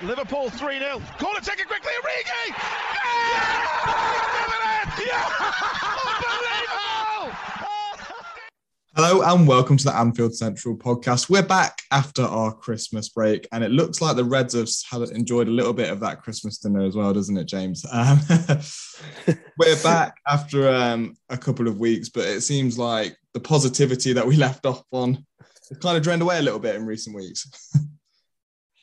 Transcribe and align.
Liverpool 0.00 0.48
3 0.48 0.78
0. 0.78 1.02
Corner 1.18 1.40
taken 1.40 1.66
quickly. 1.66 1.90
Origi! 2.00 2.54
Yeah! 2.54 3.34
yeah! 5.04 5.28
Unbelievable! 6.06 7.36
Hello 8.94 9.22
and 9.22 9.48
welcome 9.48 9.76
to 9.76 9.84
the 9.84 9.96
Anfield 9.96 10.36
Central 10.36 10.76
podcast. 10.76 11.28
We're 11.28 11.42
back 11.42 11.78
after 11.90 12.22
our 12.22 12.52
Christmas 12.52 13.08
break, 13.08 13.48
and 13.50 13.64
it 13.64 13.72
looks 13.72 14.00
like 14.00 14.14
the 14.14 14.22
Reds 14.22 14.84
have 14.88 15.02
enjoyed 15.10 15.48
a 15.48 15.52
little 15.52 15.72
bit 15.72 15.90
of 15.90 15.98
that 16.00 16.22
Christmas 16.22 16.58
dinner 16.58 16.84
as 16.84 16.94
well, 16.94 17.12
doesn't 17.12 17.36
it, 17.36 17.48
James? 17.48 17.84
Um, 17.90 18.20
we're 19.58 19.82
back 19.82 20.14
after 20.28 20.68
um, 20.68 21.16
a 21.28 21.36
couple 21.36 21.66
of 21.66 21.80
weeks, 21.80 22.08
but 22.08 22.24
it 22.24 22.42
seems 22.42 22.78
like 22.78 23.16
the 23.34 23.40
positivity 23.40 24.12
that 24.12 24.26
we 24.26 24.36
left 24.46 24.64
off 24.64 24.84
on 24.92 25.26
has 25.70 25.78
kind 25.78 25.96
of 25.96 26.04
drained 26.04 26.22
away 26.22 26.38
a 26.38 26.42
little 26.42 26.60
bit 26.60 26.76
in 26.76 26.86
recent 26.86 27.16
weeks. 27.16 27.50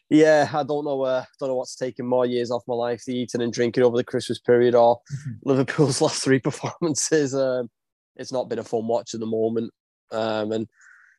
Yeah, 0.09 0.49
I 0.53 0.63
don't 0.63 0.85
know. 0.85 1.01
Uh, 1.01 1.25
don't 1.39 1.49
know 1.49 1.55
what's 1.55 1.75
taken 1.75 2.05
more 2.05 2.25
years 2.25 2.51
off 2.51 2.63
my 2.67 2.75
life: 2.75 3.03
the 3.05 3.17
eating 3.17 3.41
and 3.41 3.51
drinking 3.51 3.83
over 3.83 3.97
the 3.97 4.03
Christmas 4.03 4.39
period, 4.39 4.75
or 4.75 4.99
Liverpool's 5.43 6.01
last 6.01 6.23
three 6.23 6.39
performances. 6.39 7.33
Um, 7.33 7.69
it's 8.15 8.31
not 8.31 8.49
been 8.49 8.59
a 8.59 8.63
fun 8.63 8.87
watch 8.87 9.13
at 9.13 9.19
the 9.19 9.25
moment. 9.25 9.71
Um, 10.11 10.51
and 10.51 10.67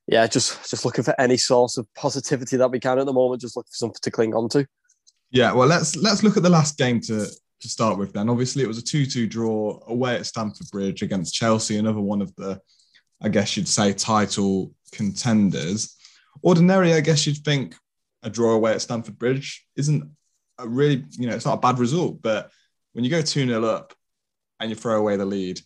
yeah, 0.06 0.26
just 0.26 0.70
just 0.70 0.84
looking 0.84 1.04
for 1.04 1.20
any 1.20 1.36
source 1.36 1.78
of 1.78 1.86
positivity 1.94 2.56
that 2.56 2.70
we 2.70 2.80
can 2.80 2.98
at 2.98 3.06
the 3.06 3.12
moment. 3.12 3.40
Just 3.40 3.56
look 3.56 3.66
for 3.66 3.76
something 3.76 4.00
to 4.02 4.10
cling 4.10 4.34
on 4.34 4.48
to. 4.50 4.66
Yeah, 5.30 5.52
well, 5.52 5.66
let's 5.66 5.96
let's 5.96 6.22
look 6.22 6.36
at 6.36 6.44
the 6.44 6.50
last 6.50 6.78
game 6.78 7.00
to 7.02 7.26
to 7.60 7.68
start 7.68 7.98
with. 7.98 8.12
Then, 8.12 8.28
obviously, 8.28 8.62
it 8.62 8.68
was 8.68 8.78
a 8.78 8.84
two-two 8.84 9.26
draw 9.26 9.80
away 9.88 10.16
at 10.16 10.26
Stamford 10.26 10.68
Bridge 10.70 11.02
against 11.02 11.34
Chelsea, 11.34 11.78
another 11.78 12.00
one 12.00 12.22
of 12.22 12.34
the, 12.36 12.60
I 13.20 13.28
guess 13.28 13.56
you'd 13.56 13.68
say, 13.68 13.92
title 13.92 14.72
contenders. 14.92 15.96
Ordinarily, 16.44 16.94
I 16.94 17.00
guess 17.00 17.26
you'd 17.26 17.38
think 17.38 17.74
a 18.22 18.30
draw 18.30 18.52
away 18.52 18.72
at 18.72 18.82
Stamford 18.82 19.18
Bridge 19.18 19.66
isn't 19.76 20.10
a 20.58 20.68
really, 20.68 21.04
you 21.12 21.26
know, 21.26 21.34
it's 21.34 21.46
not 21.46 21.58
a 21.58 21.60
bad 21.60 21.78
result. 21.78 22.22
But 22.22 22.50
when 22.92 23.04
you 23.04 23.10
go 23.10 23.22
2 23.22 23.46
0 23.46 23.64
up 23.64 23.94
and 24.58 24.70
you 24.70 24.76
throw 24.76 24.98
away 24.98 25.16
the 25.16 25.26
lead, 25.26 25.60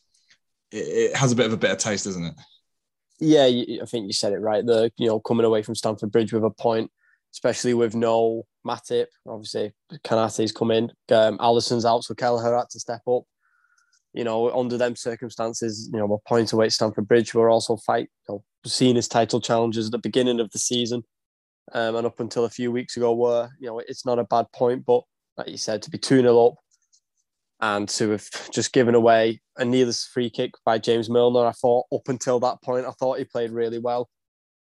it, 0.73 0.77
it 0.77 1.17
has 1.17 1.33
a 1.33 1.37
bit 1.37 1.47
of 1.47 1.53
a 1.53 1.57
bitter 1.57 1.77
taste, 1.77 2.05
doesn't 2.05 2.25
it? 2.25 2.35
yeah, 3.21 3.45
I 3.45 3.85
think 3.87 4.07
you 4.07 4.13
said 4.13 4.33
it 4.33 4.39
right. 4.41 4.65
The 4.65 4.91
you 4.97 5.07
know 5.07 5.21
coming 5.21 5.45
away 5.45 5.63
from 5.63 5.75
Stamford 5.75 6.11
Bridge 6.11 6.33
with 6.33 6.45
a 6.45 6.51
point, 6.51 6.91
especially 7.35 7.75
with 7.75 7.95
no 7.95 8.47
Matip, 8.67 9.07
obviously 9.29 9.73
Konaté's 10.05 10.53
come 10.53 10.71
in, 10.71 10.91
um, 11.11 11.39
Alisson's 11.39 11.85
out, 11.85 12.05
so 12.05 12.15
Kelleher 12.15 12.57
had 12.57 12.71
to 12.71 12.81
step 12.81 13.03
up. 13.07 13.23
You 14.13 14.25
know, 14.25 14.51
under 14.59 14.77
them 14.77 14.97
circumstances, 14.97 15.89
you 15.93 15.99
know, 15.99 16.13
a 16.13 16.29
point 16.29 16.53
away 16.53 16.67
at 16.67 16.73
Stamford 16.73 17.07
Bridge, 17.07 17.33
we're 17.33 17.51
also 17.51 17.77
fight, 17.77 18.09
you 18.29 18.35
know, 18.35 18.45
seeing 18.67 18.97
his 18.97 19.07
title 19.07 19.41
challenges 19.41 19.87
at 19.87 19.93
the 19.93 19.99
beginning 19.99 20.41
of 20.41 20.51
the 20.51 20.59
season, 20.59 21.05
um, 21.73 21.97
and 21.97 22.07
up 22.07 22.21
until 22.21 22.45
a 22.45 22.51
few 22.51 22.73
weeks 22.73 22.97
ago, 22.97 23.15
were 23.15 23.51
you 23.59 23.69
know 23.69 23.79
it's 23.79 24.07
not 24.07 24.19
a 24.19 24.25
bad 24.25 24.47
point, 24.53 24.85
but 24.87 25.03
like 25.37 25.49
you 25.49 25.57
said, 25.57 25.83
to 25.83 25.91
be 25.91 25.99
two 25.99 26.21
0 26.21 26.47
up 26.47 26.55
and 27.61 27.89
to 27.89 28.11
have 28.11 28.29
just 28.51 28.73
given 28.73 28.95
away 28.95 29.41
a 29.57 29.65
needless 29.65 30.07
free 30.07 30.31
kick 30.31 30.53
by 30.65 30.79
James 30.79 31.11
Milner. 31.11 31.47
I 31.47 31.53
thought 31.53 31.87
up 31.93 32.09
until 32.09 32.41
that 32.41 32.63
point, 32.63 32.87
I 32.87 32.91
thought 32.93 33.19
he 33.19 33.25
played 33.25 33.51
really 33.51 33.79
well, 33.79 34.09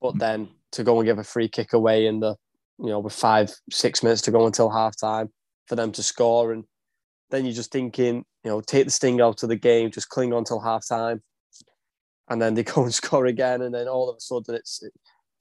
but 0.01 0.19
then 0.19 0.49
to 0.73 0.85
go 0.85 0.99
and 0.99 1.07
give 1.07 1.19
a 1.19 1.25
free 1.25 1.49
kick 1.49 1.73
away 1.73 2.07
in 2.07 2.21
the, 2.21 2.37
you 2.79 2.89
know, 2.89 3.01
with 3.01 3.13
five 3.13 3.53
six 3.71 4.03
minutes 4.03 4.23
to 4.23 4.31
go 4.31 4.47
until 4.47 4.71
half 4.71 4.97
time 4.97 5.31
for 5.67 5.77
them 5.77 5.93
to 5.93 6.03
score, 6.03 6.53
and 6.53 6.65
then 7.31 7.45
you're 7.45 7.55
just 7.55 7.73
thinking, 7.73 8.25
you 8.45 8.51
know, 8.51 8.61
take 8.61 8.85
the 8.85 8.91
sting 8.91 9.21
out 9.21 9.43
of 9.43 9.49
the 9.49 9.57
game, 9.57 9.91
just 9.91 10.09
cling 10.09 10.33
on 10.33 10.45
till 10.45 10.61
half 10.61 10.87
time, 10.87 11.23
and 12.29 12.41
then 12.41 12.55
they 12.55 12.63
go 12.65 12.85
and 12.85 12.95
score 12.95 13.27
again, 13.27 13.63
and 13.63 13.75
then 13.75 13.89
all 13.89 14.09
of 14.09 14.17
a 14.17 14.21
sudden 14.21 14.55
it's 14.55 14.83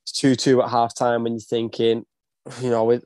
it's 0.04 0.12
two 0.12 0.36
two 0.36 0.62
at 0.62 0.70
half 0.70 0.96
time, 0.96 1.26
and 1.26 1.36
you're 1.36 1.42
thinking, 1.42 2.06
you 2.62 2.70
know, 2.70 3.00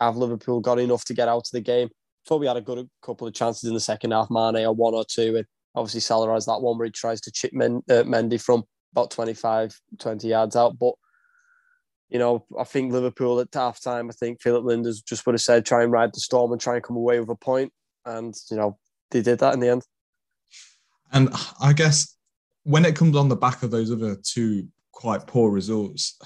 have 0.00 0.16
Liverpool 0.16 0.60
got 0.60 0.78
enough 0.78 1.04
to 1.06 1.14
get 1.14 1.28
out 1.28 1.46
of 1.46 1.50
the 1.52 1.60
game? 1.60 1.88
thought 2.26 2.40
we 2.40 2.46
had 2.46 2.58
a 2.58 2.60
good 2.60 2.88
couple 3.02 3.26
of 3.26 3.32
chances 3.32 3.64
in 3.64 3.74
the 3.74 3.80
second 3.80 4.10
half. 4.10 4.30
Mane 4.30 4.66
or 4.66 4.74
one 4.74 4.94
or 4.94 5.04
two, 5.04 5.36
and 5.36 5.46
obviously 5.74 6.00
Salah 6.00 6.32
has 6.34 6.46
that 6.46 6.60
one 6.60 6.76
where 6.76 6.84
he 6.84 6.92
tries 6.92 7.20
to 7.22 7.32
chip 7.32 7.52
Men, 7.54 7.82
uh, 7.88 8.02
Mendy 8.02 8.40
from 8.40 8.64
about 8.92 9.10
25, 9.10 9.80
20 9.98 10.28
yards 10.28 10.54
out. 10.54 10.78
But 10.78 10.94
you 12.10 12.18
know, 12.18 12.46
I 12.58 12.64
think 12.64 12.92
Liverpool 12.92 13.40
at 13.40 13.48
half 13.52 13.82
time, 13.82 14.08
I 14.08 14.12
think 14.12 14.40
Philip 14.40 14.64
Lijnders 14.64 15.04
just 15.04 15.26
would 15.26 15.34
have 15.34 15.42
said, 15.42 15.66
try 15.66 15.82
and 15.82 15.92
ride 15.92 16.14
the 16.14 16.20
storm 16.20 16.52
and 16.52 16.60
try 16.60 16.76
and 16.76 16.82
come 16.82 16.96
away 16.96 17.20
with 17.20 17.28
a 17.28 17.34
point. 17.34 17.72
And, 18.06 18.34
you 18.50 18.56
know, 18.56 18.78
they 19.10 19.20
did 19.20 19.40
that 19.40 19.52
in 19.52 19.60
the 19.60 19.68
end. 19.68 19.82
And 21.12 21.28
I 21.60 21.74
guess 21.74 22.16
when 22.62 22.86
it 22.86 22.96
comes 22.96 23.14
on 23.14 23.28
the 23.28 23.36
back 23.36 23.62
of 23.62 23.70
those 23.70 23.92
other 23.92 24.16
two 24.22 24.68
quite 24.98 25.28
poor 25.28 25.52
results, 25.52 26.18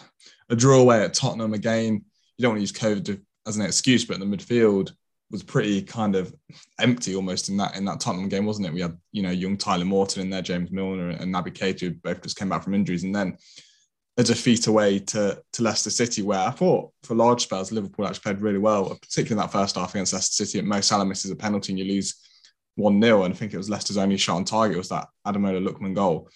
a 0.49 0.57
draw 0.57 0.81
away 0.81 1.03
at 1.03 1.13
Tottenham 1.13 1.53
again, 1.53 2.03
you 2.39 2.43
don't 2.43 2.53
want 2.53 2.57
to 2.57 2.63
use 2.63 2.73
COVID 2.73 3.21
as 3.47 3.59
an 3.59 3.67
excuse, 3.67 4.07
but 4.07 4.19
the 4.19 4.25
midfield, 4.25 4.93
was 5.31 5.43
pretty 5.43 5.81
kind 5.83 6.15
of 6.15 6.33
empty 6.79 7.17
almost 7.17 7.49
in 7.49 7.57
that 7.57 7.75
in 7.75 7.87
that 7.87 7.99
Tottenham 8.01 8.29
game, 8.29 8.45
wasn't 8.45 8.67
it? 8.67 8.73
We 8.75 8.83
had 8.83 8.97
you 9.13 9.23
know 9.23 9.31
young 9.31 9.57
Tyler 9.57 9.87
Morton 9.87 10.23
in 10.23 10.31
there, 10.31 10.43
James 10.43 10.71
Milner 10.71 11.09
and 11.09 11.35
Naby 11.35 11.55
Keita, 11.55 12.01
both 12.03 12.23
just 12.23 12.37
came 12.37 12.51
back 12.51 12.63
from 12.63 12.75
injuries, 12.75 13.03
and 13.03 13.15
then 13.15 13.39
a 14.19 14.23
defeat 14.23 14.67
away 14.67 14.99
to 14.99 15.43
to 15.55 15.63
Leicester 15.63 15.89
City, 15.89 16.21
where 16.21 16.39
I 16.39 16.51
thought 16.51 16.93
for 17.03 17.15
large 17.15 17.45
spells 17.45 17.73
Liverpool 17.73 18.07
actually 18.07 18.21
played 18.21 18.43
really 18.43 18.59
well, 18.59 18.91
particularly 18.91 19.33
in 19.33 19.39
that 19.39 19.53
first 19.53 19.77
half 19.77 19.95
against 19.95 20.13
Leicester 20.13 20.45
City. 20.45 20.59
And 20.59 20.69
Mo 20.69 20.83
Salah 20.83 21.07
misses 21.07 21.31
a 21.31 21.37
penalty 21.37 21.73
and 21.73 21.79
you 21.79 21.87
lose 21.87 22.15
one 22.75 23.01
0 23.01 23.25
and 23.25 23.35
I 23.35 23.37
think 23.37 23.55
it 23.55 23.59
was 23.59 23.71
Leicester's 23.71 23.97
only 23.97 24.19
shot 24.19 24.37
on 24.37 24.45
target 24.45 24.79
was 24.79 24.91
that 24.91 25.09
Ademola 25.27 25.67
Lookman 25.67 25.95
goal. 25.95 26.29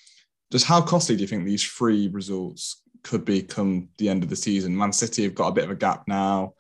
Just 0.52 0.66
how 0.66 0.80
costly 0.80 1.16
do 1.16 1.22
you 1.22 1.28
think 1.28 1.44
these 1.44 1.64
three 1.64 2.08
results 2.08 2.82
could 3.02 3.24
be 3.24 3.42
come 3.42 3.88
the 3.98 4.08
end 4.08 4.22
of 4.22 4.28
the 4.28 4.36
season? 4.36 4.76
Man 4.76 4.92
City 4.92 5.24
have 5.24 5.34
got 5.34 5.48
a 5.48 5.52
bit 5.52 5.64
of 5.64 5.70
a 5.70 5.76
gap 5.76 6.04
now 6.06 6.54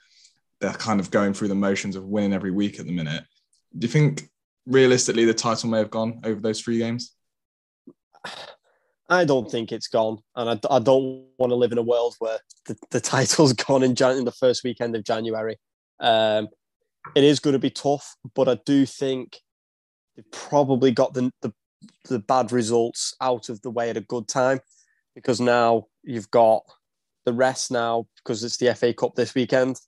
they're 0.60 0.72
kind 0.72 1.00
of 1.00 1.10
going 1.10 1.34
through 1.34 1.48
the 1.48 1.54
motions 1.54 1.96
of 1.96 2.04
winning 2.04 2.32
every 2.32 2.50
week 2.50 2.78
at 2.80 2.86
the 2.86 2.92
minute. 2.92 3.24
Do 3.76 3.86
you 3.86 3.92
think 3.92 4.28
realistically 4.66 5.24
the 5.24 5.34
title 5.34 5.68
may 5.68 5.78
have 5.78 5.90
gone 5.90 6.20
over 6.24 6.40
those 6.40 6.60
three 6.60 6.78
games? 6.78 7.14
I 9.08 9.24
don't 9.24 9.48
think 9.50 9.70
it's 9.70 9.86
gone, 9.86 10.18
and 10.34 10.50
I, 10.50 10.76
I 10.76 10.78
don't 10.80 11.26
want 11.38 11.50
to 11.50 11.56
live 11.56 11.70
in 11.72 11.78
a 11.78 11.82
world 11.82 12.16
where 12.18 12.38
the, 12.66 12.76
the 12.90 13.00
title's 13.00 13.52
gone 13.52 13.82
in, 13.82 13.94
Jan- 13.94 14.18
in 14.18 14.24
the 14.24 14.32
first 14.32 14.64
weekend 14.64 14.96
of 14.96 15.04
January. 15.04 15.58
Um, 16.00 16.48
it 17.14 17.22
is 17.22 17.38
going 17.38 17.52
to 17.52 17.60
be 17.60 17.70
tough, 17.70 18.16
but 18.34 18.48
I 18.48 18.58
do 18.66 18.84
think 18.84 19.38
they've 20.16 20.30
probably 20.32 20.90
got 20.90 21.14
the, 21.14 21.30
the 21.42 21.52
the 22.08 22.18
bad 22.18 22.52
results 22.52 23.14
out 23.20 23.48
of 23.48 23.60
the 23.62 23.70
way 23.70 23.90
at 23.90 23.96
a 23.96 24.02
good 24.02 24.28
time 24.28 24.60
because 25.14 25.40
now 25.40 25.86
you've 26.02 26.30
got 26.30 26.62
the 27.24 27.32
rest 27.32 27.70
now 27.70 28.06
because 28.16 28.44
it's 28.44 28.56
the 28.56 28.74
FA 28.74 28.92
Cup 28.92 29.14
this 29.14 29.34
weekend 29.34 29.80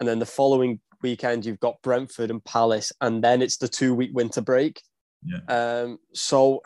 and 0.00 0.08
then 0.08 0.18
the 0.18 0.26
following 0.26 0.80
weekend 1.02 1.44
you've 1.44 1.60
got 1.60 1.80
Brentford 1.82 2.30
and 2.30 2.44
Palace, 2.44 2.92
and 3.00 3.22
then 3.22 3.42
it's 3.42 3.56
the 3.56 3.68
two 3.68 3.94
week 3.94 4.10
winter 4.12 4.40
break. 4.40 4.80
Yeah. 5.24 5.40
Um, 5.48 5.98
so 6.14 6.62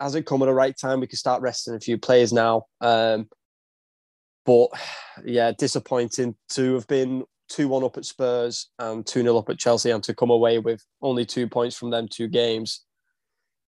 has 0.00 0.14
it 0.14 0.26
come 0.26 0.42
at 0.42 0.46
the 0.46 0.54
right 0.54 0.76
time? 0.76 1.00
We 1.00 1.06
can 1.06 1.18
start 1.18 1.42
resting 1.42 1.74
a 1.74 1.80
few 1.80 1.98
players 1.98 2.32
now. 2.32 2.66
Um, 2.80 3.28
but 4.46 4.68
yeah, 5.24 5.52
disappointing 5.52 6.36
to 6.50 6.74
have 6.74 6.86
been 6.86 7.24
2 7.50 7.68
1 7.68 7.84
up 7.84 7.96
at 7.96 8.04
Spurs 8.04 8.70
and 8.78 9.04
2 9.06 9.22
0 9.22 9.36
up 9.36 9.50
at 9.50 9.58
Chelsea 9.58 9.90
and 9.90 10.02
to 10.04 10.14
come 10.14 10.30
away 10.30 10.58
with 10.58 10.84
only 11.02 11.24
two 11.26 11.48
points 11.48 11.76
from 11.76 11.90
them 11.90 12.08
two 12.08 12.28
games. 12.28 12.84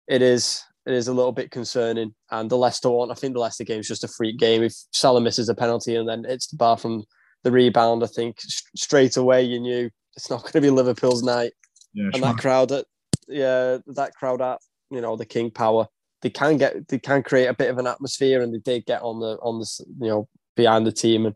It 0.08 0.22
is 0.22 0.64
it 0.86 0.94
is 0.94 1.08
a 1.08 1.12
little 1.12 1.32
bit 1.32 1.50
concerning. 1.50 2.14
And 2.30 2.50
the 2.50 2.56
Leicester 2.56 2.90
one, 2.90 3.10
I 3.10 3.14
think 3.14 3.34
the 3.34 3.40
Leicester 3.40 3.64
game 3.64 3.80
is 3.80 3.88
just 3.88 4.04
a 4.04 4.08
freak 4.08 4.38
game. 4.38 4.62
If 4.62 4.74
Salah 4.92 5.20
misses 5.20 5.48
a 5.48 5.54
penalty 5.54 5.94
and 5.96 6.08
then 6.08 6.24
it's 6.26 6.48
the 6.48 6.56
bar 6.56 6.76
from 6.76 7.04
the 7.44 7.52
rebound, 7.52 8.02
I 8.02 8.06
think 8.06 8.38
straight 8.76 9.16
away 9.16 9.42
you 9.42 9.60
knew 9.60 9.90
it's 10.16 10.30
not 10.30 10.42
going 10.42 10.52
to 10.52 10.60
be 10.60 10.70
Liverpool's 10.70 11.22
night. 11.22 11.52
Yeah, 11.92 12.10
and 12.12 12.22
that 12.22 12.38
crowd 12.38 12.72
at 12.72 12.86
yeah, 13.28 13.78
that 13.88 14.14
crowd 14.14 14.40
at 14.40 14.60
you 14.90 15.00
know 15.00 15.16
the 15.16 15.26
King 15.26 15.50
Power, 15.50 15.86
they 16.22 16.30
can 16.30 16.56
get 16.56 16.88
they 16.88 16.98
can 16.98 17.22
create 17.22 17.46
a 17.46 17.54
bit 17.54 17.70
of 17.70 17.78
an 17.78 17.86
atmosphere, 17.86 18.42
and 18.42 18.54
they 18.54 18.58
did 18.58 18.86
get 18.86 19.02
on 19.02 19.20
the 19.20 19.38
on 19.42 19.58
the 19.58 19.84
you 20.00 20.08
know 20.08 20.28
behind 20.56 20.86
the 20.86 20.92
team, 20.92 21.26
and 21.26 21.34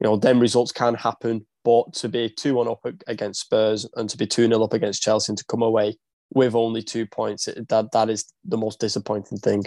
you 0.00 0.08
know 0.08 0.16
then 0.16 0.40
results 0.40 0.72
can 0.72 0.94
happen. 0.94 1.46
But 1.64 1.92
to 1.94 2.08
be 2.08 2.28
two 2.28 2.54
one 2.54 2.68
up 2.68 2.84
against 3.06 3.42
Spurs 3.42 3.86
and 3.94 4.10
to 4.10 4.16
be 4.16 4.26
two 4.26 4.48
0 4.48 4.64
up 4.64 4.72
against 4.72 5.02
Chelsea 5.02 5.30
and 5.30 5.38
to 5.38 5.44
come 5.44 5.62
away 5.62 5.96
with 6.34 6.54
only 6.54 6.82
two 6.82 7.06
points, 7.06 7.44
that 7.44 7.92
that 7.92 8.10
is 8.10 8.32
the 8.44 8.56
most 8.56 8.80
disappointing 8.80 9.38
thing. 9.38 9.64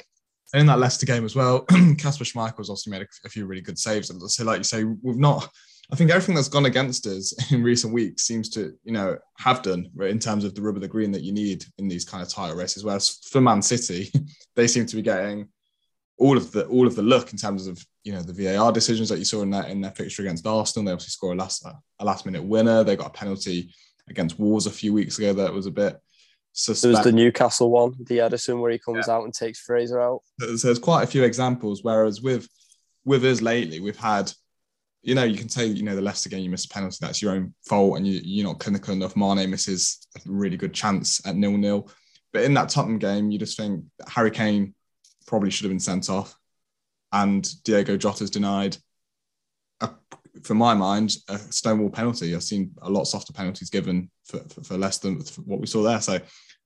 And 0.53 0.61
in 0.61 0.67
that 0.67 0.79
Leicester 0.79 1.05
game 1.05 1.25
as 1.25 1.35
well, 1.35 1.61
Kasper 1.97 2.23
Schmeichel's 2.23 2.69
also 2.69 2.91
made 2.91 3.01
a, 3.01 3.07
a, 3.25 3.29
few 3.29 3.45
really 3.45 3.61
good 3.61 3.79
saves. 3.79 4.09
And 4.09 4.21
so, 4.21 4.43
like 4.43 4.59
you 4.59 4.63
say, 4.63 4.83
we've 4.83 5.17
not. 5.17 5.49
I 5.91 5.95
think 5.95 6.09
everything 6.09 6.33
that's 6.33 6.47
gone 6.47 6.65
against 6.65 7.05
us 7.05 7.33
in 7.51 7.61
recent 7.61 7.93
weeks 7.93 8.23
seems 8.23 8.49
to, 8.51 8.73
you 8.83 8.91
know, 8.91 9.17
have 9.37 9.61
done 9.61 9.89
in 10.01 10.19
terms 10.19 10.43
of 10.43 10.55
the 10.55 10.61
rub 10.61 10.75
of 10.75 10.81
the 10.81 10.87
green 10.87 11.11
that 11.11 11.23
you 11.23 11.31
need 11.31 11.65
in 11.77 11.87
these 11.87 12.05
kind 12.05 12.23
of 12.23 12.29
title 12.29 12.57
races. 12.57 12.83
Whereas 12.83 13.19
for 13.29 13.41
Man 13.41 13.61
City, 13.61 14.11
they 14.55 14.67
seem 14.67 14.85
to 14.85 14.95
be 14.95 15.01
getting 15.01 15.49
all 16.17 16.37
of 16.37 16.51
the 16.51 16.65
all 16.67 16.87
of 16.87 16.95
the 16.95 17.01
look 17.01 17.33
in 17.33 17.37
terms 17.37 17.67
of 17.67 17.83
you 18.03 18.13
know 18.13 18.21
the 18.21 18.33
VAR 18.33 18.71
decisions 18.71 19.09
that 19.09 19.19
you 19.19 19.25
saw 19.25 19.41
in 19.41 19.49
that 19.49 19.69
in 19.69 19.81
their 19.81 19.91
fixture 19.91 20.21
against 20.21 20.47
Arsenal. 20.47 20.85
They 20.85 20.91
obviously 20.91 21.11
score 21.11 21.33
a 21.33 21.35
last 21.35 21.65
a 21.65 22.05
last 22.05 22.25
minute 22.25 22.43
winner. 22.43 22.83
They 22.83 22.95
got 22.95 23.07
a 23.07 23.11
penalty 23.17 23.73
against 24.09 24.39
Wolves 24.39 24.67
a 24.67 24.71
few 24.71 24.93
weeks 24.93 25.17
ago 25.17 25.33
that 25.33 25.53
was 25.53 25.65
a 25.65 25.71
bit 25.71 25.99
suspect. 26.55 26.81
There 26.81 26.91
was 26.91 27.03
the 27.03 27.11
Newcastle 27.11 27.69
one, 27.69 27.93
the 27.99 28.19
Ederson, 28.19 28.59
where 28.59 28.71
he 28.71 28.79
comes 28.79 29.05
yeah. 29.07 29.13
out 29.13 29.23
and 29.23 29.33
takes 29.33 29.59
Fraser 29.59 30.01
out. 30.01 30.21
So 30.39 30.55
there's 30.55 30.79
quite 30.79 31.03
a 31.03 31.07
few 31.07 31.23
examples. 31.23 31.83
Whereas 31.83 32.21
with 32.21 32.49
with 33.03 33.23
us 33.23 33.41
lately, 33.41 33.79
we've 33.79 33.97
had 33.97 34.31
you 35.05 35.13
know, 35.13 35.23
you 35.23 35.37
can 35.37 35.49
say, 35.49 35.67
you 35.67 35.83
know, 35.83 35.95
the 35.95 36.01
Leicester 36.01 36.29
game, 36.29 36.43
you 36.43 36.49
missed 36.49 36.65
a 36.65 36.73
penalty, 36.73 36.97
that's 36.99 37.21
your 37.21 37.33
own 37.33 37.53
fault, 37.69 37.97
and 37.97 38.07
you, 38.07 38.19
you're 38.23 38.47
not 38.47 38.59
clinical 38.59 38.91
enough. 38.91 39.15
Mane 39.15 39.47
misses 39.51 40.07
a 40.15 40.19
really 40.25 40.57
good 40.57 40.73
chance 40.73 41.25
at 41.27 41.35
nil 41.35 41.55
nil. 41.57 41.91
But 42.33 42.43
in 42.43 42.55
that 42.55 42.69
Tottenham 42.69 42.97
game, 42.97 43.29
you 43.29 43.37
just 43.37 43.55
think 43.55 43.85
Harry 44.07 44.31
Kane 44.31 44.73
probably 45.27 45.51
should 45.51 45.65
have 45.65 45.71
been 45.71 45.79
sent 45.79 46.09
off, 46.09 46.35
and 47.11 47.47
Diego 47.63 47.97
Jota's 47.97 48.31
denied, 48.31 48.77
for 50.45 50.53
my 50.53 50.73
mind, 50.73 51.17
a 51.27 51.37
stonewall 51.37 51.89
penalty. 51.89 52.35
I've 52.35 52.43
seen 52.43 52.71
a 52.81 52.89
lot 52.89 53.05
softer 53.05 53.33
penalties 53.33 53.69
given 53.69 54.09
for, 54.25 54.39
for, 54.49 54.63
for 54.63 54.77
less 54.77 54.99
than 54.99 55.19
what 55.45 55.59
we 55.59 55.67
saw 55.67 55.83
there. 55.83 56.01
So, 56.01 56.19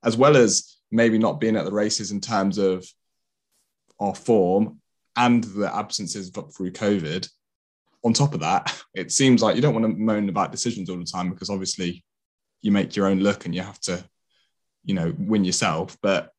as 0.04 0.18
well 0.18 0.38
as 0.38 0.78
maybe 0.92 1.18
not 1.18 1.40
being 1.40 1.56
at 1.56 1.66
the 1.66 1.72
races 1.72 2.12
in 2.12 2.22
terms 2.22 2.58
of 2.58 2.86
our 4.00 4.16
form 4.16 4.80
and 5.16 5.44
the 5.44 5.74
absences 5.74 6.30
through 6.30 6.72
COVID, 6.72 7.30
on 8.04 8.14
top 8.14 8.34
of 8.34 8.42
that, 8.42 8.82
it 8.94 9.12
seems 9.12 9.42
like 9.42 9.56
you 9.56 9.62
don't 9.62 9.74
want 9.74 9.86
to 9.86 10.00
moan 10.00 10.30
about 10.30 10.52
decisions 10.52 10.90
all 10.90 10.98
the 10.98 11.06
time 11.06 11.30
because 11.30 11.50
obviously 11.50 12.04
you 12.62 12.72
make 12.72 12.96
your 12.96 13.08
own 13.08 13.20
look 13.20 13.46
and 13.46 13.56
you 13.56 13.62
have 13.62 13.80
to, 13.82 14.04
you 14.84 14.94
know, 14.94 15.14
win 15.18 15.46
yourself. 15.46 15.98
But 16.02 16.32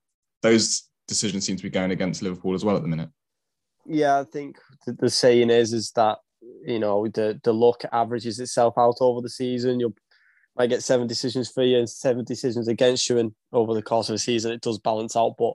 those 0.42 0.88
decisions 1.08 1.44
seem 1.44 1.56
to 1.56 1.62
be 1.62 1.70
going 1.70 1.90
against 1.90 2.22
Liverpool 2.22 2.54
as 2.54 2.64
well 2.64 2.76
at 2.76 2.82
the 2.82 2.88
minute. 2.88 3.10
Yeah, 3.86 4.18
I 4.20 4.24
think 4.24 4.58
the, 4.86 5.10
saying 5.10 5.50
is 5.50 5.72
is 5.72 5.90
that 5.92 6.18
you 6.66 6.78
know 6.78 7.08
the 7.08 7.40
the 7.44 7.54
luck 7.54 7.82
averages 7.92 8.38
itself 8.40 8.74
out 8.76 8.96
over 9.00 9.20
the 9.20 9.30
season. 9.30 9.80
You'll 9.80 9.94
might 10.56 10.68
get 10.68 10.82
seven 10.82 11.06
decisions 11.06 11.48
for 11.50 11.62
you 11.62 11.78
and 11.78 11.88
seven 11.88 12.24
decisions 12.24 12.68
against 12.68 13.08
you, 13.08 13.18
and 13.18 13.32
over 13.52 13.74
the 13.74 13.82
course 13.82 14.08
of 14.08 14.14
the 14.14 14.18
season, 14.18 14.52
it 14.52 14.60
does 14.60 14.78
balance 14.78 15.16
out. 15.16 15.36
But 15.38 15.54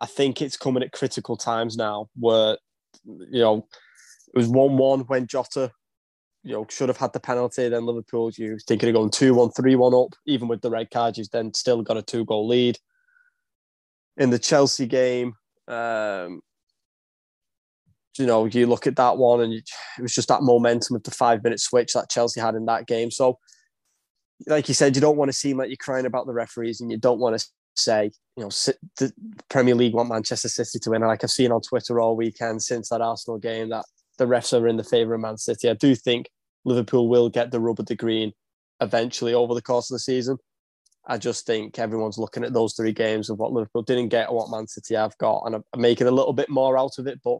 I 0.00 0.06
think 0.06 0.40
it's 0.40 0.56
coming 0.56 0.82
at 0.82 0.92
critical 0.92 1.36
times 1.36 1.76
now 1.76 2.08
where 2.18 2.56
you 3.04 3.40
know 3.40 3.66
it 4.34 4.36
was 4.36 4.48
1 4.48 4.76
1 4.76 5.00
when 5.00 5.26
Jota 5.26 5.72
you 6.42 6.52
know, 6.52 6.66
should 6.70 6.88
have 6.88 6.96
had 6.96 7.12
the 7.12 7.20
penalty. 7.20 7.68
Then 7.68 7.84
Liverpool, 7.84 8.30
you 8.36 8.58
thinking 8.66 8.88
of 8.88 8.94
going 8.94 9.10
2 9.10 9.34
1, 9.34 9.50
3 9.50 9.74
1 9.76 9.94
up, 9.94 10.14
even 10.26 10.48
with 10.48 10.62
the 10.62 10.70
red 10.70 10.90
card, 10.90 11.16
you've 11.16 11.30
then 11.30 11.52
still 11.54 11.82
got 11.82 11.96
a 11.96 12.02
two 12.02 12.24
goal 12.24 12.46
lead. 12.46 12.78
In 14.16 14.30
the 14.30 14.38
Chelsea 14.38 14.86
game, 14.86 15.34
um, 15.68 16.40
you 18.18 18.26
know, 18.26 18.46
you 18.46 18.66
look 18.66 18.86
at 18.86 18.96
that 18.96 19.18
one 19.18 19.40
and 19.40 19.52
it 19.52 19.70
was 20.00 20.14
just 20.14 20.28
that 20.28 20.42
momentum 20.42 20.96
of 20.96 21.02
the 21.02 21.10
five 21.10 21.42
minute 21.42 21.60
switch 21.60 21.92
that 21.92 22.10
Chelsea 22.10 22.40
had 22.40 22.54
in 22.54 22.66
that 22.66 22.86
game. 22.86 23.10
So, 23.10 23.38
like 24.46 24.68
you 24.68 24.74
said, 24.74 24.94
you 24.94 25.00
don't 25.00 25.16
want 25.16 25.30
to 25.30 25.36
seem 25.36 25.58
like 25.58 25.68
you're 25.68 25.76
crying 25.76 26.06
about 26.06 26.26
the 26.26 26.32
referees 26.32 26.80
and 26.80 26.90
you 26.90 26.98
don't 26.98 27.18
want 27.18 27.38
to 27.38 27.46
say, 27.74 28.10
you 28.36 28.44
know, 28.44 28.50
the 28.98 29.12
Premier 29.48 29.74
League 29.74 29.94
want 29.94 30.08
Manchester 30.08 30.48
City 30.48 30.78
to 30.78 30.90
win. 30.90 31.02
And 31.02 31.08
Like 31.08 31.24
I've 31.24 31.30
seen 31.30 31.52
on 31.52 31.60
Twitter 31.60 32.00
all 32.00 32.16
weekend 32.16 32.62
since 32.62 32.88
that 32.88 33.00
Arsenal 33.00 33.38
game 33.38 33.70
that 33.70 33.84
the 34.18 34.26
refs 34.26 34.58
are 34.58 34.68
in 34.68 34.76
the 34.76 34.84
favour 34.84 35.14
of 35.14 35.20
Man 35.20 35.38
City. 35.38 35.68
I 35.68 35.74
do 35.74 35.94
think 35.94 36.28
Liverpool 36.64 37.08
will 37.08 37.28
get 37.28 37.50
the 37.50 37.60
rub 37.60 37.80
of 37.80 37.86
the 37.86 37.96
green 37.96 38.32
eventually 38.80 39.34
over 39.34 39.54
the 39.54 39.62
course 39.62 39.90
of 39.90 39.94
the 39.94 40.00
season. 40.00 40.38
I 41.06 41.16
just 41.16 41.46
think 41.46 41.78
everyone's 41.78 42.18
looking 42.18 42.44
at 42.44 42.52
those 42.52 42.74
three 42.74 42.92
games 42.92 43.30
of 43.30 43.38
what 43.38 43.52
Liverpool 43.52 43.82
didn't 43.82 44.08
get 44.08 44.28
or 44.28 44.36
what 44.36 44.50
Man 44.50 44.66
City 44.66 44.94
have 44.94 45.16
got, 45.18 45.44
and 45.46 45.54
I'm 45.54 45.64
making 45.76 46.06
a 46.06 46.12
little 46.12 46.34
bit 46.34 46.50
more 46.50 46.76
out 46.76 46.98
of 46.98 47.06
it. 47.06 47.20
But 47.24 47.38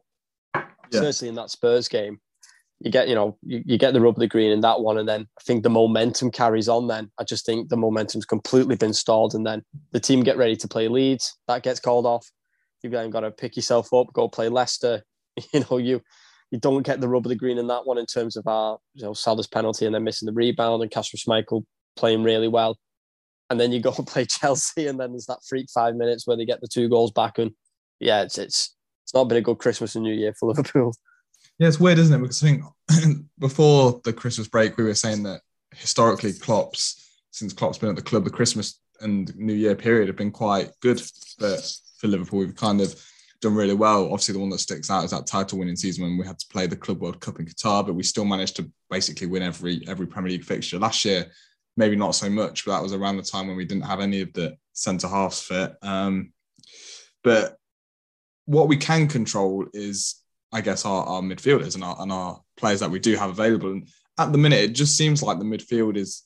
yeah. 0.93 1.01
certainly 1.01 1.29
in 1.31 1.35
that 1.37 1.51
Spurs 1.51 1.89
game, 1.89 2.21
you 2.81 2.91
get 2.91 3.09
you 3.09 3.15
know 3.15 3.37
you, 3.43 3.63
you 3.65 3.79
get 3.79 3.93
the 3.93 4.01
rub 4.01 4.17
of 4.17 4.21
the 4.21 4.27
green 4.27 4.51
in 4.51 4.61
that 4.61 4.81
one, 4.81 4.99
and 4.99 5.09
then 5.09 5.27
I 5.39 5.43
think 5.43 5.63
the 5.63 5.71
momentum 5.71 6.31
carries 6.31 6.69
on. 6.69 6.87
Then 6.87 7.11
I 7.19 7.25
just 7.25 7.45
think 7.45 7.69
the 7.69 7.77
momentum's 7.77 8.25
completely 8.25 8.77
been 8.77 8.93
stalled, 8.95 9.35
and 9.35 9.47
then 9.47 9.63
the 9.93 10.01
team 10.01 10.23
get 10.23 10.37
ready 10.37 10.57
to 10.57 10.69
play 10.69 10.89
Leeds, 10.89 11.37
that 11.49 11.63
gets 11.63 11.81
called 11.81 12.07
off. 12.07 12.31
You've 12.83 12.93
then 12.93 13.11
got 13.11 13.21
to 13.21 13.31
pick 13.31 13.57
yourself 13.57 13.93
up, 13.93 14.13
go 14.13 14.29
play 14.29 14.49
Leicester. 14.49 15.03
You 15.53 15.65
know 15.71 15.77
you 15.77 16.01
you 16.51 16.59
don't 16.59 16.83
get 16.83 17.01
the 17.01 17.09
rub 17.09 17.25
of 17.25 17.31
the 17.31 17.37
green 17.37 17.59
in 17.59 17.69
that 17.69 17.87
one 17.87 17.97
in 17.97 18.07
terms 18.07 18.37
of 18.37 18.47
our 18.49 18.79
you 18.95 19.05
know 19.05 19.13
Salah's 19.13 19.47
penalty 19.47 19.87
and 19.87 19.95
then 19.95 20.03
missing 20.03 20.27
the 20.27 20.33
rebound 20.33 20.83
and 20.83 20.91
Kasper 20.91 21.17
Schmeichel 21.17 21.65
playing 21.97 22.25
really 22.25 22.49
well. 22.49 22.77
And 23.51 23.61
then 23.61 23.71
you 23.71 23.81
go 23.81 23.95
and 23.97 24.07
play 24.15 24.25
Chelsea, 24.25 24.87
and 24.87 24.99
then 24.99 25.13
there's 25.13 25.27
that 25.27 25.45
freak 25.49 25.69
five 25.73 25.95
minutes 25.95 26.27
where 26.27 26.37
they 26.37 26.45
get 26.45 26.61
the 26.61 26.67
two 26.67 26.89
goals 26.89 27.13
back, 27.13 27.39
and 27.39 27.53
yeah, 28.01 28.23
it's 28.23 28.39
it's 28.39 28.75
it's 29.09 29.15
not 29.15 29.25
been 29.25 29.39
a 29.39 29.41
good 29.41 29.57
Christmas 29.57 29.95
and 29.95 30.05
New 30.05 30.13
Year 30.13 30.35
for 30.35 30.47
Liverpool. 30.51 30.95
Yeah, 31.59 31.69
it's 31.69 31.81
weird, 31.81 31.99
isn't 31.99 32.15
it? 32.15 32.21
Because 32.21 32.45
I 32.45 32.47
think 32.47 33.27
before 33.39 34.03
the 34.05 34.13
Christmas 34.13 34.49
break, 34.49 34.77
we 34.77 34.85
were 34.85 34.95
saying 34.95 35.23
that 35.23 35.41
historically, 35.75 36.35
Klopp's 36.35 37.07
since 37.31 37.55
Klopp's 37.55 37.79
been 37.79 37.89
at 37.89 37.97
the 37.97 38.03
club, 38.03 38.25
the 38.25 38.31
Christmas 38.31 38.81
and 39.01 39.35
New 39.35 39.55
Year 39.55 39.75
period 39.75 40.09
have 40.09 40.17
been 40.17 40.31
quite 40.31 40.73
good 40.83 41.01
for 41.01 41.57
for 41.99 42.07
Liverpool. 42.07 42.41
We've 42.41 42.55
kind 42.55 42.83
of 42.83 43.03
done 43.41 43.55
really 43.55 43.75
well. 43.75 44.05
Obviously, 44.05 44.35
the 44.35 44.41
one 44.41 44.51
that 44.51 44.59
sticks 44.59 44.91
out 44.91 45.05
is 45.05 45.11
that 45.13 45.27
title 45.27 45.59
winning 45.59 45.77
season 45.77 46.05
when 46.05 46.19
we 46.19 46.27
had 46.27 46.39
to 46.39 46.47
play 46.49 46.67
the 46.67 46.77
Club 46.77 47.01
World 47.01 47.21
Cup 47.21 47.41
in 47.41 47.47
Qatar, 47.47 47.87
but 47.87 47.95
we 47.95 48.03
still 48.03 48.27
managed 48.27 48.57
to 48.57 48.71
basically 48.91 49.27
win 49.27 49.43
every 49.43 49.83
every 49.89 50.07
Premier 50.07 50.33
League 50.33 50.45
fixture. 50.45 50.79
Last 50.79 51.03
year, 51.07 51.31
maybe 51.79 51.97
not 51.97 52.15
so 52.15 52.29
much, 52.29 52.67
but 52.67 52.73
that 52.73 52.83
was 52.83 52.93
around 52.93 53.17
the 53.17 53.23
time 53.23 53.47
when 53.47 53.57
we 53.57 53.65
didn't 53.65 53.87
have 53.87 54.01
any 54.01 54.21
of 54.21 54.35
the 54.35 54.59
centre 54.75 55.09
halves 55.09 55.41
fit. 55.41 55.77
Um, 55.81 56.35
but 57.25 57.58
what 58.49 58.67
we 58.67 58.79
can 58.79 59.09
control 59.09 59.67
is, 59.75 60.23
I 60.53 60.63
guess, 60.63 60.87
our, 60.87 61.05
our 61.05 61.21
midfielders 61.21 61.75
and 61.75 61.85
our, 61.85 62.01
and 62.01 62.11
our 62.11 62.41
players 62.57 62.81
that 62.81 62.91
we 62.91 62.99
do 62.99 63.15
have 63.15 63.29
available. 63.29 63.73
And 63.73 63.87
at 64.19 64.33
the 64.33 64.39
minute, 64.39 64.61
it 64.61 64.73
just 64.73 64.97
seems 64.97 65.23
like 65.23 65.39
the 65.39 65.45
midfield 65.45 65.99
is 65.99 66.25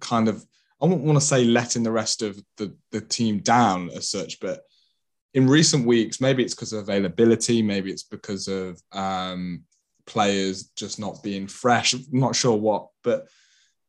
kind 0.00 0.28
of, 0.28 0.44
I 0.80 0.86
wouldn't 0.86 1.02
want 1.04 1.18
to 1.18 1.26
say 1.26 1.44
letting 1.44 1.82
the 1.82 1.90
rest 1.90 2.22
of 2.22 2.40
the, 2.58 2.76
the 2.92 3.00
team 3.00 3.40
down 3.40 3.90
as 3.90 4.08
such, 4.08 4.38
but 4.38 4.60
in 5.32 5.48
recent 5.48 5.84
weeks, 5.84 6.20
maybe 6.20 6.44
it's 6.44 6.54
because 6.54 6.72
of 6.72 6.84
availability, 6.84 7.60
maybe 7.60 7.90
it's 7.90 8.04
because 8.04 8.46
of 8.46 8.80
um, 8.92 9.64
players 10.06 10.70
just 10.76 11.00
not 11.00 11.24
being 11.24 11.48
fresh. 11.48 11.92
I'm 11.92 12.04
not 12.12 12.36
sure 12.36 12.56
what, 12.56 12.86
but 13.02 13.26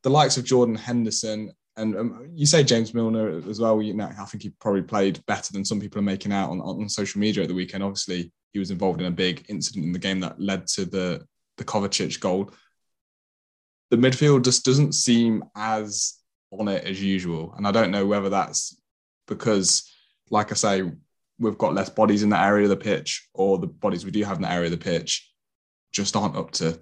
the 0.02 0.10
likes 0.10 0.38
of 0.38 0.44
Jordan 0.44 0.74
Henderson 0.74 1.52
and 1.76 1.96
um, 1.96 2.30
you 2.34 2.46
say 2.46 2.64
James 2.64 2.94
Milner 2.94 3.42
as 3.48 3.60
well. 3.60 3.82
You 3.82 3.94
know, 3.94 4.10
I 4.18 4.24
think 4.24 4.42
he 4.42 4.50
probably 4.60 4.82
played 4.82 5.24
better 5.26 5.52
than 5.52 5.64
some 5.64 5.80
people 5.80 5.98
are 5.98 6.02
making 6.02 6.32
out 6.32 6.50
on, 6.50 6.60
on 6.60 6.88
social 6.88 7.20
media 7.20 7.42
at 7.42 7.48
the 7.48 7.54
weekend. 7.54 7.84
Obviously, 7.84 8.32
he 8.52 8.58
was 8.58 8.70
involved 8.70 9.00
in 9.00 9.06
a 9.06 9.10
big 9.10 9.44
incident 9.48 9.84
in 9.84 9.92
the 9.92 9.98
game 9.98 10.20
that 10.20 10.40
led 10.40 10.66
to 10.68 10.84
the 10.84 11.26
the 11.58 11.64
Kovacic 11.64 12.18
goal. 12.20 12.50
The 13.90 13.96
midfield 13.96 14.44
just 14.44 14.64
doesn't 14.64 14.92
seem 14.92 15.44
as 15.54 16.14
on 16.50 16.68
it 16.68 16.84
as 16.84 17.02
usual, 17.02 17.54
and 17.56 17.66
I 17.66 17.72
don't 17.72 17.90
know 17.90 18.06
whether 18.06 18.30
that's 18.30 18.80
because, 19.28 19.92
like 20.30 20.52
I 20.52 20.54
say, 20.54 20.90
we've 21.38 21.58
got 21.58 21.74
less 21.74 21.90
bodies 21.90 22.22
in 22.22 22.30
that 22.30 22.46
area 22.46 22.64
of 22.64 22.70
the 22.70 22.76
pitch, 22.76 23.28
or 23.34 23.58
the 23.58 23.66
bodies 23.66 24.04
we 24.04 24.10
do 24.10 24.24
have 24.24 24.36
in 24.36 24.42
that 24.42 24.52
area 24.52 24.66
of 24.66 24.70
the 24.70 24.78
pitch 24.78 25.30
just 25.92 26.16
aren't 26.16 26.36
up 26.36 26.50
to, 26.52 26.80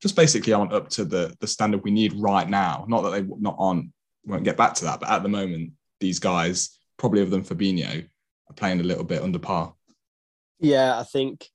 just 0.00 0.16
basically 0.16 0.52
aren't 0.52 0.72
up 0.72 0.88
to 0.90 1.04
the 1.04 1.34
the 1.40 1.46
standard 1.46 1.82
we 1.82 1.90
need 1.90 2.12
right 2.14 2.48
now. 2.48 2.84
Not 2.88 3.02
that 3.02 3.10
they 3.10 3.22
not 3.22 3.56
on 3.58 3.92
won't 4.24 4.44
get 4.44 4.56
back 4.56 4.74
to 4.74 4.84
that, 4.84 5.00
but 5.00 5.10
at 5.10 5.22
the 5.22 5.28
moment, 5.28 5.72
these 6.00 6.18
guys, 6.18 6.78
probably 6.96 7.22
of 7.22 7.30
them 7.30 7.44
Fabinho, 7.44 8.06
are 8.50 8.54
playing 8.54 8.80
a 8.80 8.84
little 8.84 9.04
bit 9.04 9.22
under 9.22 9.38
par. 9.38 9.74
Yeah, 10.58 10.98
I 10.98 11.04
think. 11.04 11.46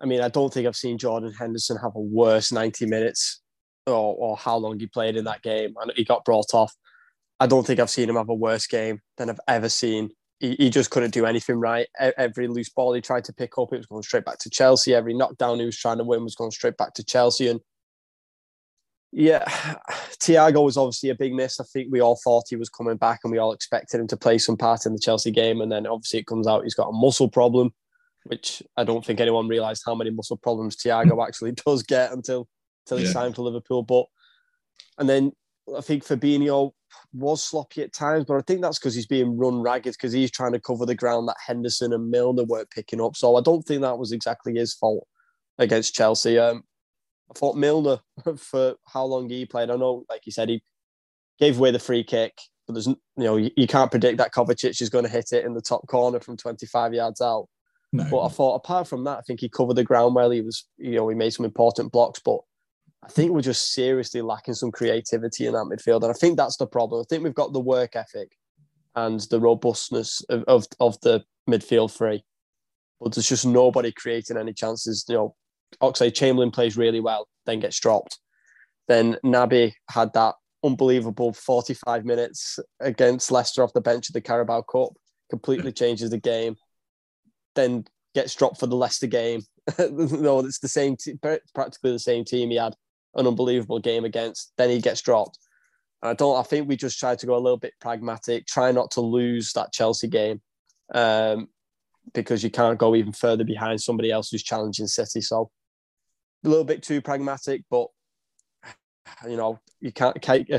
I 0.00 0.06
mean, 0.06 0.20
I 0.20 0.28
don't 0.28 0.52
think 0.52 0.66
I've 0.66 0.76
seen 0.76 0.98
Jordan 0.98 1.32
Henderson 1.32 1.76
have 1.76 1.94
a 1.94 2.00
worse 2.00 2.50
90 2.50 2.86
minutes 2.86 3.40
or, 3.86 4.16
or 4.18 4.36
how 4.36 4.56
long 4.56 4.78
he 4.78 4.86
played 4.86 5.16
in 5.16 5.24
that 5.24 5.42
game. 5.42 5.74
And 5.80 5.92
he 5.94 6.04
got 6.04 6.24
brought 6.24 6.54
off. 6.54 6.74
I 7.38 7.46
don't 7.46 7.64
think 7.64 7.78
I've 7.78 7.90
seen 7.90 8.08
him 8.08 8.16
have 8.16 8.28
a 8.28 8.34
worse 8.34 8.66
game 8.66 9.00
than 9.16 9.30
I've 9.30 9.40
ever 9.46 9.68
seen 9.68 10.10
he, 10.42 10.56
he 10.58 10.70
just 10.70 10.90
couldn't 10.90 11.14
do 11.14 11.24
anything 11.24 11.60
right. 11.60 11.86
Every 12.18 12.48
loose 12.48 12.68
ball 12.68 12.92
he 12.94 13.00
tried 13.00 13.24
to 13.26 13.32
pick 13.32 13.56
up, 13.58 13.72
it 13.72 13.76
was 13.76 13.86
going 13.86 14.02
straight 14.02 14.24
back 14.24 14.38
to 14.38 14.50
Chelsea. 14.50 14.92
Every 14.92 15.14
knockdown 15.14 15.60
he 15.60 15.64
was 15.64 15.78
trying 15.78 15.98
to 15.98 16.04
win 16.04 16.24
was 16.24 16.34
going 16.34 16.50
straight 16.50 16.76
back 16.76 16.94
to 16.94 17.04
Chelsea. 17.04 17.46
And 17.46 17.60
yeah, 19.12 19.44
Thiago 20.20 20.64
was 20.64 20.76
obviously 20.76 21.10
a 21.10 21.14
big 21.14 21.32
miss. 21.32 21.60
I 21.60 21.64
think 21.72 21.92
we 21.92 22.00
all 22.00 22.18
thought 22.24 22.46
he 22.50 22.56
was 22.56 22.68
coming 22.68 22.96
back 22.96 23.20
and 23.22 23.30
we 23.30 23.38
all 23.38 23.52
expected 23.52 24.00
him 24.00 24.08
to 24.08 24.16
play 24.16 24.36
some 24.36 24.56
part 24.56 24.84
in 24.84 24.92
the 24.92 24.98
Chelsea 24.98 25.30
game. 25.30 25.60
And 25.60 25.70
then 25.70 25.86
obviously 25.86 26.18
it 26.18 26.26
comes 26.26 26.48
out 26.48 26.64
he's 26.64 26.74
got 26.74 26.88
a 26.88 26.92
muscle 26.92 27.28
problem, 27.28 27.72
which 28.24 28.64
I 28.76 28.82
don't 28.82 29.06
think 29.06 29.20
anyone 29.20 29.46
realised 29.46 29.84
how 29.86 29.94
many 29.94 30.10
muscle 30.10 30.38
problems 30.38 30.74
Thiago 30.74 31.24
actually 31.26 31.52
does 31.52 31.84
get 31.84 32.10
until 32.10 32.48
until 32.84 32.98
he 32.98 33.04
yeah. 33.04 33.12
signed 33.12 33.36
for 33.36 33.42
Liverpool. 33.42 33.84
But 33.84 34.06
and 34.98 35.08
then 35.08 35.30
I 35.76 35.80
think 35.80 36.04
Fabinho 36.04 36.72
was 37.12 37.42
sloppy 37.42 37.82
at 37.82 37.92
times, 37.92 38.24
but 38.26 38.36
I 38.36 38.40
think 38.42 38.62
that's 38.62 38.78
because 38.78 38.94
he's 38.94 39.06
being 39.06 39.36
run 39.36 39.60
ragged 39.60 39.94
because 39.94 40.12
he's 40.12 40.30
trying 40.30 40.52
to 40.52 40.60
cover 40.60 40.86
the 40.86 40.94
ground 40.94 41.28
that 41.28 41.36
Henderson 41.46 41.92
and 41.92 42.10
Milner 42.10 42.44
weren't 42.44 42.70
picking 42.70 43.00
up. 43.00 43.16
So 43.16 43.36
I 43.36 43.40
don't 43.40 43.62
think 43.62 43.82
that 43.82 43.98
was 43.98 44.12
exactly 44.12 44.54
his 44.54 44.74
fault 44.74 45.06
against 45.58 45.94
Chelsea. 45.94 46.38
Um, 46.38 46.64
I 47.30 47.38
thought 47.38 47.56
Milner 47.56 47.98
for 48.36 48.74
how 48.86 49.04
long 49.04 49.28
he 49.28 49.46
played. 49.46 49.70
I 49.70 49.76
know, 49.76 50.04
like 50.08 50.26
you 50.26 50.32
said, 50.32 50.48
he 50.48 50.62
gave 51.38 51.58
away 51.58 51.70
the 51.70 51.78
free 51.78 52.04
kick, 52.04 52.38
but 52.66 52.74
there's 52.74 52.86
you 52.86 52.96
know 53.16 53.36
you, 53.36 53.50
you 53.56 53.66
can't 53.66 53.90
predict 53.90 54.18
that 54.18 54.32
Kovacic 54.32 54.80
is 54.80 54.90
going 54.90 55.04
to 55.04 55.10
hit 55.10 55.32
it 55.32 55.44
in 55.44 55.54
the 55.54 55.62
top 55.62 55.86
corner 55.88 56.20
from 56.20 56.36
25 56.36 56.94
yards 56.94 57.20
out. 57.20 57.48
No. 57.92 58.06
But 58.10 58.24
I 58.24 58.28
thought 58.28 58.54
apart 58.54 58.88
from 58.88 59.04
that, 59.04 59.18
I 59.18 59.20
think 59.22 59.40
he 59.40 59.48
covered 59.48 59.74
the 59.74 59.84
ground 59.84 60.14
well. 60.14 60.30
He 60.30 60.40
was 60.40 60.66
you 60.78 60.96
know 60.96 61.08
he 61.08 61.14
made 61.14 61.32
some 61.32 61.44
important 61.44 61.92
blocks, 61.92 62.20
but 62.24 62.40
I 63.04 63.08
think 63.08 63.32
we're 63.32 63.40
just 63.40 63.72
seriously 63.72 64.22
lacking 64.22 64.54
some 64.54 64.70
creativity 64.70 65.46
in 65.46 65.54
that 65.54 65.66
midfield. 65.66 66.02
And 66.02 66.10
I 66.10 66.14
think 66.14 66.36
that's 66.36 66.56
the 66.56 66.66
problem. 66.66 67.00
I 67.00 67.04
think 67.08 67.24
we've 67.24 67.34
got 67.34 67.52
the 67.52 67.60
work 67.60 67.96
ethic 67.96 68.36
and 68.94 69.20
the 69.30 69.40
robustness 69.40 70.22
of, 70.28 70.44
of, 70.44 70.66
of 70.78 71.00
the 71.00 71.24
midfield 71.50 71.96
three. 71.96 72.24
But 73.00 73.14
there's 73.14 73.28
just 73.28 73.46
nobody 73.46 73.90
creating 73.90 74.36
any 74.36 74.52
chances. 74.52 75.04
You 75.08 75.14
know, 75.16 75.34
Oxlade 75.82 76.14
Chamberlain 76.14 76.52
plays 76.52 76.76
really 76.76 77.00
well, 77.00 77.26
then 77.44 77.58
gets 77.58 77.80
dropped. 77.80 78.18
Then 78.86 79.16
Naby 79.24 79.72
had 79.90 80.12
that 80.12 80.36
unbelievable 80.62 81.32
45 81.32 82.04
minutes 82.04 82.60
against 82.78 83.32
Leicester 83.32 83.64
off 83.64 83.72
the 83.72 83.80
bench 83.80 84.08
of 84.08 84.12
the 84.12 84.20
Carabao 84.20 84.62
Cup, 84.62 84.90
completely 85.28 85.72
changes 85.72 86.10
the 86.10 86.18
game. 86.18 86.54
Then 87.56 87.84
gets 88.14 88.34
dropped 88.36 88.60
for 88.60 88.68
the 88.68 88.76
Leicester 88.76 89.08
game. 89.08 89.42
no, 89.78 90.40
it's 90.40 90.60
the 90.60 90.68
same, 90.68 90.96
t- 90.96 91.18
practically 91.54 91.90
the 91.90 91.98
same 91.98 92.24
team 92.24 92.50
he 92.50 92.56
had 92.56 92.74
an 93.14 93.26
unbelievable 93.26 93.78
game 93.78 94.04
against. 94.04 94.52
Then 94.56 94.70
he 94.70 94.80
gets 94.80 95.02
dropped. 95.02 95.38
I 96.02 96.14
don't. 96.14 96.38
I 96.38 96.42
think 96.42 96.68
we 96.68 96.76
just 96.76 96.98
try 96.98 97.14
to 97.14 97.26
go 97.26 97.36
a 97.36 97.38
little 97.38 97.58
bit 97.58 97.74
pragmatic, 97.80 98.46
try 98.46 98.72
not 98.72 98.90
to 98.92 99.00
lose 99.00 99.52
that 99.52 99.72
Chelsea 99.72 100.08
game, 100.08 100.40
um, 100.92 101.48
because 102.12 102.42
you 102.42 102.50
can't 102.50 102.78
go 102.78 102.96
even 102.96 103.12
further 103.12 103.44
behind 103.44 103.80
somebody 103.80 104.10
else 104.10 104.30
who's 104.30 104.42
challenging 104.42 104.88
City. 104.88 105.20
So 105.20 105.50
a 106.44 106.48
little 106.48 106.64
bit 106.64 106.82
too 106.82 107.00
pragmatic, 107.00 107.62
but 107.70 107.86
you 109.28 109.36
know 109.36 109.60
you 109.80 109.92
can't. 109.92 110.16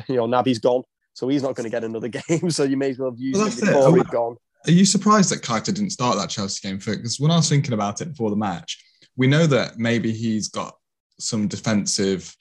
You 0.07 0.15
know 0.15 0.27
Naby's 0.27 0.59
gone, 0.59 0.83
so 1.11 1.27
he's 1.27 1.43
not 1.43 1.55
going 1.55 1.65
to 1.65 1.69
get 1.69 1.83
another 1.83 2.07
game. 2.29 2.49
So 2.49 2.63
you 2.63 2.77
may 2.77 2.91
as 2.91 2.99
well 2.99 3.11
have 3.11 3.19
used 3.19 3.37
well, 3.37 3.47
him 3.47 3.59
before 3.59 3.97
he's 3.97 4.07
gone. 4.07 4.37
Are 4.65 4.71
you 4.71 4.85
surprised 4.85 5.29
that 5.31 5.41
Keita 5.41 5.65
didn't 5.65 5.89
start 5.89 6.17
that 6.17 6.29
Chelsea 6.29 6.65
game? 6.65 6.79
For 6.79 6.95
because 6.95 7.19
when 7.19 7.31
I 7.31 7.35
was 7.35 7.49
thinking 7.49 7.73
about 7.73 7.99
it 7.99 8.09
before 8.09 8.29
the 8.29 8.37
match, 8.37 8.81
we 9.17 9.27
know 9.27 9.45
that 9.47 9.77
maybe 9.77 10.13
he's 10.13 10.47
got 10.47 10.77
some 11.19 11.47
defensive 11.47 12.35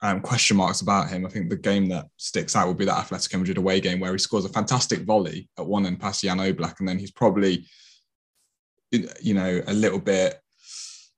um, 0.00 0.20
question 0.20 0.56
marks 0.56 0.80
about 0.80 1.08
him. 1.08 1.26
I 1.26 1.28
think 1.28 1.50
the 1.50 1.56
game 1.56 1.88
that 1.88 2.06
sticks 2.16 2.54
out 2.54 2.68
would 2.68 2.78
be 2.78 2.84
that 2.84 3.06
Atletico 3.06 3.38
Madrid 3.38 3.58
away 3.58 3.80
game 3.80 4.00
where 4.00 4.12
he 4.12 4.18
scores 4.18 4.44
a 4.44 4.48
fantastic 4.48 5.04
volley 5.04 5.48
at 5.58 5.66
one 5.66 5.86
end 5.86 6.00
past 6.00 6.22
Jan 6.22 6.38
Oblak, 6.38 6.78
and 6.78 6.88
then 6.88 6.98
he's 6.98 7.10
probably, 7.10 7.66
you 8.90 9.34
know, 9.34 9.62
a 9.66 9.72
little 9.72 9.98
bit 9.98 10.40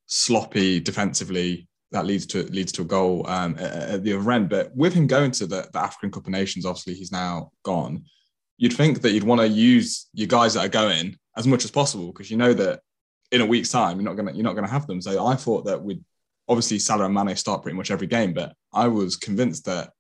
sloppy 0.07 0.81
defensively. 0.81 1.69
That 1.93 2.07
leads 2.07 2.25
to 2.27 2.45
leads 2.45 2.73
to 2.73 2.83
a 2.83 2.87
goal 2.87 3.27
um, 3.29 3.57
at, 3.59 3.73
at, 3.73 4.05
the 4.05 4.15
other 4.15 4.31
end. 4.31 4.49
But 4.49 4.75
with 4.77 4.95
him 4.95 5.07
going 5.07 5.33
to 5.33 5.47
the, 5.47 5.69
the 5.73 5.81
African 5.81 6.11
Cup 6.11 6.25
of 6.25 6.31
Nations, 6.31 6.65
obviously 6.65 6.95
he's 6.95 7.13
now 7.13 7.51
gone. 7.65 8.05
You'd 8.59 8.75
think 8.75 9.03
that 9.03 9.11
you'd 9.11 9.25
want 9.25 9.41
to 9.41 9.49
use 9.49 10.09
your 10.13 10.29
guys 10.29 10.55
that 10.55 10.65
are 10.65 10.69
going 10.69 11.17
as 11.37 11.47
much 11.47 11.65
as 11.65 11.71
possible 11.71 12.13
because 12.13 12.31
you 12.31 12.37
know 12.37 12.55
that 12.55 12.81
in 13.33 13.41
a 13.41 13.47
week's 13.47 13.71
time 13.71 13.97
you're 13.97 14.05
not 14.05 14.17
gonna 14.17 14.33
you're 14.33 14.45
not 14.45 14.55
gonna 14.55 14.69
have 14.69 14.87
them. 14.87 15.03
So 15.03 15.27
I 15.27 15.35
thought 15.35 15.65
that 15.67 15.83
we'd 15.83 16.05
obviously 16.51 16.79
Salah 16.79 17.07
and 17.07 17.15
Mane 17.15 17.35
start 17.37 17.63
pretty 17.63 17.77
much 17.77 17.91
every 17.91 18.07
game, 18.07 18.35
but 18.35 18.55
I 18.75 18.89
was 18.89 19.17
convinced 19.17 19.65
that 19.67 19.91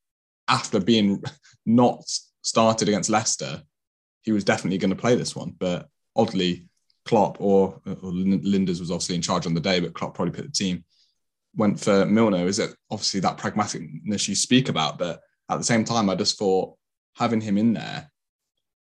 after 0.49 0.80
being 0.80 1.23
not 1.66 2.02
started 2.42 2.88
against 2.88 3.09
Leicester, 3.09 3.62
he 4.23 4.33
was 4.33 4.45
definitely 4.45 4.78
going 4.78 4.90
to 4.90 4.97
play 4.97 5.14
this 5.14 5.35
one. 5.35 5.54
But 5.59 5.88
oddly, 6.14 6.66
Klopp 7.07 7.40
or, 7.40 7.80
or 7.87 8.11
Lijnders 8.12 8.80
was 8.80 8.90
obviously 8.90 9.14
in 9.14 9.23
charge 9.23 9.47
on 9.47 9.54
the 9.54 9.61
day, 9.61 9.80
but 9.80 9.95
Klopp 9.95 10.14
probably 10.14 10.35
put 10.35 10.45
the 10.45 10.52
team 10.52 10.85
went 11.54 11.80
for 11.80 12.07
Milner. 12.07 12.47
Is 12.47 12.59
it 12.59 12.75
obviously 12.90 13.21
that 13.21 13.38
pragmaticness 13.38 14.28
you 14.28 14.35
speak 14.35 14.69
about? 14.69 14.99
But 14.99 15.21
at 15.49 15.59
the 15.59 15.64
same 15.64 15.85
time, 15.85 16.09
I 16.09 16.14
just 16.14 16.38
thought 16.38 16.76
having 17.16 17.40
him 17.40 17.59
in 17.59 17.73
there 17.73 18.11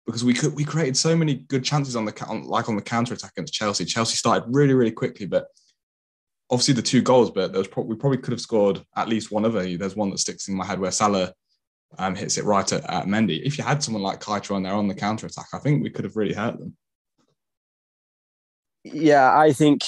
because 0.04 0.24
we 0.24 0.34
could 0.34 0.54
we 0.54 0.64
created 0.64 0.96
so 0.96 1.16
many 1.16 1.34
good 1.34 1.64
chances 1.64 1.96
on 1.96 2.04
the 2.04 2.26
on, 2.26 2.44
like 2.44 2.68
on 2.68 2.76
the 2.76 2.82
counter 2.82 3.14
attack 3.14 3.32
against 3.36 3.54
Chelsea. 3.54 3.84
Chelsea 3.84 4.16
started 4.16 4.44
really 4.48 4.74
really 4.74 4.90
quickly, 4.90 5.26
but 5.26 5.46
obviously 6.50 6.74
the 6.74 6.82
two 6.82 7.02
goals, 7.02 7.30
but 7.30 7.52
there 7.52 7.58
was 7.58 7.68
pro- 7.68 7.84
we 7.84 7.96
probably 7.96 8.18
could 8.18 8.32
have 8.32 8.40
scored 8.40 8.82
at 8.96 9.08
least 9.08 9.32
one 9.32 9.44
other. 9.44 9.76
There's 9.76 9.96
one 9.96 10.10
that 10.10 10.18
sticks 10.18 10.48
in 10.48 10.56
my 10.56 10.64
head 10.64 10.80
where 10.80 10.90
Salah 10.90 11.32
um, 11.98 12.14
hits 12.14 12.38
it 12.38 12.44
right 12.44 12.70
at, 12.72 12.88
at 12.90 13.06
Mendy. 13.06 13.42
If 13.44 13.58
you 13.58 13.64
had 13.64 13.82
someone 13.82 14.02
like 14.02 14.20
Keita 14.20 14.54
on 14.54 14.62
there 14.62 14.72
on 14.72 14.88
the 14.88 14.94
counter 14.94 15.26
attack, 15.26 15.46
I 15.52 15.58
think 15.58 15.82
we 15.82 15.90
could 15.90 16.04
have 16.04 16.16
really 16.16 16.34
hurt 16.34 16.58
them. 16.58 16.76
Yeah, 18.84 19.36
I 19.36 19.52
think 19.52 19.82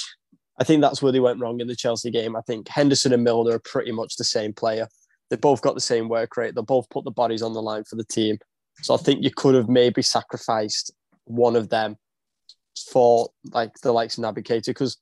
I 0.58 0.64
think 0.64 0.82
that's 0.82 1.00
where 1.00 1.12
they 1.12 1.20
went 1.20 1.40
wrong 1.40 1.60
in 1.60 1.68
the 1.68 1.76
Chelsea 1.76 2.10
game. 2.10 2.34
I 2.34 2.40
think 2.40 2.68
Henderson 2.68 3.12
and 3.12 3.22
Milner 3.22 3.52
are 3.52 3.60
pretty 3.60 3.92
much 3.92 4.16
the 4.16 4.24
same 4.24 4.52
player. 4.52 4.88
They 5.30 5.36
both 5.36 5.60
got 5.60 5.74
the 5.74 5.80
same 5.80 6.08
work 6.08 6.36
rate. 6.36 6.54
They 6.54 6.62
both 6.62 6.88
put 6.90 7.04
the 7.04 7.10
bodies 7.10 7.42
on 7.42 7.52
the 7.52 7.62
line 7.62 7.84
for 7.84 7.96
the 7.96 8.04
team. 8.04 8.38
So 8.82 8.94
I 8.94 8.96
think 8.96 9.22
you 9.22 9.30
could 9.30 9.54
have 9.54 9.68
maybe 9.68 10.02
sacrificed 10.02 10.92
one 11.24 11.54
of 11.54 11.68
them 11.68 11.96
for 12.90 13.28
like 13.52 13.74
the 13.82 13.92
likes 13.92 14.18
of 14.18 14.24
Naby 14.24 14.44
Keita 14.44 14.66
because 14.66 14.96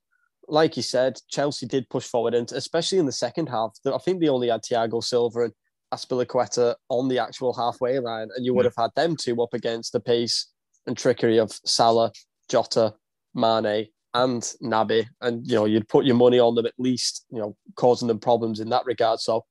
like 0.48 0.76
you 0.76 0.82
said, 0.82 1.18
Chelsea 1.28 1.66
did 1.66 1.88
push 1.88 2.06
forward, 2.06 2.34
and 2.34 2.50
especially 2.52 2.98
in 2.98 3.06
the 3.06 3.12
second 3.12 3.48
half, 3.48 3.76
I 3.86 3.98
think 3.98 4.20
they 4.20 4.28
only 4.28 4.48
had 4.48 4.62
Thiago 4.62 5.02
Silva 5.02 5.44
and 5.44 5.52
Azpilicueta 5.92 6.74
on 6.88 7.08
the 7.08 7.18
actual 7.18 7.54
halfway 7.54 7.98
line, 7.98 8.28
and 8.34 8.44
you 8.44 8.54
would 8.54 8.64
have 8.64 8.76
had 8.76 8.90
them 8.96 9.16
two 9.16 9.40
up 9.42 9.54
against 9.54 9.92
the 9.92 10.00
pace 10.00 10.46
and 10.86 10.96
trickery 10.96 11.38
of 11.38 11.52
Salah, 11.64 12.12
Jota, 12.48 12.94
Mane, 13.34 13.88
and 14.14 14.42
Naby, 14.62 15.06
and 15.20 15.46
you 15.46 15.54
know 15.54 15.64
you'd 15.64 15.88
put 15.88 16.04
your 16.04 16.16
money 16.16 16.38
on 16.38 16.54
them 16.54 16.66
at 16.66 16.74
least, 16.78 17.24
you 17.30 17.38
know, 17.38 17.56
causing 17.76 18.08
them 18.08 18.18
problems 18.18 18.60
in 18.60 18.68
that 18.70 18.86
regard. 18.86 19.20
So, 19.20 19.44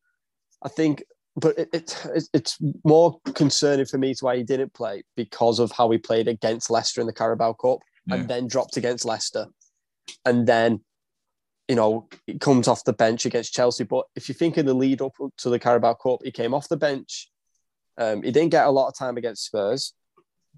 I 0.63 0.69
think, 0.69 1.03
but 1.35 1.57
it, 1.57 1.69
it 1.73 2.07
it's 2.33 2.57
more 2.83 3.19
concerning 3.33 3.85
for 3.85 3.97
me 3.97 4.13
to 4.15 4.25
why 4.25 4.37
he 4.37 4.43
didn't 4.43 4.73
play 4.73 5.03
because 5.15 5.59
of 5.59 5.71
how 5.71 5.89
he 5.91 5.97
played 5.97 6.27
against 6.27 6.69
Leicester 6.69 7.01
in 7.01 7.07
the 7.07 7.13
Carabao 7.13 7.53
Cup, 7.53 7.79
yeah. 8.07 8.15
and 8.15 8.27
then 8.27 8.47
dropped 8.47 8.77
against 8.77 9.05
Leicester 9.05 9.47
and 10.25 10.47
then 10.47 10.81
you 11.67 11.75
know 11.75 12.07
it 12.27 12.39
comes 12.39 12.67
off 12.67 12.83
the 12.83 12.93
bench 12.93 13.25
against 13.25 13.53
Chelsea. 13.53 13.83
But 13.83 14.05
if 14.15 14.29
you 14.29 14.35
think 14.35 14.57
of 14.57 14.65
the 14.65 14.73
lead 14.73 15.01
up 15.01 15.13
to 15.37 15.49
the 15.49 15.59
Carabao 15.59 15.95
Cup, 15.95 16.21
he 16.23 16.31
came 16.31 16.53
off 16.53 16.69
the 16.69 16.77
bench. 16.77 17.29
Um, 17.97 18.23
he 18.23 18.31
didn't 18.31 18.51
get 18.51 18.65
a 18.65 18.71
lot 18.71 18.87
of 18.87 18.97
time 18.97 19.17
against 19.17 19.45
Spurs. 19.45 19.93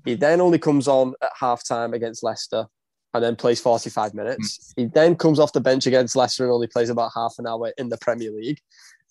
He 0.05 0.15
then 0.15 0.41
only 0.41 0.59
comes 0.59 0.87
on 0.87 1.13
at 1.21 1.31
half 1.39 1.63
time 1.65 1.93
against 1.93 2.23
Leicester 2.23 2.67
and 3.13 3.23
then 3.23 3.35
plays 3.35 3.59
45 3.59 4.13
minutes. 4.13 4.73
He 4.75 4.85
then 4.85 5.15
comes 5.15 5.39
off 5.39 5.53
the 5.53 5.61
bench 5.61 5.87
against 5.87 6.15
Leicester 6.15 6.43
and 6.43 6.53
only 6.53 6.67
plays 6.67 6.89
about 6.89 7.11
half 7.15 7.35
an 7.39 7.47
hour 7.47 7.71
in 7.77 7.89
the 7.89 7.97
Premier 7.97 8.31
League. 8.31 8.59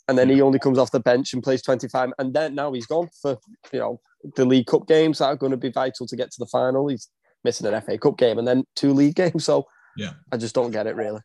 And 0.09 0.17
then 0.17 0.29
he 0.29 0.41
only 0.41 0.61
comes 0.61 0.79
off 0.79 0.93
the 0.93 1.01
bench 1.01 1.33
and 1.33 1.43
plays 1.43 1.63
25. 1.63 2.11
And 2.19 2.33
then 2.33 2.55
now 2.55 2.73
he's 2.73 2.87
gone 2.87 3.09
for, 3.21 3.39
you 3.73 3.81
know, 3.81 4.01
the 4.37 4.45
League 4.45 4.67
Cup 4.67 4.87
games 4.87 5.19
that 5.19 5.27
are 5.27 5.37
going 5.37 5.51
to 5.51 5.57
be 5.57 5.71
vital 5.71 6.07
to 6.07 6.17
get 6.17 6.31
to 6.31 6.39
the 6.39 6.47
final. 6.47 6.87
He's 6.87 7.09
missing 7.43 7.67
an 7.67 7.81
FA 7.81 7.99
Cup 7.99 8.17
game 8.17 8.39
and 8.39 8.47
then 8.47 8.65
two 8.77 8.93
league 8.93 9.15
games. 9.23 9.45
So 9.45 9.67
yeah. 9.97 10.13
I 10.33 10.37
just 10.37 10.55
don't 10.55 10.71
get 10.71 10.87
it 10.87 10.97
really. 10.97 11.21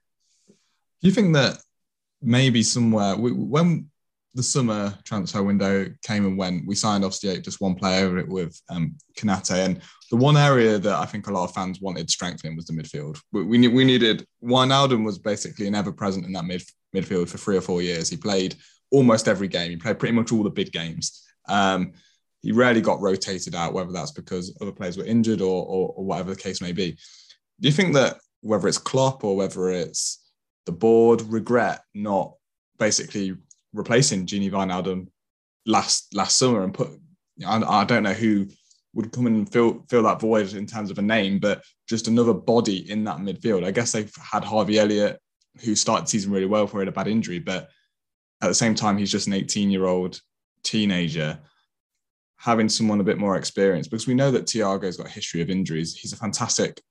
Do 0.48 1.08
you 1.08 1.12
think 1.12 1.34
that 1.34 1.58
maybe 2.22 2.64
somewhere 2.64 3.16
when 3.16 3.90
the 4.34 4.44
summer 4.44 4.98
transfer 5.04 5.44
window 5.44 5.88
came 6.04 6.26
and 6.26 6.38
went, 6.38 6.66
we 6.66 6.76
signed 6.76 7.04
off 7.04 7.14
obviously 7.14 7.42
just 7.42 7.60
one 7.60 7.76
player 7.76 8.06
over 8.06 8.18
it 8.18 8.28
with 8.28 8.60
um, 8.70 8.96
Konate. 9.18 9.66
And 9.66 9.82
the 10.10 10.16
one 10.16 10.38
area 10.38 10.78
that 10.78 10.96
I 10.96 11.06
think 11.06 11.28
a 11.28 11.32
lot 11.32 11.44
of 11.44 11.54
fans 11.54 11.82
wanted 11.82 12.10
strengthening 12.10 12.56
was 12.56 12.66
the 12.66 12.74
midfield. 12.74 13.20
We, 13.34 13.44
we, 13.44 13.68
we 13.68 13.84
needed, 13.84 14.26
Wijnaldum 14.44 15.04
was 15.04 15.20
basically 15.20 15.68
an 15.68 15.76
ever 15.76 15.92
present 15.92 16.26
in 16.26 16.32
that 16.34 16.46
mid, 16.46 16.64
midfield 16.96 17.28
for 17.28 17.38
three 17.38 17.58
or 17.58 17.62
four 17.62 17.82
years. 17.82 18.10
He 18.10 18.16
played 18.16 18.56
almost 18.90 19.28
every 19.28 19.50
game. 19.50 19.72
He 19.72 19.78
played 19.78 20.00
pretty 20.00 20.16
much 20.16 20.32
all 20.32 20.44
the 20.44 20.50
big 20.50 20.72
games. 20.72 21.24
Um, 21.50 21.94
he 22.42 22.54
rarely 22.54 22.82
got 22.82 23.02
rotated 23.02 23.54
out, 23.54 23.74
whether 23.74 23.92
that's 23.92 24.12
because 24.12 24.58
other 24.62 24.72
players 24.72 24.98
were 24.98 25.06
injured 25.06 25.42
or, 25.42 25.66
or, 25.66 25.94
or 25.96 26.06
whatever 26.06 26.30
the 26.30 26.42
case 26.42 26.62
may 26.62 26.72
be. 26.72 26.92
Do 27.60 27.68
you 27.68 27.74
think 27.74 27.94
that 27.96 28.18
whether 28.42 28.68
it's 28.68 28.78
Klopp 28.78 29.24
or 29.24 29.36
whether 29.36 29.70
it's 29.70 30.20
the 30.66 30.72
board, 30.72 31.22
regret 31.22 31.82
not 31.94 32.34
basically 32.78 33.36
replacing 33.74 34.26
Gini 34.26 34.52
Wijnaldum 34.52 35.08
last 35.66 36.14
last 36.14 36.38
summer 36.38 36.64
and 36.64 36.74
put. 36.74 36.90
I, 37.46 37.86
don't 37.86 38.04
know 38.04 38.14
who 38.14 38.48
would 38.94 39.12
come 39.12 39.26
in 39.26 39.36
and 39.36 39.52
fill 39.52 39.84
fill 39.90 40.04
that 40.04 40.20
void 40.20 40.54
in 40.54 40.66
terms 40.66 40.92
of 40.92 41.00
a 41.00 41.02
name, 41.02 41.40
but 41.40 41.64
just 41.88 42.08
another 42.08 42.34
body 42.34 42.90
in 42.92 43.04
that 43.06 43.18
midfield. 43.18 43.66
I 43.66 43.72
guess 43.72 43.92
they've 43.92 44.14
had 44.16 44.44
Harvey 44.44 44.78
Elliott, 44.78 45.20
who 45.64 45.76
started 45.76 46.06
the 46.06 46.10
season 46.10 46.32
really 46.32 46.46
well 46.46 46.68
for 46.68 46.78
he 46.78 46.82
had 46.82 46.88
a 46.90 46.92
bad 46.92 47.08
injury, 47.08 47.40
but 47.40 47.70
at 48.42 48.48
the 48.48 48.54
same 48.54 48.76
time, 48.76 48.98
he's 48.98 49.12
just 49.12 49.28
an 49.28 49.34
18 49.34 49.72
year 49.72 49.86
old 49.86 50.20
teenager. 50.64 51.40
Having 52.38 52.70
someone 52.70 53.00
a 53.00 53.04
bit 53.04 53.20
more 53.20 53.38
experienced, 53.38 53.92
because 53.92 54.08
we 54.08 54.16
know 54.16 54.32
that 54.32 54.48
Thiago's 54.48 54.98
got 54.98 55.06
a 55.06 55.12
history 55.12 55.42
of 55.42 55.52
injuries. 55.52 55.96
He's 55.96 56.14
a 56.14 56.18
fantastic 56.18 56.82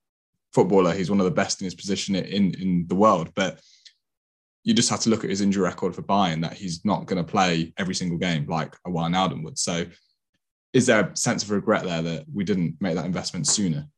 footballer. 0.53 0.93
He's 0.93 1.11
one 1.11 1.21
of 1.21 1.25
the 1.25 1.31
best 1.31 1.61
in 1.61 1.65
his 1.65 1.75
position 1.75 2.15
in 2.15 2.55
in 2.55 2.87
the 2.89 2.95
world. 2.95 3.31
But 3.35 3.61
you 4.63 4.75
just 4.75 4.91
have 4.91 5.01
to 5.01 5.11
look 5.11 5.25
at 5.25 5.31
his 5.31 5.41
injury 5.41 5.63
record 5.63 5.95
for 5.95 6.03
Bayern 6.03 6.43
that 6.43 6.55
he's 6.55 6.85
not 6.85 7.07
going 7.07 7.25
to 7.25 7.31
play 7.31 7.73
every 7.79 7.95
single 7.95 8.19
game 8.19 8.47
like 8.47 8.77
a 8.87 8.91
Wijnaldum 8.91 9.43
would. 9.45 9.59
So, 9.59 9.87
is 10.73 10.87
there 10.87 11.01
a 11.01 11.17
sense 11.17 11.43
of 11.43 11.51
regret 11.51 11.85
there 11.85 12.03
that 12.03 12.27
we 12.33 12.45
didn't 12.45 12.77
make 12.81 12.95
that 12.95 13.07
investment 13.07 13.47
sooner? 13.47 13.89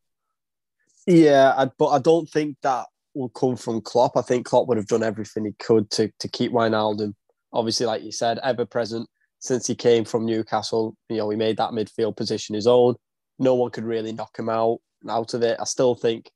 Yeah, 1.06 1.52
I, 1.56 1.70
but 1.78 1.88
I 1.88 1.98
don't 1.98 2.28
think 2.28 2.56
that 2.62 2.86
will 3.14 3.28
come 3.30 3.56
from 3.56 3.80
Klopp. 3.80 4.16
I 4.16 4.22
think 4.22 4.46
Klopp 4.46 4.68
would 4.68 4.76
have 4.76 4.86
done 4.86 5.02
everything 5.02 5.44
he 5.44 5.52
could 5.58 5.90
to 5.92 6.10
to 6.20 6.28
keep 6.28 6.52
Wijnaldum. 6.52 7.14
Obviously, 7.52 7.86
like 7.86 8.02
you 8.02 8.12
said, 8.12 8.38
ever 8.42 8.64
present 8.64 9.08
since 9.40 9.66
he 9.66 9.74
came 9.74 10.04
from 10.04 10.24
Newcastle. 10.24 10.96
You 11.08 11.18
know, 11.18 11.30
he 11.30 11.36
made 11.36 11.56
that 11.56 11.72
midfield 11.72 12.16
position 12.16 12.54
his 12.54 12.68
own. 12.68 12.94
No 13.38 13.54
one 13.56 13.72
could 13.72 13.84
really 13.84 14.12
knock 14.12 14.38
him 14.38 14.48
out 14.48 14.78
out 15.08 15.34
of 15.34 15.42
it. 15.42 15.58
I 15.60 15.64
still 15.64 15.96
think 15.96 16.30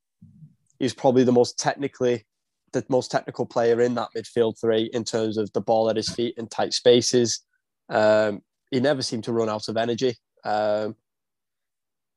he's 0.79 0.95
probably 0.95 1.25
the 1.25 1.33
most 1.33 1.59
technically 1.59 2.25
the 2.73 2.85
most 2.89 3.11
technical 3.11 3.47
player 3.47 3.81
in 3.81 3.95
that 3.95 4.09
midfield 4.17 4.61
three 4.61 4.91
in 4.93 5.05
terms 5.05 5.37
of 5.39 5.53
the 5.53 5.61
ball 5.61 5.89
at 5.89 5.97
his 5.97 6.09
feet 6.09 6.35
in 6.37 6.47
tight 6.47 6.73
spaces. 6.73 7.41
Um, 7.89 8.43
he 8.71 8.81
never 8.81 9.03
seemed 9.03 9.25
to 9.25 9.33
run 9.33 9.49
out 9.49 9.69
of 9.69 9.77
energy. 9.77 10.17
Um, 10.45 10.97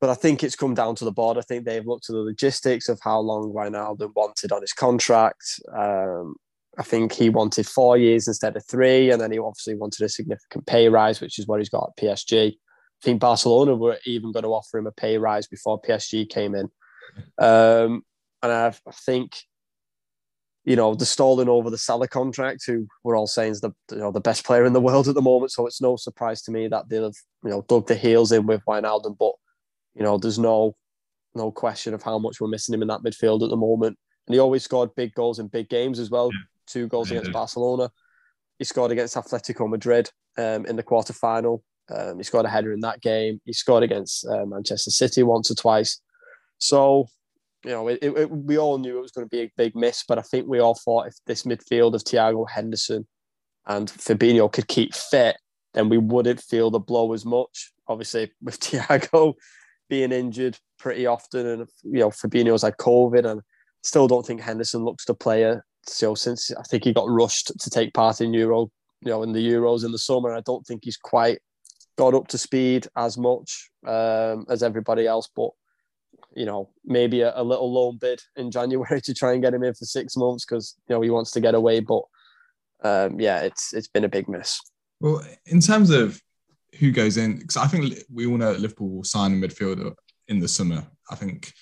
but 0.00 0.10
I 0.10 0.14
think 0.14 0.42
it's 0.42 0.56
come 0.56 0.74
down 0.74 0.94
to 0.96 1.04
the 1.04 1.12
board. 1.12 1.36
I 1.36 1.42
think 1.42 1.64
they've 1.64 1.86
looked 1.86 2.08
at 2.08 2.14
the 2.14 2.20
logistics 2.20 2.88
of 2.88 2.98
how 3.02 3.20
long 3.20 3.52
Wijnaldum 3.52 4.12
wanted 4.14 4.50
on 4.50 4.62
his 4.62 4.72
contract. 4.72 5.60
Um, 5.72 6.36
I 6.78 6.82
think 6.82 7.12
he 7.12 7.28
wanted 7.28 7.66
four 7.66 7.98
years 7.98 8.26
instead 8.26 8.56
of 8.56 8.64
three, 8.66 9.10
and 9.10 9.20
then 9.20 9.32
he 9.32 9.38
obviously 9.38 9.74
wanted 9.74 10.04
a 10.04 10.08
significant 10.08 10.66
pay 10.66 10.88
rise, 10.88 11.20
which 11.20 11.38
is 11.38 11.46
what 11.46 11.60
he's 11.60 11.68
got 11.68 11.90
at 11.90 12.02
PSG. 12.02 12.52
I 12.52 13.02
think 13.02 13.20
Barcelona 13.20 13.74
were 13.74 13.98
even 14.06 14.32
going 14.32 14.44
to 14.44 14.54
offer 14.54 14.78
him 14.78 14.86
a 14.86 14.92
pay 14.92 15.18
rise 15.18 15.46
before 15.46 15.80
PSG 15.80 16.28
came 16.28 16.54
in. 16.54 16.70
Um, 17.38 18.02
and 18.42 18.52
I, 18.52 18.68
I 18.68 18.92
think, 18.92 19.36
you 20.64 20.76
know, 20.76 20.94
the 20.94 21.06
stalling 21.06 21.48
over 21.48 21.70
the 21.70 21.78
Salah 21.78 22.08
contract, 22.08 22.64
who 22.66 22.86
we're 23.04 23.16
all 23.16 23.26
saying 23.26 23.52
is 23.52 23.60
the 23.60 23.72
you 23.90 23.98
know 23.98 24.12
the 24.12 24.20
best 24.20 24.44
player 24.44 24.64
in 24.64 24.72
the 24.72 24.80
world 24.80 25.08
at 25.08 25.14
the 25.14 25.22
moment. 25.22 25.52
So 25.52 25.66
it's 25.66 25.80
no 25.80 25.96
surprise 25.96 26.42
to 26.42 26.50
me 26.50 26.68
that 26.68 26.88
they'll 26.88 27.04
have 27.04 27.14
you 27.44 27.50
know 27.50 27.64
dug 27.68 27.86
the 27.86 27.94
heels 27.94 28.32
in 28.32 28.46
with 28.46 28.62
Wijnaldum. 28.66 29.16
But 29.18 29.32
you 29.94 30.02
know, 30.02 30.18
there's 30.18 30.38
no 30.38 30.74
no 31.34 31.50
question 31.50 31.94
of 31.94 32.02
how 32.02 32.18
much 32.18 32.40
we're 32.40 32.48
missing 32.48 32.74
him 32.74 32.82
in 32.82 32.88
that 32.88 33.02
midfield 33.02 33.42
at 33.42 33.50
the 33.50 33.56
moment. 33.56 33.96
And 34.26 34.34
he 34.34 34.40
always 34.40 34.64
scored 34.64 34.94
big 34.94 35.14
goals 35.14 35.38
in 35.38 35.48
big 35.48 35.68
games 35.68 35.98
as 35.98 36.10
well. 36.10 36.30
Yeah. 36.32 36.38
Two 36.66 36.88
goals 36.88 37.10
yeah, 37.10 37.18
against 37.18 37.32
Barcelona. 37.32 37.90
He 38.58 38.64
scored 38.64 38.92
against 38.92 39.16
Atletico 39.16 39.68
Madrid 39.68 40.10
um, 40.36 40.66
in 40.66 40.76
the 40.76 40.82
quarter 40.82 41.12
final. 41.12 41.64
Um, 41.92 42.18
he 42.18 42.22
scored 42.22 42.46
a 42.46 42.48
header 42.48 42.72
in 42.72 42.80
that 42.80 43.00
game. 43.00 43.40
He 43.44 43.52
scored 43.52 43.82
against 43.82 44.26
uh, 44.26 44.44
Manchester 44.46 44.90
City 44.90 45.22
once 45.22 45.50
or 45.50 45.54
twice. 45.54 46.00
So, 46.58 47.06
you 47.64 47.70
know, 47.70 47.88
it, 47.88 47.98
it, 48.02 48.30
we 48.30 48.58
all 48.58 48.78
knew 48.78 48.98
it 48.98 49.02
was 49.02 49.12
going 49.12 49.26
to 49.26 49.30
be 49.30 49.42
a 49.42 49.52
big 49.56 49.76
miss, 49.76 50.04
but 50.06 50.18
I 50.18 50.22
think 50.22 50.46
we 50.46 50.60
all 50.60 50.74
thought 50.74 51.08
if 51.08 51.14
this 51.26 51.42
midfield 51.42 51.94
of 51.94 52.04
Thiago 52.04 52.48
Henderson 52.48 53.06
and 53.66 53.88
Fabinho 53.88 54.50
could 54.50 54.68
keep 54.68 54.94
fit, 54.94 55.36
then 55.74 55.88
we 55.88 55.98
wouldn't 55.98 56.40
feel 56.40 56.70
the 56.70 56.78
blow 56.78 57.12
as 57.12 57.24
much. 57.24 57.72
Obviously, 57.86 58.32
with 58.42 58.60
Thiago 58.60 59.34
being 59.88 60.12
injured 60.12 60.58
pretty 60.78 61.06
often, 61.06 61.46
and 61.46 61.68
you 61.82 62.00
know, 62.00 62.10
Fabinho's 62.10 62.62
had 62.62 62.76
COVID, 62.78 63.30
and 63.30 63.42
still 63.82 64.08
don't 64.08 64.26
think 64.26 64.40
Henderson 64.40 64.84
looks 64.84 65.04
to 65.06 65.14
play 65.14 65.42
a 65.42 65.62
so 65.86 66.14
since 66.14 66.50
I 66.52 66.62
think 66.62 66.84
he 66.84 66.92
got 66.92 67.08
rushed 67.08 67.52
to 67.58 67.70
take 67.70 67.94
part 67.94 68.20
in 68.20 68.34
Euro, 68.34 68.70
you 69.02 69.10
know, 69.10 69.22
in 69.22 69.32
the 69.32 69.46
Euros 69.46 69.84
in 69.84 69.92
the 69.92 69.98
summer. 69.98 70.32
I 70.32 70.40
don't 70.40 70.66
think 70.66 70.84
he's 70.84 70.96
quite 70.96 71.38
got 71.96 72.14
up 72.14 72.28
to 72.28 72.38
speed 72.38 72.86
as 72.96 73.18
much 73.18 73.70
um, 73.86 74.46
as 74.48 74.62
everybody 74.62 75.06
else, 75.06 75.28
but 75.34 75.50
you 76.34 76.44
know, 76.44 76.70
maybe 76.84 77.20
a, 77.20 77.32
a, 77.34 77.42
little 77.42 77.72
loan 77.72 77.98
bid 77.98 78.20
in 78.36 78.50
January 78.58 79.00
to 79.02 79.14
try 79.14 79.32
and 79.32 79.42
get 79.42 79.54
him 79.54 79.64
in 79.64 79.74
for 79.74 79.84
six 79.84 80.16
months 80.16 80.44
because 80.44 80.76
you 80.88 80.94
know 80.94 81.00
he 81.00 81.10
wants 81.10 81.30
to 81.32 81.40
get 81.40 81.54
away. 81.54 81.80
But 81.80 82.02
um, 82.82 83.20
yeah, 83.20 83.40
it's 83.40 83.72
it's 83.72 83.88
been 83.88 84.04
a 84.04 84.08
big 84.08 84.28
miss. 84.28 84.60
Well, 85.00 85.22
in 85.46 85.60
terms 85.60 85.90
of 85.90 86.20
who 86.78 86.92
goes 86.92 87.16
in, 87.16 87.38
because 87.38 87.56
I 87.56 87.66
think 87.66 87.94
we 88.12 88.26
all 88.26 88.36
know 88.36 88.52
that 88.52 88.60
Liverpool 88.60 88.88
will 88.88 89.04
sign 89.04 89.32
a 89.32 89.46
midfielder 89.46 89.94
in 90.28 90.38
the 90.38 90.48
summer. 90.48 90.86
I 91.10 91.14
think 91.14 91.52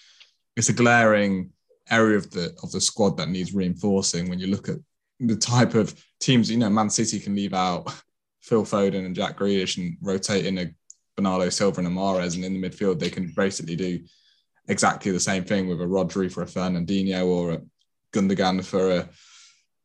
it's 0.57 0.69
a 0.69 0.75
glaring 0.75 1.51
area 1.91 2.17
of 2.17 2.31
the 2.31 2.55
of 2.63 2.71
the 2.73 2.81
squad 2.81 3.17
that 3.17 3.29
needs 3.29 3.55
reinforcing 3.55 4.29
when 4.29 4.39
you 4.39 4.49
look 4.49 4.69
at 4.69 4.77
the 5.21 5.37
type 5.37 5.75
of 5.75 5.95
teams. 6.21 6.51
You 6.51 6.59
know, 6.59 6.71
Man 6.71 6.91
City 6.91 7.19
can 7.19 7.35
leave 7.35 7.55
out 7.55 7.93
Phil 8.41 8.65
Foden 8.65 9.07
and 9.07 9.15
Jack 9.15 9.39
Grealish 9.39 9.79
and 9.79 9.97
rotate 10.03 10.47
in 10.47 10.59
a 10.59 10.71
Bernardo 11.17 11.49
Silva 11.49 11.81
and 11.81 11.89
a 11.89 11.91
Mahrez, 11.91 12.37
and 12.37 12.45
in 12.45 12.61
the 12.61 12.69
midfield 12.69 12.99
they 12.99 13.11
can 13.11 13.33
basically 13.37 13.77
do 13.77 14.01
exactly 14.69 15.11
the 15.11 15.21
same 15.21 15.45
thing 15.45 15.67
with 15.67 15.81
a 15.81 15.85
Rodri 15.85 16.31
for 16.31 16.43
a 16.43 16.47
Fernandinho 16.47 17.27
or 17.27 17.53
a 17.53 17.63
Gundogan 18.13 18.65
for 18.65 18.91
a 18.91 19.09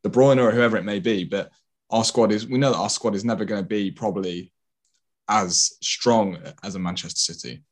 De 0.04 0.10
Bruyne 0.10 0.42
or 0.42 0.52
whoever 0.52 0.78
it 0.78 0.84
may 0.84 1.00
be. 1.00 1.24
But 1.24 1.52
our 1.90 2.04
squad 2.04 2.32
is 2.32 2.48
we 2.48 2.58
know 2.58 2.72
that 2.72 2.78
our 2.78 2.90
squad 2.90 3.16
is 3.16 3.26
never 3.26 3.46
going 3.46 3.62
to 3.62 3.68
be 3.68 3.92
probably 3.92 4.52
as 5.30 5.78
strong 5.82 6.38
as 6.64 6.76
a 6.76 6.80
Manchester 6.80 7.34
City. 7.34 7.64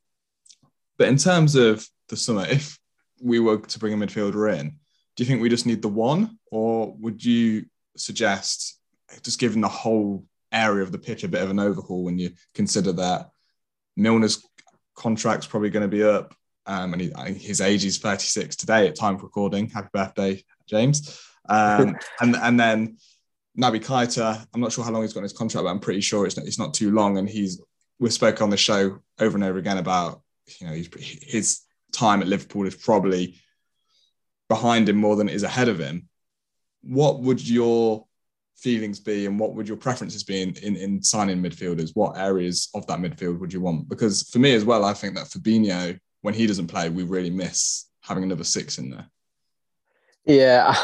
But 0.98 1.10
in 1.10 1.18
terms 1.18 1.56
of 1.56 1.86
the 2.10 2.18
summer, 2.18 2.46
if 2.48 2.80
we 3.22 3.40
were 3.40 3.58
to 3.58 3.80
bring 3.80 3.94
a 3.94 3.98
midfielder 3.98 4.58
in, 4.58 4.70
do 5.16 5.24
you 5.24 5.26
think 5.26 5.42
we 5.42 5.50
just 5.50 5.66
need 5.66 5.82
the 5.82 5.90
one, 5.90 6.38
or 6.52 6.96
would 7.00 7.24
you 7.24 7.66
suggest 7.98 8.80
just 9.24 9.40
giving 9.40 9.62
the 9.62 9.68
whole 9.68 10.26
area 10.52 10.84
of 10.84 10.92
the 10.92 10.98
pitch 10.98 11.24
a 11.24 11.28
bit 11.28 11.42
of 11.42 11.50
an 11.50 11.60
overhaul 11.60 12.04
when 12.04 12.18
you 12.18 12.32
consider 12.54 12.94
that 12.94 13.30
Milner's 13.98 14.46
contract's 14.96 15.48
probably 15.48 15.70
going 15.70 15.90
to 15.90 15.96
be 15.96 16.04
up, 16.04 16.34
um, 16.66 16.94
and 16.94 17.02
he, 17.02 17.12
his 17.34 17.62
age 17.62 17.86
is 17.86 17.98
36 17.98 18.56
today 18.56 18.88
at 18.88 18.96
time 18.96 19.16
of 19.16 19.24
recording. 19.24 19.70
Happy 19.70 19.90
birthday, 19.94 20.44
James! 20.68 21.22
Um, 21.50 21.96
and 22.22 22.36
and 22.36 22.60
then 22.60 22.98
Naby 23.58 23.84
Keita, 23.84 24.46
I'm 24.54 24.62
not 24.62 24.72
sure 24.72 24.84
how 24.84 24.92
long 24.92 25.02
he's 25.02 25.14
got 25.14 25.20
in 25.20 25.24
his 25.24 25.34
contract, 25.34 25.66
but 25.66 25.72
I'm 25.72 25.80
pretty 25.80 26.02
sure 26.02 26.26
it's 26.26 26.38
not, 26.38 26.46
it's 26.46 26.60
not 26.60 26.74
too 26.74 26.92
long. 26.92 27.18
And 27.18 27.30
he's 27.30 27.62
we've 28.00 28.14
spoken 28.14 28.44
on 28.44 28.50
the 28.50 28.58
show 28.58 29.00
over 29.20 29.36
and 29.38 29.44
over 29.44 29.60
again 29.60 29.78
about 29.78 30.22
you 30.60 30.68
know 30.68 30.74
his 30.74 31.62
time 31.92 32.22
at 32.22 32.28
Liverpool 32.28 32.66
is 32.66 32.76
probably 32.76 33.40
behind 34.50 34.90
him 34.90 34.98
more 34.98 35.16
than 35.16 35.30
it 35.30 35.36
is 35.36 35.44
ahead 35.44 35.70
of 35.70 35.80
him. 35.80 36.08
What 36.84 37.22
would 37.22 37.48
your 37.48 38.06
feelings 38.58 39.00
be 39.00 39.26
and 39.26 39.40
what 39.40 39.56
would 39.56 39.68
your 39.68 39.78
preferences 39.78 40.24
be 40.24 40.42
in, 40.42 40.56
in, 40.58 40.76
in 40.76 41.02
signing 41.02 41.42
midfielders? 41.42 41.92
What 41.94 42.18
areas 42.18 42.70
of 42.76 42.86
that 42.88 43.00
midfield 43.00 43.40
would 43.40 43.54
you 43.54 43.62
want? 43.62 43.90
Because 43.90 44.30
for 44.30 44.40
me 44.40 44.54
as 44.54 44.66
well, 44.66 44.84
I 44.86 44.94
think 44.94 45.16
that 45.16 45.28
Fabinho, 45.28 46.00
when 46.22 46.34
he 46.34 46.48
doesn't 46.48 46.68
play, 46.68 46.90
we 46.90 47.04
really 47.04 47.30
miss 47.30 47.88
having 48.02 48.24
another 48.24 48.44
six 48.44 48.78
in 48.78 48.90
there. 48.90 49.10
Yeah, 50.26 50.76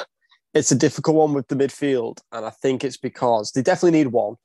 it's 0.54 0.71
a 0.71 0.76
difficult 0.76 1.15
one 1.15 1.34
with 1.34 1.47
the 1.47 1.56
midfield. 1.56 2.19
And 2.32 2.45
I 2.45 2.50
think 2.50 2.84
it's 2.84 2.97
because 2.97 3.52
they 3.52 3.62
definitely 3.62 3.97
need 4.00 4.08
one. 4.08 4.36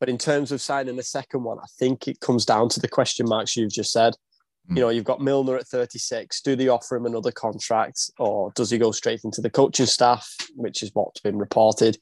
But 0.00 0.08
in 0.08 0.18
terms 0.18 0.50
of 0.50 0.60
signing 0.60 0.98
a 0.98 1.02
second 1.02 1.44
one, 1.44 1.58
I 1.58 1.66
think 1.78 2.08
it 2.08 2.20
comes 2.20 2.44
down 2.44 2.68
to 2.70 2.80
the 2.80 2.88
question 2.88 3.28
marks 3.28 3.56
you've 3.56 3.72
just 3.72 3.92
said. 3.92 4.14
You 4.68 4.74
hmm. 4.74 4.80
know, 4.80 4.88
you've 4.88 5.04
got 5.04 5.20
Milner 5.20 5.56
at 5.56 5.68
36. 5.68 6.40
Do 6.42 6.56
they 6.56 6.68
offer 6.68 6.96
him 6.96 7.06
another 7.06 7.32
contract 7.32 8.10
or 8.18 8.52
does 8.54 8.70
he 8.70 8.78
go 8.78 8.90
straight 8.90 9.22
into 9.24 9.40
the 9.40 9.50
coaching 9.50 9.86
staff, 9.86 10.28
which 10.56 10.82
is 10.82 10.90
what's 10.94 11.20
been 11.20 11.38
reported? 11.38 11.96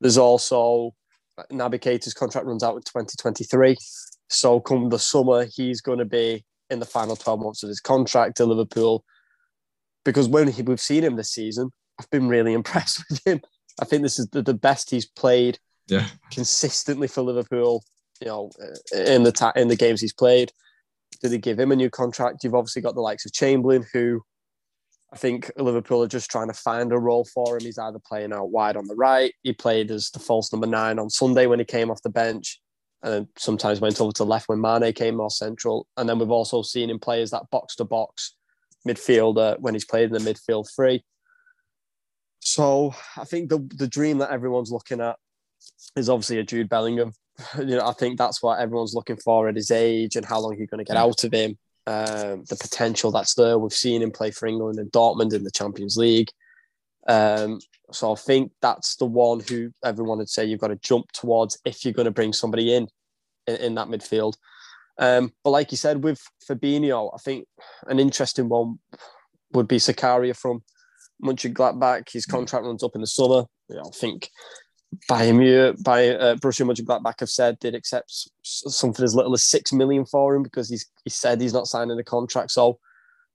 There's 0.00 0.18
also 0.18 0.94
uh, 1.38 1.44
Naby 1.50 1.80
Keita's 1.80 2.14
contract 2.14 2.46
runs 2.46 2.62
out 2.62 2.76
in 2.76 2.82
2023. 2.82 3.76
So 4.28 4.60
come 4.60 4.88
the 4.88 4.98
summer, 4.98 5.46
he's 5.52 5.80
going 5.80 5.98
to 5.98 6.04
be 6.04 6.44
in 6.72 6.80
the 6.80 6.86
final 6.86 7.16
12 7.16 7.40
months 7.40 7.62
of 7.62 7.68
his 7.68 7.80
contract 7.80 8.36
to 8.38 8.46
Liverpool. 8.46 9.04
Because 10.04 10.28
when 10.28 10.48
he, 10.48 10.62
we've 10.62 10.80
seen 10.80 11.04
him 11.04 11.16
this 11.16 11.30
season, 11.30 11.70
I've 12.00 12.10
been 12.10 12.28
really 12.28 12.52
impressed 12.60 13.04
with 13.08 13.24
him. 13.24 13.40
I 13.80 13.84
think 13.84 14.02
this 14.02 14.18
is 14.18 14.28
the, 14.28 14.42
the 14.42 14.54
best 14.54 14.90
he's 14.90 15.06
played 15.06 15.58
yeah. 15.86 16.08
consistently 16.32 17.08
for 17.08 17.22
Liverpool. 17.22 17.84
You 18.20 18.28
know, 18.28 18.50
in 18.94 19.24
the 19.24 19.32
ta- 19.32 19.52
in 19.56 19.68
the 19.68 19.76
games 19.76 20.00
he's 20.00 20.12
played. 20.12 20.52
Do 21.20 21.28
they 21.28 21.38
give 21.38 21.58
him 21.58 21.72
a 21.72 21.76
new 21.76 21.90
contract? 21.90 22.42
You've 22.42 22.54
obviously 22.54 22.82
got 22.82 22.94
the 22.94 23.00
likes 23.00 23.26
of 23.26 23.32
Chamberlain, 23.32 23.84
who 23.92 24.22
I 25.12 25.16
think 25.16 25.50
Liverpool 25.56 26.02
are 26.02 26.08
just 26.08 26.30
trying 26.30 26.48
to 26.48 26.54
find 26.54 26.92
a 26.92 26.98
role 26.98 27.24
for 27.24 27.56
him. 27.56 27.64
He's 27.64 27.78
either 27.78 27.98
playing 27.98 28.32
out 28.32 28.50
wide 28.50 28.76
on 28.76 28.86
the 28.86 28.94
right. 28.94 29.32
He 29.42 29.52
played 29.52 29.90
as 29.90 30.10
the 30.10 30.18
false 30.18 30.52
number 30.52 30.66
nine 30.66 30.98
on 30.98 31.10
Sunday 31.10 31.46
when 31.46 31.58
he 31.58 31.64
came 31.64 31.90
off 31.90 32.02
the 32.02 32.10
bench, 32.10 32.60
and 33.02 33.26
sometimes 33.36 33.80
went 33.80 34.00
over 34.00 34.12
to 34.12 34.24
left 34.24 34.48
when 34.48 34.60
Mane 34.60 34.92
came 34.92 35.16
more 35.16 35.30
central. 35.30 35.86
And 35.96 36.08
then 36.08 36.18
we've 36.18 36.30
also 36.30 36.62
seen 36.62 36.90
him 36.90 36.98
play 36.98 37.22
as 37.22 37.30
that 37.30 37.50
box 37.50 37.76
to 37.76 37.84
box 37.84 38.36
midfielder 38.86 39.58
when 39.60 39.74
he's 39.74 39.84
played 39.84 40.12
in 40.12 40.12
the 40.12 40.32
midfield 40.32 40.68
three. 40.74 41.04
So 42.40 42.94
I 43.16 43.24
think 43.24 43.50
the 43.50 43.58
the 43.76 43.86
dream 43.86 44.18
that 44.18 44.30
everyone's 44.30 44.72
looking 44.72 45.00
at 45.00 45.16
is 45.96 46.08
obviously 46.08 46.38
a 46.38 46.44
Jude 46.44 46.68
Bellingham. 46.68 47.12
You 47.58 47.76
know, 47.76 47.86
I 47.86 47.92
think 47.92 48.18
that's 48.18 48.42
what 48.42 48.60
everyone's 48.60 48.94
looking 48.94 49.16
for 49.16 49.48
at 49.48 49.56
his 49.56 49.70
age 49.70 50.16
and 50.16 50.24
how 50.24 50.38
long 50.38 50.56
you're 50.56 50.66
going 50.66 50.84
to 50.84 50.88
get 50.88 50.98
out 50.98 51.24
of 51.24 51.32
him 51.32 51.56
um, 51.86 52.44
the 52.48 52.56
potential 52.60 53.10
that's 53.10 53.34
there. 53.34 53.58
We've 53.58 53.72
seen 53.72 54.02
him 54.02 54.12
play 54.12 54.30
for 54.30 54.46
England 54.46 54.78
and 54.78 54.92
Dortmund 54.92 55.34
in 55.34 55.44
the 55.44 55.50
Champions 55.50 55.96
League. 55.96 56.30
Um, 57.08 57.60
so 57.90 58.12
I 58.12 58.16
think 58.16 58.52
that's 58.60 58.96
the 58.96 59.06
one 59.06 59.40
who 59.40 59.72
everyone 59.84 60.18
would 60.18 60.28
say 60.28 60.44
you've 60.44 60.60
got 60.60 60.68
to 60.68 60.76
jump 60.76 61.10
towards 61.12 61.58
if 61.64 61.84
you're 61.84 61.94
going 61.94 62.06
to 62.06 62.12
bring 62.12 62.32
somebody 62.32 62.74
in 62.74 62.88
in, 63.46 63.56
in 63.56 63.74
that 63.74 63.88
midfield. 63.88 64.34
Um, 64.98 65.32
but 65.42 65.50
like 65.50 65.70
you 65.70 65.76
said, 65.76 66.04
with 66.04 66.20
Fabinho, 66.48 67.10
I 67.14 67.18
think 67.18 67.46
an 67.86 67.98
interesting 67.98 68.48
one 68.48 68.78
would 69.52 69.68
be 69.68 69.78
Zakaria 69.78 70.36
from 70.36 70.62
Mönchengladbach. 71.22 72.10
His 72.12 72.26
contract 72.26 72.64
runs 72.64 72.82
up 72.82 72.94
in 72.94 73.00
the 73.00 73.06
summer. 73.06 73.44
You 73.68 73.76
know, 73.76 73.84
I 73.86 73.96
think 73.96 74.28
Bayern, 75.10 75.38
Munich, 75.38 75.82
by 75.82 76.10
uh, 76.10 76.36
Borussia 76.36 76.66
Mönchengladbach 76.66 77.20
have 77.20 77.30
said 77.30 77.56
they'd 77.60 77.74
accept 77.74 78.28
something 78.42 79.04
as 79.04 79.14
little 79.14 79.32
as 79.32 79.44
six 79.44 79.72
million 79.72 80.04
for 80.04 80.34
him 80.34 80.42
because 80.42 80.68
he's 80.68 80.86
he 81.04 81.10
said 81.10 81.40
he's 81.40 81.54
not 81.54 81.66
signing 81.66 81.98
a 81.98 82.04
contract. 82.04 82.50
So 82.50 82.78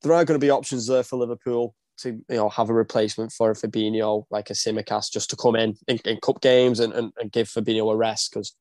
there 0.03 0.13
are 0.13 0.25
going 0.25 0.39
to 0.39 0.45
be 0.45 0.51
options 0.51 0.87
there 0.87 1.03
for 1.03 1.17
Liverpool 1.17 1.73
to 1.97 2.09
you 2.09 2.37
know 2.37 2.49
have 2.49 2.69
a 2.69 2.73
replacement 2.73 3.31
for 3.31 3.53
Fabinho, 3.53 4.25
like 4.29 4.49
a 4.49 4.53
Tsimikas, 4.53 5.11
just 5.11 5.29
to 5.31 5.35
come 5.35 5.55
in 5.55 5.75
in, 5.87 5.99
in 6.05 6.19
cup 6.21 6.41
games 6.41 6.79
and, 6.79 6.93
and, 6.93 7.11
and 7.19 7.31
give 7.31 7.47
Fabinho 7.47 7.91
a 7.91 7.95
rest 7.95 8.31
because 8.31 8.55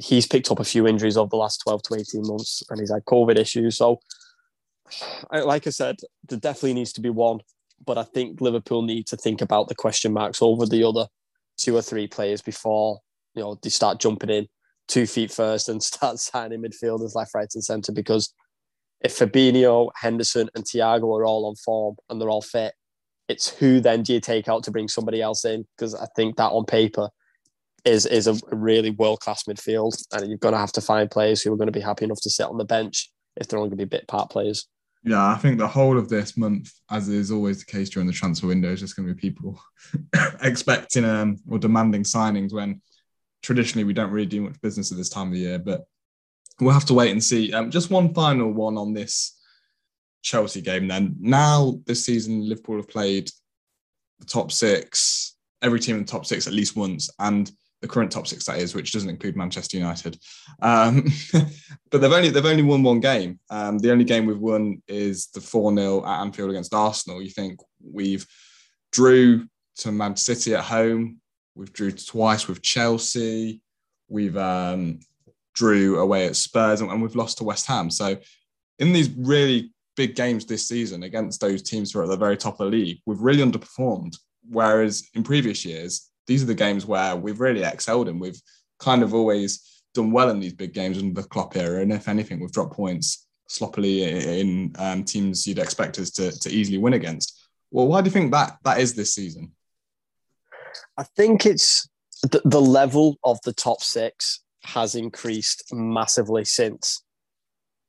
he's 0.00 0.26
picked 0.26 0.50
up 0.50 0.60
a 0.60 0.64
few 0.64 0.86
injuries 0.86 1.16
over 1.16 1.28
the 1.28 1.36
last 1.36 1.58
12 1.58 1.82
to 1.82 1.94
18 1.94 2.22
months 2.26 2.62
and 2.70 2.80
he's 2.80 2.90
had 2.90 3.04
COVID 3.04 3.38
issues. 3.38 3.76
So, 3.76 4.00
like 5.30 5.66
I 5.66 5.70
said, 5.70 5.96
there 6.28 6.38
definitely 6.38 6.74
needs 6.74 6.92
to 6.94 7.00
be 7.00 7.10
one, 7.10 7.40
but 7.84 7.98
I 7.98 8.02
think 8.02 8.40
Liverpool 8.40 8.82
need 8.82 9.06
to 9.08 9.16
think 9.16 9.42
about 9.42 9.68
the 9.68 9.74
question 9.74 10.12
marks 10.12 10.40
over 10.40 10.66
the 10.66 10.84
other 10.84 11.06
two 11.56 11.76
or 11.76 11.82
three 11.82 12.06
players 12.06 12.42
before 12.42 12.98
you 13.34 13.42
know 13.42 13.58
they 13.62 13.68
start 13.68 14.00
jumping 14.00 14.30
in 14.30 14.48
two 14.88 15.06
feet 15.06 15.30
first 15.30 15.68
and 15.68 15.82
start 15.82 16.18
signing 16.18 16.62
midfielders 16.62 17.14
left, 17.14 17.34
right, 17.34 17.48
and 17.54 17.64
centre. 17.64 17.92
Because 17.92 18.32
if 19.04 19.18
Fabinho, 19.18 19.90
Henderson, 19.94 20.48
and 20.54 20.64
Thiago 20.64 21.04
are 21.16 21.26
all 21.26 21.46
on 21.46 21.54
form 21.56 21.96
and 22.08 22.20
they're 22.20 22.30
all 22.30 22.42
fit, 22.42 22.72
It's 23.28 23.48
who 23.48 23.80
then 23.80 24.02
do 24.02 24.14
you 24.14 24.20
take 24.20 24.48
out 24.48 24.64
to 24.64 24.70
bring 24.70 24.88
somebody 24.88 25.22
else 25.22 25.44
in? 25.44 25.66
Because 25.76 25.94
I 25.94 26.06
think 26.16 26.36
that 26.36 26.50
on 26.50 26.64
paper 26.64 27.10
is 27.84 28.06
is 28.06 28.26
a 28.26 28.34
really 28.50 28.90
world 28.90 29.20
class 29.20 29.44
midfield, 29.44 29.94
and 30.12 30.28
you're 30.28 30.38
going 30.38 30.54
to 30.54 30.58
have 30.58 30.72
to 30.72 30.80
find 30.80 31.10
players 31.10 31.42
who 31.42 31.52
are 31.52 31.56
going 31.56 31.72
to 31.72 31.80
be 31.80 31.80
happy 31.80 32.06
enough 32.06 32.20
to 32.22 32.30
sit 32.30 32.46
on 32.46 32.56
the 32.56 32.64
bench 32.64 33.10
if 33.36 33.46
they're 33.46 33.58
only 33.58 33.68
going 33.68 33.78
to 33.78 33.86
be 33.86 33.96
bit 33.96 34.08
part 34.08 34.30
players. 34.30 34.66
Yeah, 35.02 35.26
I 35.26 35.36
think 35.36 35.58
the 35.58 35.68
whole 35.68 35.98
of 35.98 36.08
this 36.08 36.38
month, 36.38 36.72
as 36.90 37.10
is 37.10 37.30
always 37.30 37.58
the 37.58 37.70
case 37.70 37.90
during 37.90 38.06
the 38.06 38.12
transfer 38.12 38.46
window, 38.46 38.72
is 38.72 38.80
just 38.80 38.96
going 38.96 39.06
to 39.06 39.14
be 39.14 39.20
people 39.20 39.60
expecting 40.42 41.04
um, 41.04 41.36
or 41.46 41.58
demanding 41.58 42.04
signings 42.04 42.54
when 42.54 42.80
traditionally 43.42 43.84
we 43.84 43.92
don't 43.92 44.10
really 44.10 44.24
do 44.26 44.40
much 44.40 44.58
business 44.62 44.90
at 44.90 44.96
this 44.96 45.10
time 45.10 45.26
of 45.26 45.34
the 45.34 45.40
year. 45.40 45.58
But 45.58 45.84
we'll 46.60 46.74
have 46.74 46.84
to 46.86 46.94
wait 46.94 47.10
and 47.10 47.22
see. 47.22 47.52
Um, 47.52 47.70
just 47.70 47.90
one 47.90 48.14
final 48.14 48.52
one 48.52 48.76
on 48.76 48.92
this 48.92 49.38
Chelsea 50.22 50.60
game 50.60 50.88
then. 50.88 51.16
Now, 51.20 51.80
this 51.86 52.04
season, 52.04 52.48
Liverpool 52.48 52.76
have 52.76 52.88
played 52.88 53.30
the 54.20 54.26
top 54.26 54.52
six, 54.52 55.36
every 55.62 55.80
team 55.80 55.96
in 55.96 56.04
the 56.04 56.10
top 56.10 56.26
six 56.26 56.46
at 56.46 56.52
least 56.52 56.76
once. 56.76 57.10
And 57.18 57.50
the 57.84 57.88
current 57.88 58.10
top 58.10 58.26
six 58.26 58.46
that 58.46 58.58
is, 58.58 58.74
which 58.74 58.92
doesn't 58.92 59.10
include 59.10 59.36
Manchester 59.36 59.76
United. 59.76 60.18
Um, 60.62 61.04
but 61.90 62.00
they've 62.00 62.12
only 62.12 62.30
they've 62.30 62.44
only 62.44 62.62
won 62.62 62.82
one 62.82 63.00
game. 63.00 63.38
Um, 63.50 63.78
the 63.78 63.92
only 63.92 64.04
game 64.04 64.24
we've 64.24 64.38
won 64.38 64.82
is 64.88 65.26
the 65.28 65.40
four 65.40 65.74
0 65.74 66.04
at 66.06 66.20
Anfield 66.22 66.50
against 66.50 66.72
Arsenal. 66.72 67.20
You 67.20 67.30
think 67.30 67.60
we've 67.82 68.26
drew 68.90 69.46
to 69.76 69.92
Man 69.92 70.16
City 70.16 70.54
at 70.54 70.64
home, 70.64 71.20
we've 71.54 71.72
drew 71.72 71.92
twice 71.92 72.48
with 72.48 72.62
Chelsea, 72.62 73.60
we've 74.08 74.36
um, 74.36 75.00
drew 75.54 75.98
away 75.98 76.26
at 76.26 76.36
Spurs, 76.36 76.80
and, 76.80 76.90
and 76.90 77.02
we've 77.02 77.16
lost 77.16 77.38
to 77.38 77.44
West 77.44 77.66
Ham. 77.66 77.90
So 77.90 78.16
in 78.78 78.92
these 78.92 79.10
really 79.10 79.72
big 79.96 80.16
games 80.16 80.44
this 80.44 80.66
season 80.68 81.04
against 81.04 81.40
those 81.40 81.62
teams 81.62 81.92
who 81.92 82.00
are 82.00 82.04
at 82.04 82.08
the 82.08 82.16
very 82.16 82.36
top 82.36 82.60
of 82.60 82.70
the 82.70 82.76
league, 82.76 82.98
we've 83.06 83.20
really 83.20 83.42
underperformed. 83.42 84.16
Whereas 84.48 85.08
in 85.14 85.22
previous 85.22 85.64
years, 85.64 86.10
these 86.26 86.42
are 86.42 86.46
the 86.46 86.54
games 86.54 86.84
where 86.84 87.16
we've 87.16 87.40
really 87.40 87.64
excelled 87.64 88.08
and 88.08 88.20
we've 88.20 88.40
kind 88.78 89.02
of 89.02 89.14
always 89.14 89.82
done 89.94 90.10
well 90.10 90.30
in 90.30 90.40
these 90.40 90.52
big 90.52 90.74
games 90.74 90.98
in 90.98 91.14
the 91.14 91.22
Klopp 91.22 91.56
era. 91.56 91.80
And 91.80 91.92
if 91.92 92.08
anything, 92.08 92.40
we've 92.40 92.52
dropped 92.52 92.74
points 92.74 93.26
sloppily 93.48 94.02
in 94.40 94.74
um, 94.78 95.04
teams 95.04 95.46
you'd 95.46 95.58
expect 95.58 95.98
us 95.98 96.10
to, 96.10 96.36
to 96.40 96.50
easily 96.50 96.78
win 96.78 96.94
against. 96.94 97.40
Well, 97.70 97.86
why 97.86 98.00
do 98.00 98.06
you 98.06 98.12
think 98.12 98.32
that 98.32 98.56
that 98.64 98.80
is 98.80 98.94
this 98.94 99.14
season? 99.14 99.52
I 100.96 101.04
think 101.16 101.46
it's 101.46 101.88
the, 102.22 102.40
the 102.44 102.60
level 102.60 103.18
of 103.22 103.38
the 103.44 103.52
top 103.52 103.82
six 103.82 104.40
has 104.64 104.94
increased 104.94 105.64
massively 105.72 106.44
since 106.44 107.02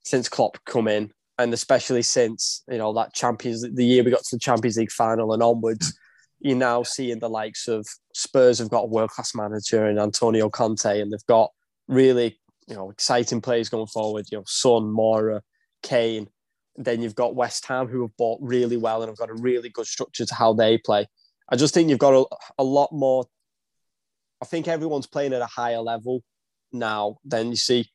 since 0.04 0.30
Klopp 0.30 0.58
come 0.66 0.88
in, 0.88 1.12
and 1.38 1.54
especially 1.54 2.04
since 2.04 2.64
you 2.70 2.78
know 2.78 2.94
that 2.94 3.14
Champions 3.14 3.62
the 3.62 3.86
year 3.86 4.04
we 4.04 4.12
got 4.12 4.24
to 4.24 4.36
the 4.36 4.40
Champions 4.40 4.78
League 4.78 4.92
final 4.92 5.34
and 5.34 5.42
onwards 5.42 5.98
you're 6.46 6.56
now 6.56 6.84
seeing 6.84 7.20
the 7.20 7.30
likes 7.30 7.68
of 7.68 7.88
Spurs 8.14 8.60
have 8.60 8.70
got 8.70 8.84
a 8.84 8.88
world 8.88 9.10
class 9.10 9.34
manager 9.34 9.88
and 9.88 10.00
Antonio 10.00 10.50
Conte, 10.50 11.02
and 11.02 11.12
they've 11.12 11.26
got 11.28 11.52
really 11.88 12.40
you 12.68 12.76
know 12.76 12.92
exciting 12.92 13.42
players 13.42 13.70
going 13.70 13.88
forward. 13.88 14.26
You 14.32 14.40
know, 14.40 14.44
Son, 14.46 14.84
Moura, 14.84 15.42
Kane. 15.82 16.28
Then 16.78 17.02
you've 17.02 17.16
got 17.16 17.36
West 17.36 17.66
Ham 17.68 17.88
who 17.88 18.02
have 18.02 18.16
bought 18.18 18.40
really 18.42 18.76
well 18.76 19.02
and 19.02 19.10
have 19.10 19.18
got 19.18 19.30
a 19.30 19.42
really 19.42 19.70
good 19.70 19.88
structure 19.88 20.26
to 20.26 20.36
how 20.36 20.54
they 20.54 20.78
play. 20.78 21.08
I 21.50 21.56
just 21.56 21.74
think 21.74 21.90
you've 21.90 22.00
got 22.00 22.14
a, 22.14 22.26
a 22.60 22.64
lot 22.64 22.92
more. 22.92 23.26
I 24.42 24.46
think 24.46 24.68
everyone's 24.68 25.08
playing 25.08 25.34
at 25.34 25.42
a 25.42 25.48
higher 25.48 25.80
level 25.80 26.22
now 26.80 27.18
then 27.24 27.50
you 27.50 27.56
see. 27.56 27.90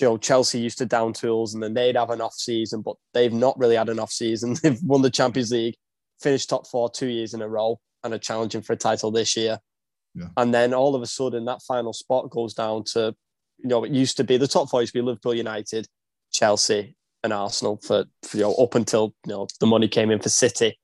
You 0.00 0.08
know, 0.08 0.16
Chelsea 0.16 0.58
used 0.58 0.78
to 0.78 0.86
down 0.86 1.12
tools 1.12 1.54
and 1.54 1.62
then 1.62 1.72
they'd 1.72 1.94
have 1.94 2.10
an 2.10 2.20
off 2.20 2.34
season, 2.34 2.82
but 2.82 2.96
they've 3.12 3.32
not 3.32 3.56
really 3.56 3.76
had 3.76 3.88
an 3.88 4.00
off 4.00 4.10
season. 4.10 4.56
They've 4.62 4.82
won 4.82 5.02
the 5.02 5.10
Champions 5.10 5.52
League 5.52 5.76
finished 6.20 6.48
top 6.48 6.66
four 6.66 6.90
two 6.90 7.06
years 7.06 7.32
in 7.32 7.42
a 7.42 7.48
row 7.48 7.78
and 8.02 8.12
are 8.12 8.18
challenging 8.18 8.62
for 8.62 8.72
a 8.72 8.76
title 8.76 9.12
this 9.12 9.36
year. 9.36 9.58
Yeah. 10.14 10.28
And 10.36 10.52
then 10.52 10.74
all 10.74 10.94
of 10.94 11.02
a 11.02 11.06
sudden, 11.06 11.44
that 11.44 11.62
final 11.62 11.92
spot 11.92 12.30
goes 12.30 12.54
down 12.54 12.84
to, 12.92 13.14
you 13.58 13.68
know, 13.68 13.84
it 13.84 13.92
used 13.92 14.16
to 14.16 14.24
be 14.24 14.36
the 14.36 14.48
top 14.48 14.68
four 14.68 14.80
used 14.80 14.92
to 14.94 14.98
be 14.98 15.04
Liverpool 15.04 15.34
United, 15.34 15.86
Chelsea, 16.32 16.96
and 17.22 17.32
Arsenal 17.32 17.80
for, 17.82 18.04
for 18.22 18.36
you 18.36 18.42
know 18.44 18.54
up 18.54 18.74
until 18.74 19.14
you 19.26 19.32
know 19.32 19.48
the 19.58 19.66
money 19.66 19.88
came 19.88 20.10
in 20.10 20.20
for 20.20 20.28
City. 20.28 20.78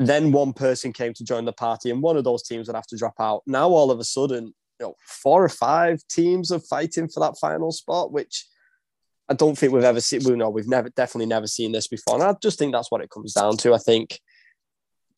Then 0.00 0.32
one 0.32 0.52
person 0.52 0.92
came 0.92 1.14
to 1.14 1.24
join 1.24 1.44
the 1.44 1.52
party, 1.52 1.90
and 1.90 2.02
one 2.02 2.16
of 2.16 2.24
those 2.24 2.42
teams 2.42 2.66
would 2.66 2.76
have 2.76 2.86
to 2.88 2.96
drop 2.96 3.14
out. 3.20 3.42
Now 3.46 3.68
all 3.68 3.90
of 3.90 4.00
a 4.00 4.04
sudden, 4.04 4.52
you 4.80 4.86
know, 4.86 4.94
four 5.06 5.44
or 5.44 5.48
five 5.48 6.00
teams 6.08 6.50
are 6.50 6.60
fighting 6.60 7.08
for 7.08 7.20
that 7.20 7.38
final 7.40 7.72
spot, 7.72 8.12
which 8.12 8.46
I 9.28 9.34
don't 9.34 9.56
think 9.56 9.72
we've 9.72 9.84
ever 9.84 10.00
seen. 10.00 10.20
We 10.24 10.36
know 10.36 10.50
we've 10.50 10.68
never 10.68 10.90
definitely 10.90 11.26
never 11.26 11.46
seen 11.46 11.72
this 11.72 11.88
before, 11.88 12.14
and 12.14 12.24
I 12.24 12.34
just 12.42 12.58
think 12.58 12.72
that's 12.72 12.90
what 12.90 13.00
it 13.00 13.10
comes 13.10 13.32
down 13.32 13.56
to. 13.58 13.74
I 13.74 13.78
think 13.78 14.20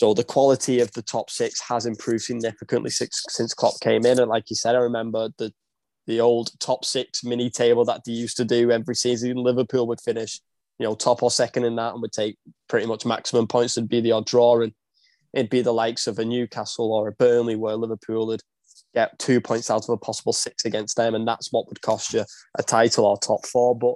so 0.00 0.12
the 0.12 0.24
quality 0.24 0.80
of 0.80 0.92
the 0.92 1.02
top 1.02 1.30
six 1.30 1.60
has 1.68 1.86
improved 1.86 2.24
significantly 2.24 2.90
since, 2.90 3.24
since 3.28 3.54
Klopp 3.54 3.80
came 3.80 4.04
in. 4.04 4.20
And 4.20 4.28
like 4.28 4.50
you 4.50 4.56
said, 4.56 4.74
I 4.74 4.80
remember 4.80 5.30
the 5.38 5.52
the 6.06 6.20
old 6.20 6.50
top 6.60 6.84
six 6.84 7.24
mini 7.24 7.50
table 7.50 7.84
that 7.84 8.02
they 8.04 8.12
used 8.12 8.36
to 8.36 8.44
do 8.44 8.70
every 8.70 8.94
season. 8.94 9.36
Liverpool 9.36 9.88
would 9.88 10.00
finish, 10.00 10.40
you 10.78 10.86
know, 10.86 10.94
top 10.94 11.20
or 11.22 11.32
second 11.32 11.64
in 11.64 11.74
that 11.76 11.94
and 11.94 12.02
would 12.02 12.12
take 12.12 12.38
pretty 12.68 12.86
much 12.86 13.04
maximum 13.04 13.48
points. 13.48 13.76
It'd 13.76 13.88
be 13.88 14.00
the 14.00 14.12
odd 14.12 14.26
draw, 14.26 14.60
and 14.60 14.72
it'd 15.32 15.50
be 15.50 15.62
the 15.62 15.72
likes 15.72 16.06
of 16.06 16.20
a 16.20 16.24
Newcastle 16.24 16.92
or 16.92 17.08
a 17.08 17.12
Burnley 17.12 17.56
where 17.56 17.74
Liverpool 17.74 18.28
would 18.28 18.42
get 18.96 19.18
two 19.18 19.42
points 19.42 19.70
out 19.70 19.84
of 19.84 19.90
a 19.90 19.96
possible 19.96 20.32
six 20.32 20.64
against 20.64 20.96
them, 20.96 21.14
and 21.14 21.28
that's 21.28 21.52
what 21.52 21.68
would 21.68 21.82
cost 21.82 22.14
you 22.14 22.24
a 22.56 22.62
title 22.62 23.04
or 23.04 23.18
top 23.18 23.44
four. 23.46 23.76
But 23.76 23.94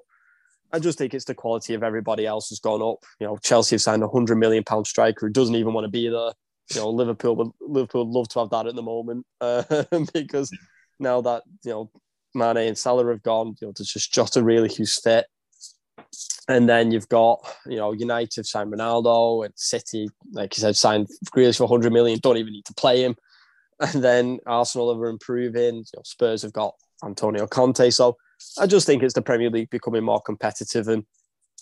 I 0.72 0.78
just 0.78 0.98
think 0.98 1.14
it's 1.14 1.24
the 1.24 1.34
quality 1.34 1.72
of 1.72 1.82
everybody 1.82 2.26
else 2.26 2.50
has 2.50 2.60
gone 2.60 2.82
up. 2.82 3.02
You 3.18 3.26
know, 3.26 3.38
Chelsea 3.38 3.74
have 3.74 3.80
signed 3.80 4.04
a 4.04 4.08
hundred 4.08 4.36
million 4.36 4.62
pound 4.62 4.86
striker 4.86 5.26
who 5.26 5.32
doesn't 5.32 5.54
even 5.54 5.72
want 5.72 5.86
to 5.86 5.90
be 5.90 6.08
there. 6.08 6.32
You 6.74 6.80
know, 6.82 6.90
Liverpool 6.90 7.34
would 7.36 7.48
Liverpool 7.60 8.06
would 8.06 8.14
love 8.14 8.28
to 8.28 8.40
have 8.40 8.50
that 8.50 8.66
at 8.66 8.76
the 8.76 8.82
moment 8.82 9.26
uh, 9.40 9.62
because 10.12 10.50
now 10.98 11.22
that 11.22 11.44
you 11.64 11.70
know 11.70 11.90
Mane 12.34 12.68
and 12.68 12.78
Salah 12.78 13.10
have 13.10 13.22
gone, 13.22 13.56
you 13.60 13.66
know, 13.66 13.72
there's 13.74 13.92
just 13.92 14.12
Jota 14.12 14.42
really 14.42 14.72
who's 14.72 15.00
fit. 15.00 15.26
And 16.46 16.68
then 16.68 16.90
you've 16.90 17.08
got, 17.08 17.38
you 17.66 17.76
know, 17.76 17.92
United 17.92 18.44
signed 18.44 18.72
Ronaldo 18.72 19.44
and 19.44 19.54
City, 19.56 20.08
like 20.32 20.56
you 20.56 20.60
said, 20.60 20.74
signed 20.74 21.06
Grealish 21.34 21.58
for 21.58 21.64
100 21.64 21.92
million, 21.92 22.18
don't 22.18 22.38
even 22.38 22.52
need 22.52 22.64
to 22.64 22.74
play 22.74 23.04
him. 23.04 23.14
And 23.94 24.04
then 24.04 24.40
Arsenal 24.46 24.92
are 24.92 25.08
improving. 25.08 25.76
You 25.76 25.84
know, 25.96 26.02
Spurs 26.04 26.42
have 26.42 26.52
got 26.52 26.74
Antonio 27.02 27.46
Conte. 27.46 27.88
So 27.90 28.16
I 28.58 28.66
just 28.66 28.86
think 28.86 29.02
it's 29.02 29.14
the 29.14 29.22
Premier 29.22 29.48
League 29.48 29.70
becoming 29.70 30.04
more 30.04 30.20
competitive. 30.20 30.86
And 30.88 31.04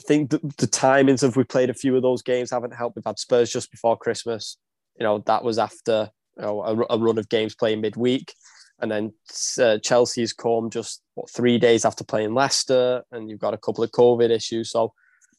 I 0.00 0.02
think 0.04 0.30
the, 0.30 0.38
the 0.58 0.66
timings 0.66 1.22
of 1.22 1.36
we 1.36 1.44
played 1.44 1.70
a 1.70 1.74
few 1.74 1.94
of 1.94 2.02
those 2.02 2.22
games 2.22 2.50
haven't 2.50 2.74
helped. 2.74 2.96
We've 2.96 3.04
had 3.04 3.18
Spurs 3.18 3.52
just 3.52 3.70
before 3.70 3.96
Christmas. 3.96 4.56
You 4.98 5.04
know, 5.04 5.22
that 5.26 5.44
was 5.44 5.58
after 5.58 6.10
you 6.36 6.42
know, 6.42 6.62
a, 6.62 6.94
a 6.94 6.98
run 6.98 7.18
of 7.18 7.28
games 7.28 7.54
playing 7.54 7.80
midweek. 7.80 8.32
And 8.80 8.90
then 8.90 9.12
uh, 9.60 9.78
Chelsea's 9.78 10.32
come 10.32 10.70
just 10.70 11.02
what, 11.14 11.30
three 11.30 11.58
days 11.58 11.84
after 11.84 12.04
playing 12.04 12.34
Leicester, 12.34 13.02
and 13.10 13.28
you've 13.28 13.40
got 13.40 13.54
a 13.54 13.58
couple 13.58 13.82
of 13.82 13.90
COVID 13.90 14.30
issues. 14.30 14.70
So 14.70 14.92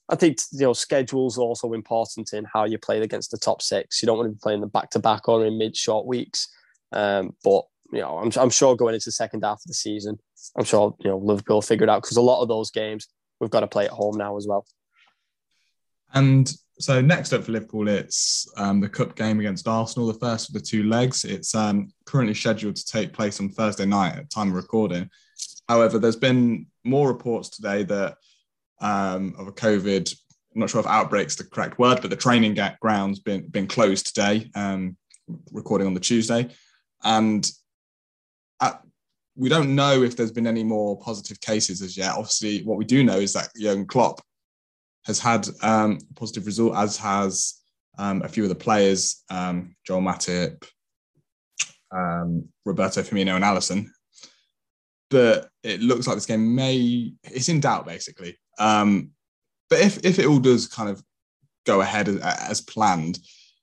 I 0.10 0.16
think 0.16 0.40
you 0.52 0.66
know 0.66 0.74
schedule's 0.74 1.38
are 1.38 1.42
also 1.42 1.72
important 1.72 2.34
in 2.34 2.46
how 2.52 2.66
you 2.66 2.78
play 2.78 3.02
against 3.02 3.32
the 3.32 3.38
top 3.38 3.62
six. 3.62 4.02
You 4.02 4.08
don't 4.08 4.18
want 4.18 4.28
to 4.28 4.34
be 4.34 4.40
playing 4.42 4.60
them 4.60 4.70
back 4.70 4.90
to 4.92 5.00
back 5.00 5.30
or 5.30 5.46
in 5.46 5.58
mid 5.58 5.78
short 5.78 6.06
weeks. 6.06 6.50
Um, 6.92 7.36
but 7.44 7.64
you 7.92 8.02
know, 8.02 8.18
I'm, 8.18 8.32
I'm 8.40 8.50
sure 8.50 8.76
going 8.76 8.94
into 8.94 9.08
the 9.08 9.12
second 9.12 9.44
half 9.44 9.58
of 9.58 9.68
the 9.68 9.74
season, 9.74 10.20
I'm 10.58 10.66
sure 10.66 10.96
you 11.00 11.10
know 11.10 11.18
Liverpool 11.18 11.62
figured 11.62 11.90
out 11.90 12.02
because 12.04 12.18
a 12.18 12.22
lot 12.22 12.42
of 12.42 12.48
those 12.48 12.72
games 12.72 13.08
we've 13.40 13.50
got 13.50 13.62
to 13.62 13.68
play 13.68 13.86
at 13.86 13.92
home 13.92 14.18
now 14.18 14.38
as 14.38 14.48
well. 14.48 14.66
And 16.14 16.52
so 16.80 17.02
next 17.02 17.34
up 17.34 17.44
for 17.44 17.52
Liverpool, 17.52 17.88
it's 17.88 18.48
um, 18.58 18.80
the 18.80 18.90
cup 18.90 19.16
game 19.16 19.40
against 19.40 19.68
Arsenal, 19.68 20.08
the 20.08 20.20
first 20.20 20.50
of 20.50 20.54
the 20.54 20.62
two 20.62 20.84
legs. 20.84 21.26
It's 21.26 21.54
um, 21.54 21.92
currently 22.06 22.34
scheduled 22.34 22.78
to 22.78 22.86
take 22.86 23.14
place 23.14 23.40
on 23.40 23.50
Thursday 23.50 23.86
night 23.86 24.16
at 24.16 24.30
time 24.30 24.50
of 24.50 24.56
recording. 24.56 25.10
However, 25.68 26.00
there's 26.00 26.16
been 26.16 26.68
more 26.84 27.08
reports 27.08 27.50
today 27.50 27.84
that 27.84 28.16
um, 28.82 29.36
of 29.38 29.48
a 29.48 29.52
COVID. 29.52 30.16
I'm 30.56 30.62
not 30.62 30.70
sure 30.70 30.80
if 30.80 30.88
outbreak's 30.88 31.36
the 31.36 31.44
correct 31.44 31.78
word, 31.80 32.02
but 32.02 32.10
the 32.10 32.16
training 32.16 32.58
ground's 32.82 33.20
been 33.20 33.48
been 33.48 33.68
closed 33.68 34.08
today. 34.08 34.50
Um, 34.56 34.98
recording 35.52 35.86
on 35.86 35.94
the 35.94 36.00
Tuesday, 36.00 36.50
and 37.04 37.50
at 38.62 38.82
we 39.36 39.48
don't 39.48 39.74
know 39.74 40.04
if 40.04 40.18
there's 40.18 40.32
been 40.32 40.48
any 40.48 40.64
more 40.64 41.00
positive 41.00 41.40
cases 41.40 41.82
as 41.82 41.96
yet. 41.96 42.12
Obviously, 42.12 42.62
what 42.64 42.78
we 42.78 42.86
do 42.86 43.04
know 43.04 43.20
is 43.20 43.34
that 43.34 43.50
Jurgen 43.58 43.86
Klopp 43.86 44.22
has 45.06 45.18
had 45.18 45.48
um, 45.62 45.98
a 46.12 46.14
positive 46.14 46.46
result, 46.46 46.76
as 46.76 46.98
has 46.98 47.62
um, 47.98 48.22
a 48.22 48.28
few 48.28 48.44
of 48.44 48.50
the 48.50 48.56
players, 48.56 49.24
um, 49.30 49.76
Joel 49.86 50.02
Matip, 50.02 50.64
um, 51.92 52.50
Roberto 52.66 53.02
Firmino, 53.02 53.36
and 53.36 53.46
Alisson. 53.46 53.88
But 55.10 55.50
it 55.64 55.82
looks 55.82 56.06
like 56.06 56.18
this 56.18 56.26
game 56.26 56.54
may 56.54 57.14
it's 57.24 57.50
in 57.50 57.62
doubt 57.62 57.86
basically. 57.86 58.38
Um, 58.60 59.12
but 59.70 59.80
if 59.80 60.04
if 60.04 60.20
it 60.20 60.26
all 60.26 60.40
does 60.40 60.68
kind 60.68 60.90
of 60.90 61.02
go 61.66 61.82
ahead 61.82 62.08
as, 62.10 62.18
as 62.18 62.62
planned, 62.62 63.20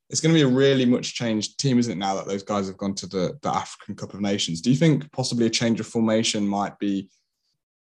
it's 0.09 0.21
going 0.21 0.35
to 0.35 0.39
be 0.39 0.49
a 0.49 0.55
really 0.55 0.85
much 0.85 1.15
changed 1.15 1.59
team, 1.59 1.79
isn't 1.79 1.93
it, 1.93 1.99
now 1.99 2.15
that 2.15 2.27
those 2.27 2.43
guys 2.43 2.69
have 2.69 2.77
gone 2.77 2.95
to 2.95 3.07
the, 3.07 3.39
the 3.43 3.49
African 3.49 3.97
Cup 3.97 4.15
of 4.15 4.21
Nations? 4.21 4.61
Do 4.61 4.71
you 4.71 4.77
think 4.77 5.11
possibly 5.13 5.47
a 5.47 5.51
change 5.51 5.81
of 5.81 5.87
formation 5.87 6.47
might 6.47 6.79
be 6.79 7.11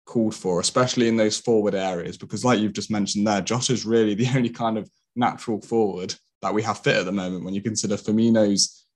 called 0.06 0.34
for, 0.34 0.60
especially 0.60 1.08
in 1.08 1.16
those 1.16 1.38
forward 1.38 1.74
areas? 1.74 2.16
Because, 2.16 2.44
like 2.44 2.60
you've 2.60 2.72
just 2.72 2.90
mentioned 2.90 3.26
there, 3.26 3.40
Jota 3.40 3.72
is 3.72 3.84
really 3.84 4.14
the 4.14 4.28
only 4.36 4.50
kind 4.50 4.78
of 4.78 4.88
natural 5.16 5.60
forward 5.60 6.14
that 6.42 6.54
we 6.54 6.62
have 6.62 6.78
fit 6.78 6.96
at 6.96 7.04
the 7.04 7.12
moment. 7.12 7.44
When 7.44 7.54
you 7.54 7.62
consider 7.62 7.96
Firmino's 7.96 8.86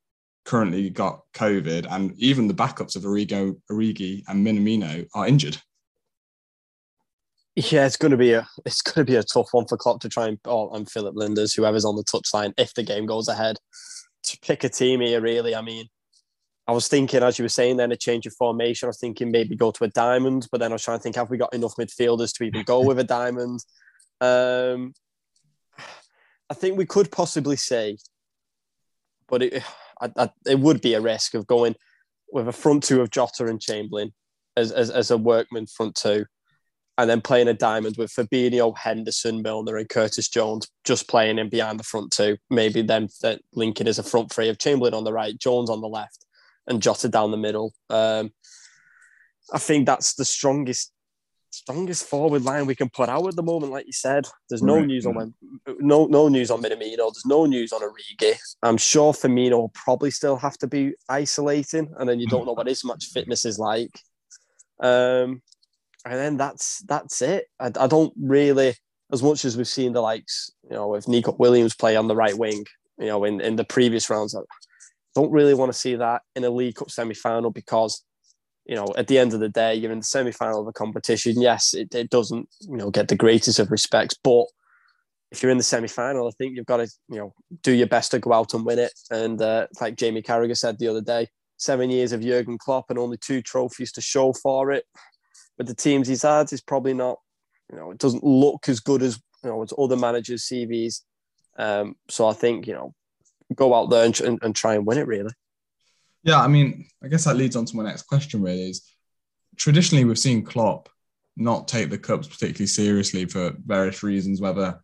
currently 0.44 0.88
got 0.88 1.22
COVID, 1.34 1.86
and 1.90 2.12
even 2.18 2.46
the 2.46 2.54
backups 2.54 2.94
of 2.94 3.04
Origo, 3.04 3.54
Origi 3.70 4.22
and 4.28 4.46
Minamino 4.46 5.06
are 5.14 5.26
injured. 5.26 5.58
Yeah, 7.58 7.86
it's 7.86 7.96
going 7.96 8.12
to 8.12 8.16
be 8.16 8.34
a 8.34 8.48
it's 8.64 8.82
going 8.82 9.04
to 9.04 9.10
be 9.10 9.16
a 9.16 9.22
tough 9.24 9.48
one 9.50 9.66
for 9.66 9.76
Klopp 9.76 10.00
to 10.02 10.08
try 10.08 10.28
and 10.28 10.38
oh, 10.44 10.70
and 10.70 10.88
Philip 10.88 11.16
Lijnders, 11.16 11.56
whoever's 11.56 11.84
on 11.84 11.96
the 11.96 12.04
touchline, 12.04 12.52
if 12.56 12.72
the 12.74 12.84
game 12.84 13.04
goes 13.04 13.26
ahead, 13.26 13.56
to 14.22 14.38
pick 14.40 14.62
a 14.62 14.68
team 14.68 15.00
here. 15.00 15.20
Really, 15.20 15.56
I 15.56 15.60
mean, 15.60 15.86
I 16.68 16.72
was 16.72 16.86
thinking 16.86 17.24
as 17.24 17.36
you 17.36 17.44
were 17.44 17.48
saying, 17.48 17.76
then 17.76 17.90
a 17.90 17.96
change 17.96 18.26
of 18.26 18.34
formation. 18.34 18.86
I 18.86 18.90
was 18.90 19.00
thinking 19.00 19.32
maybe 19.32 19.56
go 19.56 19.72
to 19.72 19.84
a 19.84 19.88
diamond, 19.88 20.46
but 20.52 20.60
then 20.60 20.70
I 20.70 20.74
was 20.76 20.84
trying 20.84 20.98
to 20.98 21.02
think, 21.02 21.16
have 21.16 21.30
we 21.30 21.36
got 21.36 21.52
enough 21.52 21.74
midfielders 21.74 22.32
to 22.34 22.44
even 22.44 22.62
go 22.62 22.80
with 22.84 23.00
a 23.00 23.04
diamond? 23.04 23.58
Um, 24.20 24.94
I 26.48 26.54
think 26.54 26.78
we 26.78 26.86
could 26.86 27.10
possibly 27.10 27.56
say, 27.56 27.96
but 29.26 29.42
it 29.42 29.64
I, 30.00 30.10
I, 30.16 30.30
it 30.46 30.60
would 30.60 30.80
be 30.80 30.94
a 30.94 31.00
risk 31.00 31.34
of 31.34 31.48
going 31.48 31.74
with 32.30 32.46
a 32.46 32.52
front 32.52 32.84
two 32.84 33.00
of 33.00 33.10
Jota 33.10 33.46
and 33.46 33.60
Chamberlain 33.60 34.12
as, 34.56 34.70
as, 34.70 34.90
as 34.90 35.10
a 35.10 35.18
workman 35.18 35.66
front 35.66 35.96
two 35.96 36.24
and 36.98 37.08
then 37.08 37.20
playing 37.20 37.46
a 37.46 37.54
diamond 37.54 37.96
with 37.96 38.10
Fabinho, 38.10 38.76
Henderson, 38.76 39.40
Milner, 39.40 39.76
and 39.76 39.88
Curtis 39.88 40.28
Jones 40.28 40.68
just 40.84 41.08
playing 41.08 41.38
in 41.38 41.48
behind 41.48 41.78
the 41.78 41.84
front 41.84 42.10
two. 42.10 42.36
Maybe 42.50 42.82
then 42.82 43.08
linking 43.54 43.86
as 43.86 44.00
a 44.00 44.02
front 44.02 44.32
three 44.32 44.48
of 44.48 44.58
Chamberlain 44.58 44.94
on 44.94 45.04
the 45.04 45.12
right, 45.12 45.38
Jones 45.38 45.70
on 45.70 45.80
the 45.80 45.88
left, 45.88 46.26
and 46.66 46.82
Jota 46.82 47.08
down 47.08 47.30
the 47.30 47.36
middle. 47.36 47.72
Um, 47.88 48.32
I 49.52 49.58
think 49.58 49.86
that's 49.86 50.14
the 50.14 50.24
strongest 50.24 50.92
strongest 51.50 52.04
forward 52.04 52.42
line 52.42 52.66
we 52.66 52.74
can 52.74 52.90
put 52.90 53.08
out 53.08 53.26
at 53.26 53.34
the 53.34 53.42
moment. 53.42 53.72
Like 53.72 53.86
you 53.86 53.92
said, 53.92 54.26
there's 54.50 54.62
no 54.62 54.76
right. 54.76 54.86
news 54.86 55.06
on 55.06 55.34
no 55.78 56.06
no 56.06 56.28
news 56.28 56.50
on 56.50 56.60
Minamino. 56.60 56.96
There's 56.96 57.26
no 57.26 57.46
news 57.46 57.72
on 57.72 57.80
Origi. 57.80 58.36
I'm 58.64 58.76
sure 58.76 59.12
Firmino 59.12 59.52
will 59.52 59.72
probably 59.72 60.10
still 60.10 60.36
have 60.36 60.58
to 60.58 60.66
be 60.66 60.94
isolating, 61.08 61.94
and 61.96 62.08
then 62.08 62.18
you 62.18 62.26
don't 62.26 62.44
know 62.44 62.54
what 62.54 62.66
his 62.66 62.84
match 62.84 63.06
fitness 63.06 63.44
is 63.44 63.60
like. 63.60 64.00
Um, 64.80 65.42
and 66.04 66.14
then 66.14 66.36
that's 66.36 66.80
that's 66.80 67.22
it. 67.22 67.46
I, 67.60 67.66
I 67.78 67.86
don't 67.86 68.12
really, 68.20 68.74
as 69.12 69.22
much 69.22 69.44
as 69.44 69.56
we've 69.56 69.68
seen 69.68 69.92
the 69.92 70.00
likes, 70.00 70.50
you 70.64 70.76
know, 70.76 70.88
with 70.88 71.08
Neco 71.08 71.34
Williams 71.38 71.74
play 71.74 71.96
on 71.96 72.08
the 72.08 72.16
right 72.16 72.36
wing, 72.36 72.64
you 72.98 73.06
know, 73.06 73.24
in, 73.24 73.40
in 73.40 73.56
the 73.56 73.64
previous 73.64 74.08
rounds, 74.08 74.34
I 74.34 74.40
don't 75.14 75.32
really 75.32 75.54
want 75.54 75.72
to 75.72 75.78
see 75.78 75.96
that 75.96 76.22
in 76.36 76.44
a 76.44 76.50
League 76.50 76.76
Cup 76.76 76.90
semi 76.90 77.14
final 77.14 77.50
because, 77.50 78.04
you 78.64 78.76
know, 78.76 78.86
at 78.96 79.08
the 79.08 79.18
end 79.18 79.34
of 79.34 79.40
the 79.40 79.48
day, 79.48 79.74
you're 79.74 79.92
in 79.92 79.98
the 79.98 80.04
semi 80.04 80.32
final 80.32 80.60
of 80.60 80.68
a 80.68 80.72
competition. 80.72 81.40
Yes, 81.40 81.74
it, 81.74 81.94
it 81.94 82.10
doesn't, 82.10 82.48
you 82.60 82.76
know, 82.76 82.90
get 82.90 83.08
the 83.08 83.16
greatest 83.16 83.58
of 83.58 83.70
respects, 83.70 84.14
but 84.22 84.46
if 85.30 85.42
you're 85.42 85.52
in 85.52 85.58
the 85.58 85.64
semi 85.64 85.88
final, 85.88 86.28
I 86.28 86.30
think 86.38 86.56
you've 86.56 86.66
got 86.66 86.78
to, 86.78 86.88
you 87.08 87.18
know, 87.18 87.34
do 87.62 87.72
your 87.72 87.86
best 87.86 88.12
to 88.12 88.18
go 88.18 88.32
out 88.32 88.54
and 88.54 88.64
win 88.64 88.78
it. 88.78 88.92
And 89.10 89.40
uh, 89.42 89.66
like 89.80 89.96
Jamie 89.96 90.22
Carragher 90.22 90.56
said 90.56 90.78
the 90.78 90.88
other 90.88 91.02
day, 91.02 91.28
seven 91.58 91.90
years 91.90 92.12
of 92.12 92.22
Jurgen 92.22 92.56
Klopp 92.56 92.88
and 92.88 92.98
only 92.98 93.18
two 93.18 93.42
trophies 93.42 93.92
to 93.92 94.00
show 94.00 94.32
for 94.32 94.70
it 94.70 94.84
with 95.58 95.66
the 95.66 95.74
teams 95.74 96.08
he's 96.08 96.22
had 96.22 96.52
is 96.52 96.60
probably 96.60 96.94
not, 96.94 97.18
you 97.70 97.76
know, 97.76 97.90
it 97.90 97.98
doesn't 97.98 98.24
look 98.24 98.68
as 98.68 98.80
good 98.80 99.02
as 99.02 99.20
you 99.44 99.50
know 99.50 99.62
as 99.62 99.72
other 99.76 99.96
managers' 99.96 100.44
CVs. 100.44 101.02
Um, 101.58 101.96
so 102.08 102.28
I 102.28 102.32
think 102.32 102.66
you 102.66 102.74
know, 102.74 102.94
go 103.54 103.74
out 103.74 103.90
there 103.90 104.04
and, 104.04 104.18
and, 104.20 104.38
and 104.42 104.56
try 104.56 104.74
and 104.74 104.86
win 104.86 104.98
it 104.98 105.06
really. 105.06 105.32
Yeah, 106.22 106.40
I 106.40 106.48
mean, 106.48 106.86
I 107.02 107.08
guess 107.08 107.24
that 107.24 107.36
leads 107.36 107.56
on 107.56 107.64
to 107.66 107.76
my 107.76 107.84
next 107.84 108.02
question. 108.02 108.42
Really, 108.42 108.70
is 108.70 108.88
traditionally 109.56 110.04
we've 110.04 110.18
seen 110.18 110.44
Klopp 110.44 110.88
not 111.36 111.68
take 111.68 111.90
the 111.90 111.98
cups 111.98 112.26
particularly 112.26 112.66
seriously 112.66 113.24
for 113.26 113.54
various 113.64 114.02
reasons, 114.02 114.40
whether 114.40 114.80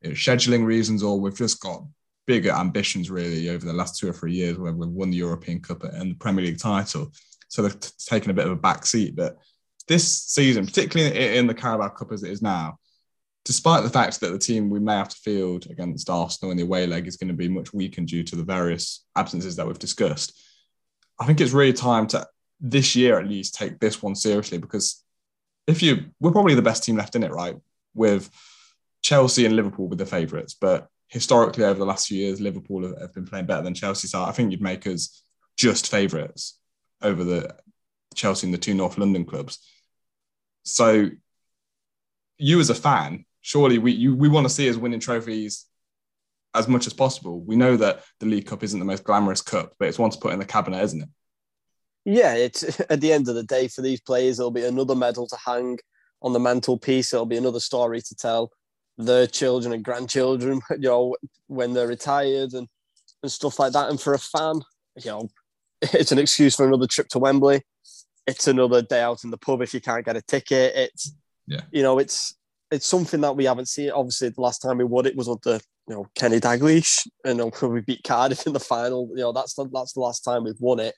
it's 0.00 0.20
scheduling 0.20 0.64
reasons 0.64 1.02
or 1.02 1.20
we've 1.20 1.36
just 1.36 1.60
got 1.60 1.82
bigger 2.26 2.50
ambitions 2.50 3.10
really 3.10 3.48
over 3.48 3.64
the 3.64 3.72
last 3.72 3.98
two 3.98 4.08
or 4.08 4.12
three 4.12 4.32
years 4.32 4.58
where 4.58 4.72
we've 4.72 4.88
won 4.88 5.10
the 5.10 5.16
European 5.16 5.60
Cup 5.60 5.82
and 5.84 6.12
the 6.12 6.14
Premier 6.16 6.44
League 6.44 6.58
title. 6.58 7.12
So 7.48 7.62
they've 7.62 7.80
t- 7.80 7.90
taken 8.06 8.30
a 8.30 8.34
bit 8.34 8.46
of 8.46 8.52
a 8.52 8.56
back 8.56 8.86
seat. 8.86 9.16
But 9.16 9.38
this 9.88 10.22
season, 10.22 10.66
particularly 10.66 11.36
in 11.36 11.46
the 11.46 11.54
Carabao 11.54 11.88
Cup 11.88 12.12
as 12.12 12.22
it 12.22 12.30
is 12.30 12.42
now, 12.42 12.78
despite 13.44 13.82
the 13.82 13.90
fact 13.90 14.20
that 14.20 14.30
the 14.30 14.38
team 14.38 14.70
we 14.70 14.78
may 14.78 14.94
have 14.94 15.08
to 15.08 15.16
field 15.16 15.66
against 15.70 16.10
Arsenal 16.10 16.50
in 16.50 16.56
the 16.56 16.62
away 16.62 16.86
leg 16.86 17.06
is 17.06 17.16
going 17.16 17.28
to 17.28 17.34
be 17.34 17.48
much 17.48 17.72
weakened 17.72 18.08
due 18.08 18.22
to 18.22 18.36
the 18.36 18.44
various 18.44 19.06
absences 19.16 19.56
that 19.56 19.66
we've 19.66 19.78
discussed, 19.78 20.38
I 21.18 21.26
think 21.26 21.40
it's 21.40 21.52
really 21.52 21.72
time 21.72 22.06
to 22.08 22.26
this 22.60 22.94
year 22.94 23.18
at 23.18 23.28
least 23.28 23.54
take 23.54 23.78
this 23.78 24.02
one 24.02 24.14
seriously 24.14 24.58
because 24.58 25.04
if 25.66 25.82
you 25.82 26.06
we're 26.20 26.32
probably 26.32 26.54
the 26.54 26.62
best 26.62 26.82
team 26.84 26.96
left 26.96 27.16
in 27.16 27.22
it, 27.22 27.32
right? 27.32 27.56
With 27.94 28.30
Chelsea 29.02 29.46
and 29.46 29.56
Liverpool 29.56 29.88
with 29.88 29.98
the 29.98 30.06
favourites, 30.06 30.54
but 30.54 30.88
historically 31.08 31.64
over 31.64 31.78
the 31.78 31.86
last 31.86 32.08
few 32.08 32.18
years, 32.18 32.40
Liverpool 32.40 32.94
have 33.00 33.14
been 33.14 33.26
playing 33.26 33.46
better 33.46 33.62
than 33.62 33.74
Chelsea. 33.74 34.08
So 34.08 34.22
I 34.22 34.32
think 34.32 34.50
you'd 34.50 34.60
make 34.60 34.86
us 34.86 35.22
just 35.56 35.90
favourites 35.90 36.58
over 37.02 37.24
the 37.24 37.54
Chelsea 38.14 38.46
and 38.46 38.54
the 38.54 38.58
two 38.58 38.74
North 38.74 38.98
London 38.98 39.24
clubs. 39.24 39.58
So, 40.68 41.10
you 42.38 42.60
as 42.60 42.70
a 42.70 42.74
fan, 42.74 43.24
surely 43.40 43.78
we 43.78 43.92
you, 43.92 44.14
we 44.14 44.28
want 44.28 44.46
to 44.46 44.52
see 44.52 44.68
us 44.68 44.76
winning 44.76 45.00
trophies 45.00 45.66
as 46.54 46.68
much 46.68 46.86
as 46.86 46.92
possible. 46.92 47.40
We 47.40 47.56
know 47.56 47.76
that 47.76 48.04
the 48.20 48.26
League 48.26 48.46
Cup 48.46 48.62
isn't 48.62 48.78
the 48.78 48.84
most 48.84 49.04
glamorous 49.04 49.42
cup, 49.42 49.74
but 49.78 49.88
it's 49.88 49.98
one 49.98 50.10
to 50.10 50.18
put 50.18 50.32
in 50.32 50.38
the 50.38 50.44
cabinet, 50.44 50.82
isn't 50.82 51.02
it? 51.02 51.08
Yeah, 52.04 52.34
it's 52.34 52.80
at 52.90 53.00
the 53.00 53.12
end 53.12 53.28
of 53.28 53.34
the 53.34 53.42
day 53.42 53.68
for 53.68 53.82
these 53.82 54.00
players, 54.00 54.36
there'll 54.36 54.50
be 54.50 54.64
another 54.64 54.94
medal 54.94 55.26
to 55.28 55.36
hang 55.44 55.78
on 56.22 56.32
the 56.32 56.40
mantelpiece. 56.40 57.12
It'll 57.12 57.26
be 57.26 57.36
another 57.36 57.60
story 57.60 58.00
to 58.00 58.14
tell 58.14 58.50
their 58.96 59.26
children 59.26 59.72
and 59.72 59.84
grandchildren, 59.84 60.60
you 60.70 60.88
know, 60.88 61.16
when 61.46 61.72
they're 61.72 61.86
retired 61.86 62.52
and, 62.52 62.66
and 63.22 63.32
stuff 63.32 63.58
like 63.58 63.72
that. 63.72 63.90
And 63.90 64.00
for 64.00 64.14
a 64.14 64.18
fan, 64.18 64.60
you 64.96 65.10
know, 65.10 65.28
it's 65.82 66.12
an 66.12 66.18
excuse 66.18 66.56
for 66.56 66.66
another 66.66 66.86
trip 66.86 67.08
to 67.08 67.18
Wembley 67.18 67.62
it's 68.28 68.46
another 68.46 68.82
day 68.82 69.00
out 69.00 69.24
in 69.24 69.30
the 69.30 69.38
pub 69.38 69.62
if 69.62 69.72
you 69.72 69.80
can't 69.80 70.04
get 70.04 70.16
a 70.16 70.22
ticket. 70.22 70.74
It's 70.76 71.14
yeah, 71.46 71.62
you 71.72 71.82
know, 71.82 71.98
it's 71.98 72.36
it's 72.70 72.86
something 72.86 73.22
that 73.22 73.34
we 73.34 73.46
haven't 73.46 73.68
seen. 73.68 73.90
Obviously, 73.90 74.28
the 74.28 74.40
last 74.40 74.58
time 74.58 74.76
we 74.76 74.84
won 74.84 75.06
it 75.06 75.16
was 75.16 75.28
under 75.28 75.58
you 75.88 75.94
know 75.94 76.06
Kenny 76.14 76.38
Dalglish, 76.38 77.08
and 77.24 77.40
we 77.62 77.80
beat 77.80 78.04
Cardiff 78.04 78.46
in 78.46 78.52
the 78.52 78.60
final. 78.60 79.08
You 79.10 79.22
know, 79.22 79.32
that's 79.32 79.54
the 79.54 79.68
that's 79.72 79.94
the 79.94 80.00
last 80.00 80.20
time 80.20 80.44
we've 80.44 80.60
won 80.60 80.78
it. 80.78 80.94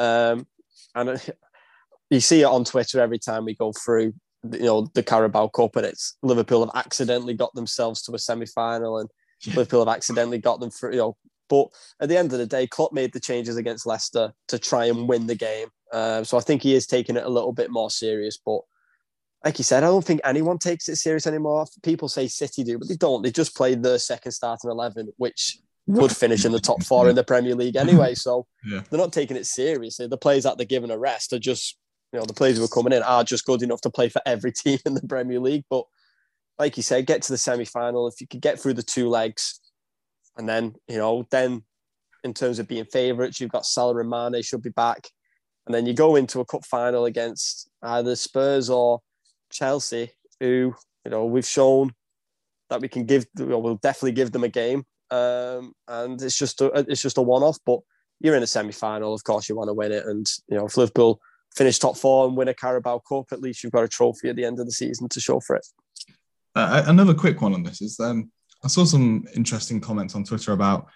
Um, 0.00 0.46
and 0.94 1.20
you 2.10 2.20
see 2.20 2.40
it 2.40 2.46
on 2.46 2.64
Twitter 2.64 3.00
every 3.00 3.18
time 3.18 3.44
we 3.44 3.54
go 3.54 3.72
through. 3.72 4.14
You 4.50 4.58
know 4.58 4.88
the 4.94 5.02
Carabao 5.02 5.48
Cup, 5.48 5.76
and 5.76 5.84
it's 5.84 6.16
Liverpool 6.22 6.64
have 6.64 6.74
accidentally 6.74 7.34
got 7.34 7.54
themselves 7.54 8.00
to 8.02 8.14
a 8.14 8.18
semi-final, 8.18 8.98
and 8.98 9.10
yeah. 9.42 9.54
Liverpool 9.54 9.84
have 9.84 9.94
accidentally 9.94 10.38
got 10.38 10.60
them 10.60 10.70
through. 10.70 10.92
You 10.92 10.98
know, 10.98 11.16
but 11.50 11.68
at 12.00 12.08
the 12.08 12.16
end 12.16 12.32
of 12.32 12.38
the 12.38 12.46
day, 12.46 12.66
Klopp 12.66 12.94
made 12.94 13.12
the 13.12 13.20
changes 13.20 13.56
against 13.58 13.86
Leicester 13.86 14.32
to 14.48 14.58
try 14.58 14.86
and 14.86 15.06
win 15.06 15.26
the 15.26 15.34
game. 15.34 15.68
Uh, 15.94 16.24
so 16.24 16.36
I 16.36 16.40
think 16.40 16.62
he 16.62 16.74
is 16.74 16.88
taking 16.88 17.16
it 17.16 17.24
a 17.24 17.28
little 17.28 17.52
bit 17.52 17.70
more 17.70 17.88
serious. 17.88 18.36
But 18.44 18.62
like 19.44 19.58
you 19.58 19.64
said, 19.64 19.84
I 19.84 19.86
don't 19.86 20.04
think 20.04 20.20
anyone 20.24 20.58
takes 20.58 20.88
it 20.88 20.96
serious 20.96 21.26
anymore. 21.26 21.66
People 21.84 22.08
say 22.08 22.26
City 22.26 22.64
do, 22.64 22.78
but 22.78 22.88
they 22.88 22.96
don't. 22.96 23.22
They 23.22 23.30
just 23.30 23.56
played 23.56 23.82
their 23.82 23.98
second 23.98 24.32
starting 24.32 24.70
11, 24.70 25.12
which 25.18 25.58
would 25.86 26.16
finish 26.16 26.44
in 26.44 26.50
the 26.50 26.58
top 26.58 26.82
four 26.82 27.08
in 27.08 27.14
the 27.14 27.22
Premier 27.22 27.54
League 27.54 27.76
anyway. 27.76 28.14
So 28.14 28.46
yeah. 28.64 28.82
they're 28.90 28.98
not 28.98 29.12
taking 29.12 29.36
it 29.36 29.46
seriously. 29.46 30.08
The 30.08 30.18
players 30.18 30.42
that 30.42 30.58
they're 30.58 30.66
giving 30.66 30.90
a 30.90 30.98
rest 30.98 31.32
are 31.32 31.38
just, 31.38 31.78
you 32.12 32.18
know, 32.18 32.26
the 32.26 32.34
players 32.34 32.58
who 32.58 32.64
are 32.64 32.68
coming 32.68 32.92
in 32.92 33.04
are 33.04 33.22
just 33.22 33.44
good 33.44 33.62
enough 33.62 33.82
to 33.82 33.90
play 33.90 34.08
for 34.08 34.20
every 34.26 34.50
team 34.64 34.80
in 34.84 34.94
the 34.94 35.06
Premier 35.06 35.38
League. 35.38 35.64
But 35.70 35.84
like 36.58 36.76
you 36.76 36.82
said, 36.82 37.06
get 37.06 37.22
to 37.22 37.32
the 37.32 37.38
semi 37.38 37.64
final. 37.64 38.08
If 38.08 38.20
you 38.20 38.26
could 38.26 38.40
get 38.40 38.58
through 38.58 38.74
the 38.74 38.82
two 38.82 39.08
legs, 39.08 39.60
and 40.36 40.48
then, 40.48 40.74
you 40.88 40.98
know, 40.98 41.24
then 41.30 41.62
in 42.24 42.34
terms 42.34 42.58
of 42.58 42.66
being 42.66 42.86
favourites, 42.86 43.38
you've 43.38 43.52
got 43.52 43.66
Salah 43.66 44.00
and 44.00 44.10
Mane 44.10 44.42
should 44.42 44.62
be 44.62 44.70
back. 44.70 45.06
And 45.66 45.74
then 45.74 45.86
you 45.86 45.94
go 45.94 46.16
into 46.16 46.40
a 46.40 46.44
cup 46.44 46.64
final 46.64 47.06
against 47.06 47.70
either 47.82 48.16
Spurs 48.16 48.68
or 48.68 49.00
Chelsea, 49.50 50.10
who, 50.40 50.74
you 51.04 51.10
know, 51.10 51.24
we've 51.24 51.46
shown 51.46 51.92
that 52.70 52.80
we 52.80 52.88
can 52.88 53.04
give, 53.06 53.26
we'll 53.36 53.76
definitely 53.76 54.12
give 54.12 54.32
them 54.32 54.44
a 54.44 54.48
game. 54.48 54.84
Um, 55.10 55.72
and 55.88 56.20
it's 56.20 56.36
just 56.36 56.60
a, 56.60 56.66
it's 56.88 57.02
just 57.02 57.18
a 57.18 57.22
one-off, 57.22 57.58
but 57.64 57.80
you're 58.20 58.36
in 58.36 58.42
a 58.42 58.46
semi-final. 58.46 59.14
Of 59.14 59.24
course, 59.24 59.48
you 59.48 59.56
want 59.56 59.68
to 59.68 59.74
win 59.74 59.92
it. 59.92 60.06
And, 60.06 60.26
you 60.48 60.56
know, 60.56 60.66
if 60.66 60.76
Liverpool 60.76 61.20
finish 61.54 61.78
top 61.78 61.96
four 61.96 62.26
and 62.26 62.36
win 62.36 62.48
a 62.48 62.54
Carabao 62.54 63.00
Cup, 63.08 63.26
at 63.32 63.40
least 63.40 63.62
you've 63.62 63.72
got 63.72 63.84
a 63.84 63.88
trophy 63.88 64.28
at 64.28 64.36
the 64.36 64.44
end 64.44 64.60
of 64.60 64.66
the 64.66 64.72
season 64.72 65.08
to 65.10 65.20
show 65.20 65.40
for 65.40 65.56
it. 65.56 65.66
Uh, 66.54 66.84
another 66.86 67.14
quick 67.14 67.40
one 67.40 67.54
on 67.54 67.62
this 67.62 67.80
is 67.80 67.98
um, 68.00 68.30
I 68.64 68.68
saw 68.68 68.84
some 68.84 69.24
interesting 69.34 69.80
comments 69.80 70.14
on 70.14 70.24
Twitter 70.24 70.52
about 70.52 70.86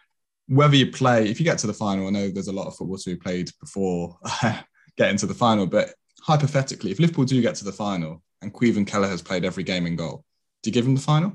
whether 0.48 0.74
you 0.76 0.90
play, 0.90 1.28
if 1.28 1.38
you 1.38 1.44
get 1.44 1.58
to 1.58 1.66
the 1.66 1.72
final, 1.74 2.06
I 2.06 2.10
know 2.10 2.28
there's 2.30 2.48
a 2.48 2.52
lot 2.52 2.66
of 2.66 2.74
football 2.76 2.96
to 2.98 3.10
be 3.10 3.16
played 3.16 3.50
before 3.60 4.18
getting 4.96 5.16
to 5.18 5.26
the 5.26 5.34
final, 5.34 5.66
but 5.66 5.90
hypothetically, 6.22 6.90
if 6.90 6.98
Liverpool 6.98 7.24
do 7.24 7.40
get 7.40 7.54
to 7.56 7.64
the 7.64 7.72
final 7.72 8.22
and 8.42 8.52
Caoimhin 8.52 8.86
Kelleher 8.86 9.10
has 9.10 9.22
played 9.22 9.44
every 9.44 9.62
game 9.62 9.86
in 9.86 9.94
goal, 9.96 10.24
do 10.62 10.70
you 10.70 10.74
give 10.74 10.86
him 10.86 10.94
the 10.94 11.00
final? 11.00 11.34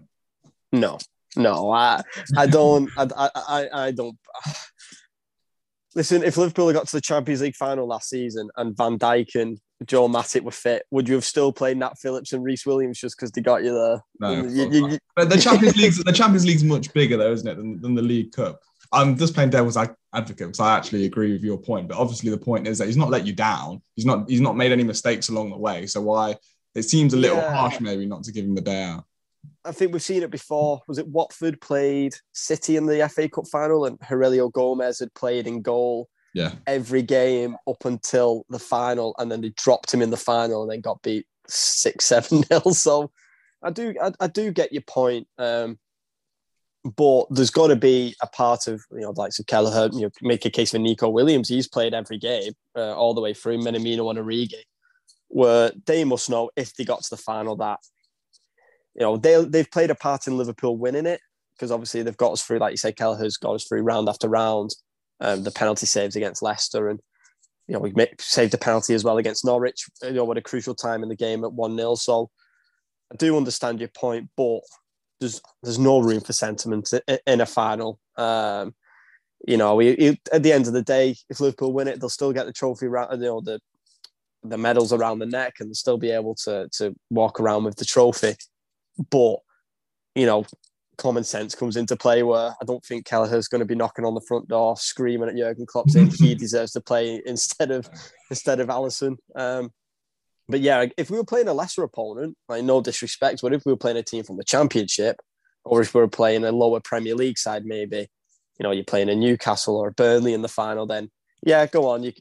No, 0.72 0.98
no, 1.36 1.72
I, 1.72 2.02
I 2.36 2.48
don't, 2.48 2.90
I, 2.98 3.08
I, 3.36 3.68
I 3.88 3.92
don't. 3.92 4.18
Listen, 5.96 6.24
if 6.24 6.38
Liverpool 6.38 6.74
got 6.74 6.88
to 6.88 6.96
the 6.98 7.02
Champions 7.02 7.42
League 7.42 7.56
final 7.56 7.88
last 7.88 8.10
season 8.10 8.50
and 8.58 8.76
Van 8.76 8.98
Dijk 8.98 9.36
and 9.36 9.60
Joe 9.86 10.08
Matip 10.08 10.42
were 10.42 10.50
fit, 10.52 10.84
would 10.90 11.08
you 11.08 11.14
have 11.14 11.24
still 11.24 11.54
played 11.54 11.78
Nat 11.78 12.00
Phillips 12.00 12.34
and 12.34 12.44
Rhys 12.44 12.66
Williams 12.66 13.00
just 13.00 13.16
because 13.16 13.30
they 13.32 13.42
got 13.42 13.64
you 13.64 13.74
there? 13.74 14.02
No, 14.20 14.44
You- 14.48 14.72
you- 14.72 14.88
you- 14.90 15.00
but 15.16 15.30
the 15.30 15.38
Champions 15.38 15.78
League, 15.78 15.94
the 16.04 16.12
Champions 16.12 16.48
League's 16.48 16.64
much 16.64 16.92
bigger 16.94 17.16
though, 17.18 17.32
isn't 17.32 17.48
it, 17.48 17.58
than, 17.58 17.80
than 17.80 17.94
the 17.94 18.02
League 18.02 18.32
Cup? 18.32 18.60
I'm 18.94 19.18
just 19.18 19.34
playing 19.34 19.50
devil's 19.50 19.76
advocate 19.78 20.38
because 20.48 20.60
I 20.60 20.78
actually 20.78 21.06
agree 21.06 21.34
with 21.34 21.44
your 21.44 21.58
point. 21.58 21.88
But 21.88 21.98
obviously, 21.98 22.30
the 22.30 22.38
point 22.38 22.68
is 22.68 22.78
that 22.78 22.86
he's 22.88 22.98
not 22.98 23.10
let 23.10 23.26
you 23.26 23.34
down. 23.34 23.82
He's 23.96 24.06
not. 24.06 24.30
He's 24.30 24.42
not 24.42 24.56
made 24.56 24.72
any 24.72 24.84
mistakes 24.84 25.30
along 25.30 25.50
the 25.50 25.58
way. 25.58 25.88
So 25.88 26.02
why? 26.02 26.38
It 26.76 26.84
seems 26.84 27.14
a 27.14 27.18
little 27.18 27.38
Yeah. 27.38 27.54
harsh, 27.56 27.80
maybe, 27.80 28.06
not 28.06 28.24
to 28.24 28.32
give 28.32 28.46
him 28.46 28.56
the 28.56 28.62
day 28.62 28.84
out. 28.84 29.06
I 29.66 29.72
think 29.72 29.92
we've 29.94 30.02
seen 30.02 30.24
it 30.24 30.32
before. 30.32 30.82
Was 30.88 30.98
it 30.98 31.08
Watford 31.08 31.60
played 31.62 32.14
City 32.34 32.78
in 32.78 32.86
the 32.86 33.08
FA 33.10 33.28
Cup 33.30 33.48
final, 33.52 33.86
and 33.86 34.00
Heurelho 34.00 34.52
Gomes 34.52 35.00
had 35.00 35.14
played 35.14 35.48
in 35.48 35.62
goal 35.62 36.10
Yeah, 36.34 36.54
every 36.68 37.02
game 37.02 37.56
up 37.68 37.86
until 37.86 38.46
the 38.50 38.60
final, 38.60 39.16
and 39.20 39.32
then 39.32 39.42
they 39.42 39.50
dropped 39.56 39.94
him 39.94 40.02
in 40.02 40.10
the 40.10 40.18
final 40.18 40.64
and 40.64 40.72
then 40.72 40.82
got 40.82 41.02
beat 41.02 41.26
six 41.48 42.06
seven 42.06 42.44
nil. 42.52 42.74
So 42.74 43.12
I 43.62 43.70
do 43.70 43.94
I, 44.02 44.12
I 44.20 44.28
do 44.28 44.52
get 44.52 44.74
your 44.74 44.84
point, 44.84 45.28
um, 45.38 45.78
but 46.84 47.26
there's 47.30 47.50
got 47.50 47.68
to 47.68 47.76
be 47.76 48.16
a 48.22 48.28
part 48.28 48.68
of 48.68 48.82
you 48.92 49.02
know 49.02 49.14
like 49.16 49.34
so 49.34 49.44
Kelleher. 49.44 49.90
You 49.94 50.02
know, 50.04 50.10
make 50.22 50.46
a 50.46 50.50
case 50.50 50.72
for 50.72 50.80
Neco 50.80 51.10
Williams. 51.10 51.50
He's 51.50 51.68
played 51.68 51.94
every 51.94 52.18
game 52.18 52.54
uh, 52.76 52.94
all 52.94 53.14
the 53.14 53.22
way 53.22 53.34
through. 53.34 53.60
Minamino 53.60 54.10
and 54.10 54.20
Origi, 54.20 54.64
where 55.28 55.72
they 55.86 56.04
must 56.04 56.30
know 56.30 56.50
if 56.56 56.76
they 56.76 56.84
got 56.84 57.04
to 57.04 57.10
the 57.10 57.18
final 57.18 57.56
that 57.58 57.80
you 58.96 59.02
know 59.02 59.18
they 59.18 59.44
they've 59.46 59.72
played 59.72 59.92
a 59.92 59.96
part 59.96 60.28
in 60.28 60.38
Liverpool 60.38 60.78
winning 60.78 61.06
it 61.06 61.22
because 61.56 61.72
obviously 61.72 62.02
they've 62.02 62.18
got 62.18 62.34
us 62.34 62.44
through, 62.44 62.58
like 62.58 62.72
you 62.72 62.78
say, 62.78 62.92
Kelleher's 62.92 63.38
got 63.38 63.54
us 63.54 63.66
through 63.66 63.84
round 63.84 64.10
after 64.10 64.28
round. 64.28 64.72
Um, 65.20 65.44
the 65.44 65.52
penalty 65.52 65.86
saves 65.86 66.16
against 66.16 66.42
Leicester, 66.42 66.90
and 66.90 67.00
you 67.68 67.74
know 67.74 67.80
we 67.80 67.94
saved 68.20 68.54
a 68.54 68.58
penalty 68.58 68.94
as 68.94 69.04
well 69.04 69.18
against 69.18 69.46
Norwich. 69.46 69.86
You 70.02 70.12
know, 70.12 70.26
what 70.26 70.38
a 70.38 70.42
crucial 70.42 70.76
time 70.76 71.04
in 71.04 71.10
the 71.10 71.16
game 71.16 71.46
at 71.46 71.54
one 71.54 71.78
0 71.78 71.96
So 71.96 72.30
I 73.12 73.16
do 73.16 73.38
understand 73.38 73.80
your 73.80 73.90
point, 73.90 74.30
but 74.36 74.60
there's 75.24 75.42
there's 75.64 75.80
no 75.80 76.00
room 76.00 76.22
for 76.22 76.34
sentiment 76.34 76.92
in 77.26 77.42
a 77.42 77.46
final. 77.46 78.00
Um, 78.18 78.76
you 79.48 79.58
know, 79.58 79.76
we, 79.76 79.90
it- 79.90 80.30
at 80.32 80.44
the 80.44 80.54
end 80.54 80.68
of 80.68 80.74
the 80.74 80.82
day, 80.82 81.16
if 81.30 81.40
Liverpool 81.40 81.74
win 81.74 81.88
it, 81.88 82.00
they'll 82.00 82.10
still 82.10 82.32
get 82.34 82.46
the 82.46 82.54
trophy 82.54 82.86
around, 82.86 83.12
you 83.20 83.28
know, 83.28 83.42
the 83.42 83.60
the 84.44 84.58
medals 84.58 84.92
around 84.92 85.20
the 85.20 85.26
neck, 85.26 85.56
and 85.60 85.76
still 85.76 85.98
be 85.98 86.12
able 86.12 86.36
to 86.36 86.68
to 86.78 86.94
walk 87.10 87.40
around 87.40 87.64
with 87.64 87.78
the 87.78 87.86
trophy. 87.86 88.36
But 89.10 89.38
you 90.16 90.26
know, 90.26 90.46
common 90.98 91.24
sense 91.24 91.56
comes 91.56 91.76
into 91.78 91.96
play 91.96 92.24
where 92.24 92.52
I 92.62 92.66
don't 92.66 92.84
think 92.86 93.06
Kelleher's 93.06 93.48
going 93.48 93.60
to 93.60 93.66
be 93.66 93.76
knocking 93.76 94.06
on 94.06 94.14
the 94.14 94.22
front 94.22 94.48
door, 94.48 94.78
screaming 94.78 95.30
at 95.30 95.36
Jurgen 95.36 95.66
Klopp 95.66 95.90
saying 95.90 96.12
he 96.20 96.36
deserves 96.46 96.74
to 96.74 96.82
play 96.82 97.22
instead 97.26 97.72
of 97.72 97.90
instead 98.30 98.60
of 98.60 98.68
Alisson. 98.68 99.18
Um, 99.36 99.72
but 100.48 100.60
yeah, 100.60 100.86
if 100.98 101.10
we 101.10 101.18
were 101.18 101.24
playing 101.24 101.48
a 101.48 101.54
lesser 101.54 101.84
opponent, 101.84 102.36
like 102.50 102.64
no 102.64 102.82
disrespect, 102.82 103.42
but 103.42 103.54
if 103.54 103.64
we 103.66 103.72
were 103.72 103.78
playing 103.78 103.98
a 103.98 104.04
team 104.04 104.24
from 104.24 104.38
the 104.38 104.44
Championship, 104.44 105.18
or 105.64 105.82
if 105.82 105.94
we 105.94 106.02
were 106.02 106.08
playing 106.08 106.44
a 106.44 106.52
lower 106.52 106.80
Premier 106.82 107.16
League 107.16 107.38
side, 107.38 107.66
maybe 107.66 108.08
you 108.60 108.64
know 108.64 108.72
you're 108.72 108.84
playing 108.84 109.10
a 109.10 109.16
Newcastle 109.16 109.78
or 109.78 109.90
a 109.90 109.94
Burnley 109.94 110.34
in 110.34 110.42
the 110.42 110.50
final, 110.50 110.86
then 110.86 111.10
yeah, 111.46 111.66
go 111.66 111.90
on. 111.90 112.04
You, 112.04 112.12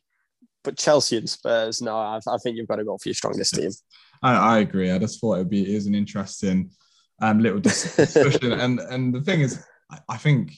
but 0.64 0.78
Chelsea 0.78 1.16
and 1.16 1.28
Spurs, 1.28 1.82
no, 1.82 1.96
I, 1.96 2.20
I 2.28 2.36
think 2.42 2.56
you've 2.56 2.68
got 2.68 2.76
to 2.76 2.84
go 2.84 2.96
for 2.96 3.08
your 3.08 3.14
strongest 3.14 3.54
team. 3.54 3.70
I, 4.22 4.34
I 4.34 4.58
agree. 4.60 4.92
I 4.92 4.98
just 4.98 5.20
thought 5.20 5.34
it 5.34 5.38
would 5.38 5.50
be 5.50 5.62
it 5.62 5.74
is 5.74 5.86
an 5.86 5.94
interesting 5.94 6.70
um, 7.20 7.40
little 7.40 7.60
discussion. 7.60 8.52
and 8.52 8.78
and 8.78 9.14
the 9.14 9.20
thing 9.20 9.40
is, 9.40 9.64
I, 9.90 9.98
I 10.10 10.16
think 10.16 10.52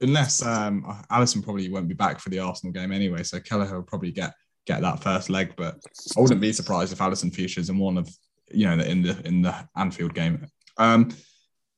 unless 0.00 0.42
um, 0.42 0.84
Alisson 1.10 1.44
probably 1.44 1.70
won't 1.70 1.88
be 1.88 1.94
back 1.94 2.18
for 2.18 2.30
the 2.30 2.38
Arsenal 2.38 2.72
game 2.72 2.92
anyway, 2.92 3.22
so 3.22 3.40
Kelleher 3.40 3.76
will 3.76 3.82
probably 3.82 4.12
get 4.12 4.32
get 4.66 4.80
that 4.82 5.02
first 5.02 5.30
leg. 5.30 5.54
But 5.56 5.78
I 6.16 6.20
wouldn't 6.20 6.40
be 6.40 6.52
surprised 6.52 6.92
if 6.92 6.98
Alisson 6.98 7.34
features 7.34 7.70
in 7.70 7.78
one 7.78 7.98
of 7.98 8.08
you 8.50 8.66
know 8.66 8.82
in 8.82 9.02
the 9.02 9.20
in 9.24 9.42
the 9.42 9.54
Anfield 9.76 10.14
game. 10.14 10.46
Um, 10.76 11.10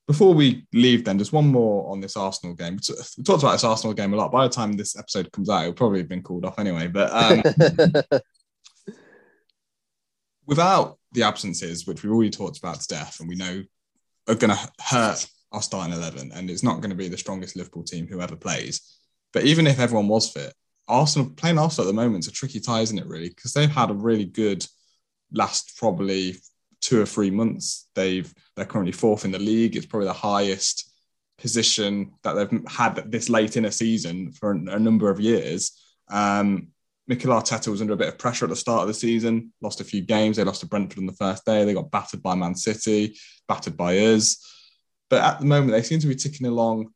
before 0.07 0.35
we 0.35 0.67
leave, 0.73 1.05
then 1.05 1.19
just 1.19 1.33
one 1.33 1.49
more 1.49 1.91
on 1.91 2.01
this 2.01 2.17
Arsenal 2.17 2.55
game. 2.55 2.79
We 3.19 3.25
talked 3.25 3.43
about 3.43 3.53
this 3.53 3.65
Arsenal 3.65 3.95
game 3.95 4.13
a 4.15 4.17
lot. 4.17 4.31
By 4.31 4.47
the 4.47 4.55
time 4.55 4.73
this 4.73 4.97
episode 4.97 5.33
comes 5.33 5.51
out, 5.51 5.63
it'll 5.63 5.75
probably 5.75 5.99
have 5.99 6.09
been 6.09 6.23
called 6.23 6.45
off 6.45 6.61
anyway. 6.61 6.87
But 6.87 7.11
um, 7.13 8.21
without 10.47 10.99
the 11.11 11.25
absences, 11.25 11.87
which 11.87 12.03
we've 12.03 12.13
already 12.13 12.31
talked 12.31 12.59
about 12.59 12.81
to 12.81 12.87
death, 12.87 13.19
and 13.19 13.29
we 13.29 13.35
know 13.35 13.65
are 14.29 14.35
going 14.37 14.57
to 14.57 14.71
hurt 14.81 15.27
our 15.51 15.63
starting 15.63 15.93
eleven, 15.95 16.31
and 16.33 16.51
it's 16.51 16.63
not 16.63 16.81
going 16.81 16.91
to 16.91 16.97
be 16.97 17.09
the 17.09 17.19
strongest 17.19 17.57
Liverpool 17.57 17.83
team 17.83 18.07
who 18.07 18.21
ever 18.21 18.37
plays. 18.37 18.99
But 19.33 19.45
even 19.45 19.67
if 19.67 19.81
everyone 19.81 20.09
was 20.09 20.31
fit, 20.31 20.55
Arsenal 20.89 21.31
playing 21.31 21.59
Arsenal 21.59 21.89
at 21.89 21.93
the 21.93 22.01
moment 22.01 22.25
is 22.25 22.29
a 22.29 22.33
tricky 22.33 22.61
tie, 22.61 22.81
isn't 22.81 22.99
it? 22.99 23.07
Really, 23.07 23.29
because 23.29 23.53
they've 23.53 23.71
had 23.71 23.91
a 23.91 23.95
really 23.95 24.25
good 24.25 24.67
last 25.33 25.77
probably 25.77 26.37
two 26.81 27.01
or 27.01 27.07
three 27.07 27.31
months. 27.31 27.89
They've 27.95 28.33
they're 28.55 28.65
currently 28.65 28.93
fourth 28.93 29.25
in 29.25 29.33
the 29.33 29.39
league. 29.39 29.77
It's 29.77 29.87
probably 29.87 30.09
the 30.09 30.15
highest 30.15 30.93
position 31.39 32.13
that 32.23 32.33
they've 32.33 32.63
had 32.69 33.11
this 33.11 33.29
late 33.29 33.57
in 33.57 33.67
a 33.67 33.73
season 33.73 34.33
for 34.33 34.53
a, 34.53 34.79
number 34.79 35.11
of 35.11 35.21
years. 35.21 35.73
Um, 36.09 36.69
Mikel 37.09 37.31
Arteta 37.33 37.69
was 37.69 37.81
under 37.81 37.93
a 37.93 37.97
bit 37.97 38.09
of 38.09 38.19
pressure 38.19 38.47
at 38.47 38.49
the 38.49 38.57
start 38.57 38.83
of 38.83 38.89
the 38.89 38.95
season, 38.95 39.53
lost 39.61 39.81
a 39.81 39.85
few 39.85 40.01
games. 40.01 40.37
They 40.37 40.45
lost 40.45 40.61
to 40.61 40.67
Brentford 40.67 40.99
on 40.99 41.07
the 41.07 41.13
first 41.13 41.45
day. 41.45 41.65
They 41.65 41.75
got 41.75 41.91
battered 41.91 42.23
by 42.23 42.35
Man 42.35 42.55
City, 42.55 43.17
battered 43.47 43.77
by 43.77 43.97
us. 43.99 44.45
But 45.09 45.23
at 45.23 45.39
the 45.39 45.47
moment, 45.47 45.73
they 45.73 45.83
seem 45.83 46.01
to 46.01 46.07
be 46.07 46.17
ticking 46.17 46.47
along 46.47 46.93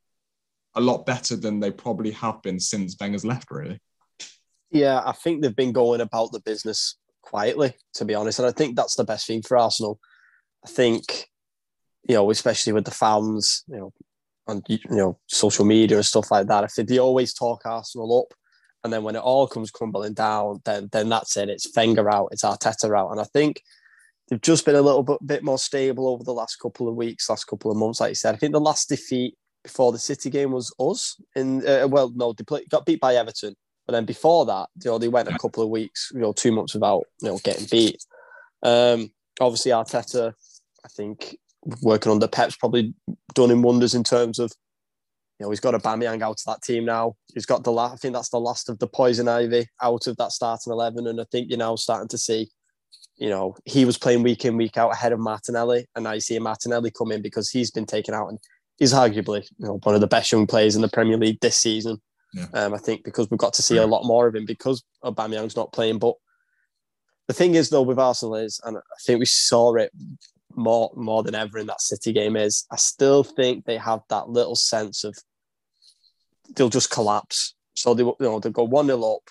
a 0.75 0.81
lot 0.81 1.07
better 1.07 1.37
than 1.37 1.61
they 1.61 1.71
probably 1.71 2.13
have 2.13 2.43
been 2.43 2.61
since 2.61 2.97
Wenger's 3.01 3.25
left, 3.25 3.51
really. 3.51 3.81
Yeah, 4.71 5.03
I 5.05 5.13
think 5.13 5.43
they've 5.43 5.55
been 5.55 5.73
going 5.73 6.01
about 6.01 6.33
the 6.33 6.41
business 6.41 6.97
quietly, 7.23 7.75
to 7.95 8.05
be 8.05 8.15
honest. 8.15 8.39
And 8.39 8.47
I 8.49 8.53
think 8.53 8.77
that's 8.77 8.95
the 8.95 9.05
best 9.05 9.27
thing 9.27 9.43
for 9.43 9.57
Arsenal. 9.57 9.99
I 10.65 10.69
think, 10.69 11.29
you 12.09 12.15
know, 12.15 12.31
especially 12.31 12.73
with 12.73 12.85
the 12.85 12.91
fans, 12.91 13.65
you 13.67 13.79
know, 13.79 13.93
on 14.51 14.63
you 14.69 14.79
know 14.91 15.19
social 15.29 15.65
media 15.65 15.97
and 15.97 16.07
stuff 16.07 16.31
like 16.31 16.47
that. 16.49 16.65
I 16.65 16.67
think 16.67 16.89
they 16.89 16.99
always 16.99 17.33
talk 17.33 17.63
Arsenal 17.65 18.21
up, 18.21 18.37
and 18.85 18.93
then 18.93 19.03
when 19.03 19.17
it 19.17 19.21
all 19.21 19.47
comes 19.47 19.71
crumbling 19.71 20.13
down, 20.13 20.61
then 20.65 20.89
then 20.93 21.09
that's 21.09 21.37
it. 21.37 21.49
It's 21.49 21.75
Wenger 21.75 22.13
out, 22.13 22.29
it's 22.33 22.45
Arteta 22.45 22.97
out, 22.97 23.11
and 23.11 23.21
I 23.21 23.25
think 23.25 23.63
they've 24.29 24.41
just 24.41 24.65
been 24.67 24.77
a 24.77 24.83
little 24.83 25.03
bit, 25.03 25.19
bit 25.25 25.45
more 25.45 25.59
stable 25.59 26.09
over 26.09 26.25
the 26.25 26.35
last 26.35 26.57
couple 26.57 26.89
of 26.89 26.97
weeks, 26.97 27.31
last 27.31 27.45
couple 27.45 27.71
of 27.71 27.77
months. 27.77 28.01
Like 28.01 28.11
you 28.11 28.17
said, 28.17 28.35
I 28.35 28.39
think 28.39 28.53
the 28.53 28.61
last 28.61 28.89
defeat 28.89 29.37
before 29.63 29.93
the 29.93 29.99
City 29.99 30.31
game 30.31 30.53
was 30.53 30.75
us. 30.79 31.21
In 31.37 31.67
uh, 31.67 31.87
well, 31.89 32.13
no, 32.15 32.33
they 32.33 32.45
play, 32.45 32.65
got 32.69 32.87
beat 32.87 33.01
by 33.01 33.17
Everton, 33.17 33.55
but 33.87 33.93
then 33.93 34.05
before 34.05 34.47
that, 34.47 34.69
you 34.85 34.91
know, 34.91 34.99
they 34.99 35.09
went 35.09 35.29
a 35.29 35.39
couple 35.39 35.63
of 35.63 35.69
weeks, 35.69 36.11
you 36.15 36.21
know, 36.21 36.33
two 36.33 36.53
months 36.53 36.75
without 36.75 37.05
you 37.23 37.29
know 37.29 37.39
getting 37.39 37.67
beat. 37.71 38.05
Um, 38.63 39.11
obviously, 39.41 39.73
Arteta, 39.73 40.33
I 40.85 40.89
think 40.89 41.37
working 41.83 42.13
under 42.13 42.29
Pep's 42.29 42.57
probably 42.57 42.95
done 43.35 43.51
him 43.51 43.63
wonders 43.63 43.95
in 43.95 44.05
terms 44.05 44.39
of, 44.39 44.53
you 45.39 45.47
know, 45.47 45.51
he's 45.51 45.61
got 45.61 45.75
Aubameyang 45.75 46.23
out 46.23 46.41
of 46.41 46.45
that 46.47 46.63
team 46.63 46.85
now. 46.85 47.17
He's 47.35 47.47
got 47.47 47.65
the 47.65 47.73
last, 47.73 47.95
I 47.95 47.97
think 47.97 48.15
that's 48.15 48.31
the 48.31 48.41
last 48.41 48.69
of 48.69 48.79
the 48.79 48.87
poison 48.87 49.29
ivy 49.29 49.67
out 49.83 50.07
of 50.07 50.17
that 50.17 50.33
starting 50.33 50.73
11. 50.73 51.07
And 51.07 51.21
I 51.21 51.25
think 51.31 51.49
you're 51.49 51.59
now 51.59 51.77
starting 51.77 52.09
to 52.09 52.19
see, 52.19 52.49
you 53.17 53.29
know, 53.29 53.57
he 53.65 53.85
was 53.85 53.99
playing 53.99 54.23
week 54.23 54.45
in, 54.45 54.57
week 54.57 54.77
out 54.77 54.93
ahead 54.93 55.13
of 55.13 55.21
Martinelli. 55.21 55.87
And 55.95 56.05
now 56.05 56.13
you 56.13 56.21
see 56.21 56.39
Martinelli 56.39 56.91
come 56.91 57.13
in 57.13 57.23
because 57.23 57.51
he's 57.51 57.71
been 57.71 57.87
taken 57.87 58.15
out 58.15 58.29
and 58.29 58.39
he's 58.81 58.95
arguably, 58.95 59.49
you 59.59 59.67
know, 59.67 59.79
one 59.85 59.95
of 59.95 60.01
the 60.01 60.09
best 60.09 60.33
young 60.33 60.49
players 60.49 60.75
in 60.75 60.83
the 60.83 60.89
Premier 60.89 61.17
League 61.17 61.39
this 61.41 61.57
season. 61.57 62.01
Yeah. 62.33 62.47
Um, 62.55 62.75
I 62.75 62.79
think 62.79 63.05
because 63.05 63.31
we've 63.31 63.39
got 63.39 63.53
to 63.55 63.63
see 63.63 63.77
a 63.77 63.87
lot 63.87 64.05
more 64.05 64.27
of 64.27 64.35
him 64.35 64.47
because 64.47 64.83
Aubameyang's 65.05 65.57
not 65.57 65.73
playing. 65.73 65.99
But 65.99 66.15
the 67.29 67.35
thing 67.35 67.55
is, 67.55 67.71
though, 67.71 67.83
with 67.83 67.99
Arsenal 67.99 68.37
is, 68.37 68.61
and 68.65 68.79
I 68.79 68.81
think 69.05 69.21
we 69.21 69.27
saw 69.27 69.75
it 69.75 69.93
more 70.57 70.91
more 70.97 71.23
than 71.23 71.35
ever 71.35 71.59
in 71.59 71.67
that 71.69 71.81
City 71.81 72.13
game 72.13 72.37
is 72.37 72.67
I 72.73 72.77
still 72.77 73.23
think 73.23 73.65
they 73.65 73.77
have 73.77 74.01
that 74.09 74.29
little 74.29 74.57
sense 74.57 75.05
of 75.05 75.17
they'll 76.57 76.69
just 76.69 76.91
collapse. 76.91 77.55
So 77.75 77.95
they 77.95 78.03
you 78.03 78.17
know 78.21 78.41
they 78.41 78.51
go 78.51 78.65
one 78.65 78.87
0 78.87 79.03
up, 79.03 79.31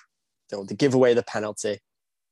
they'll 0.50 0.66
they 0.66 0.76
give 0.76 0.94
away 0.94 1.14
the 1.14 1.24
penalty, 1.24 1.80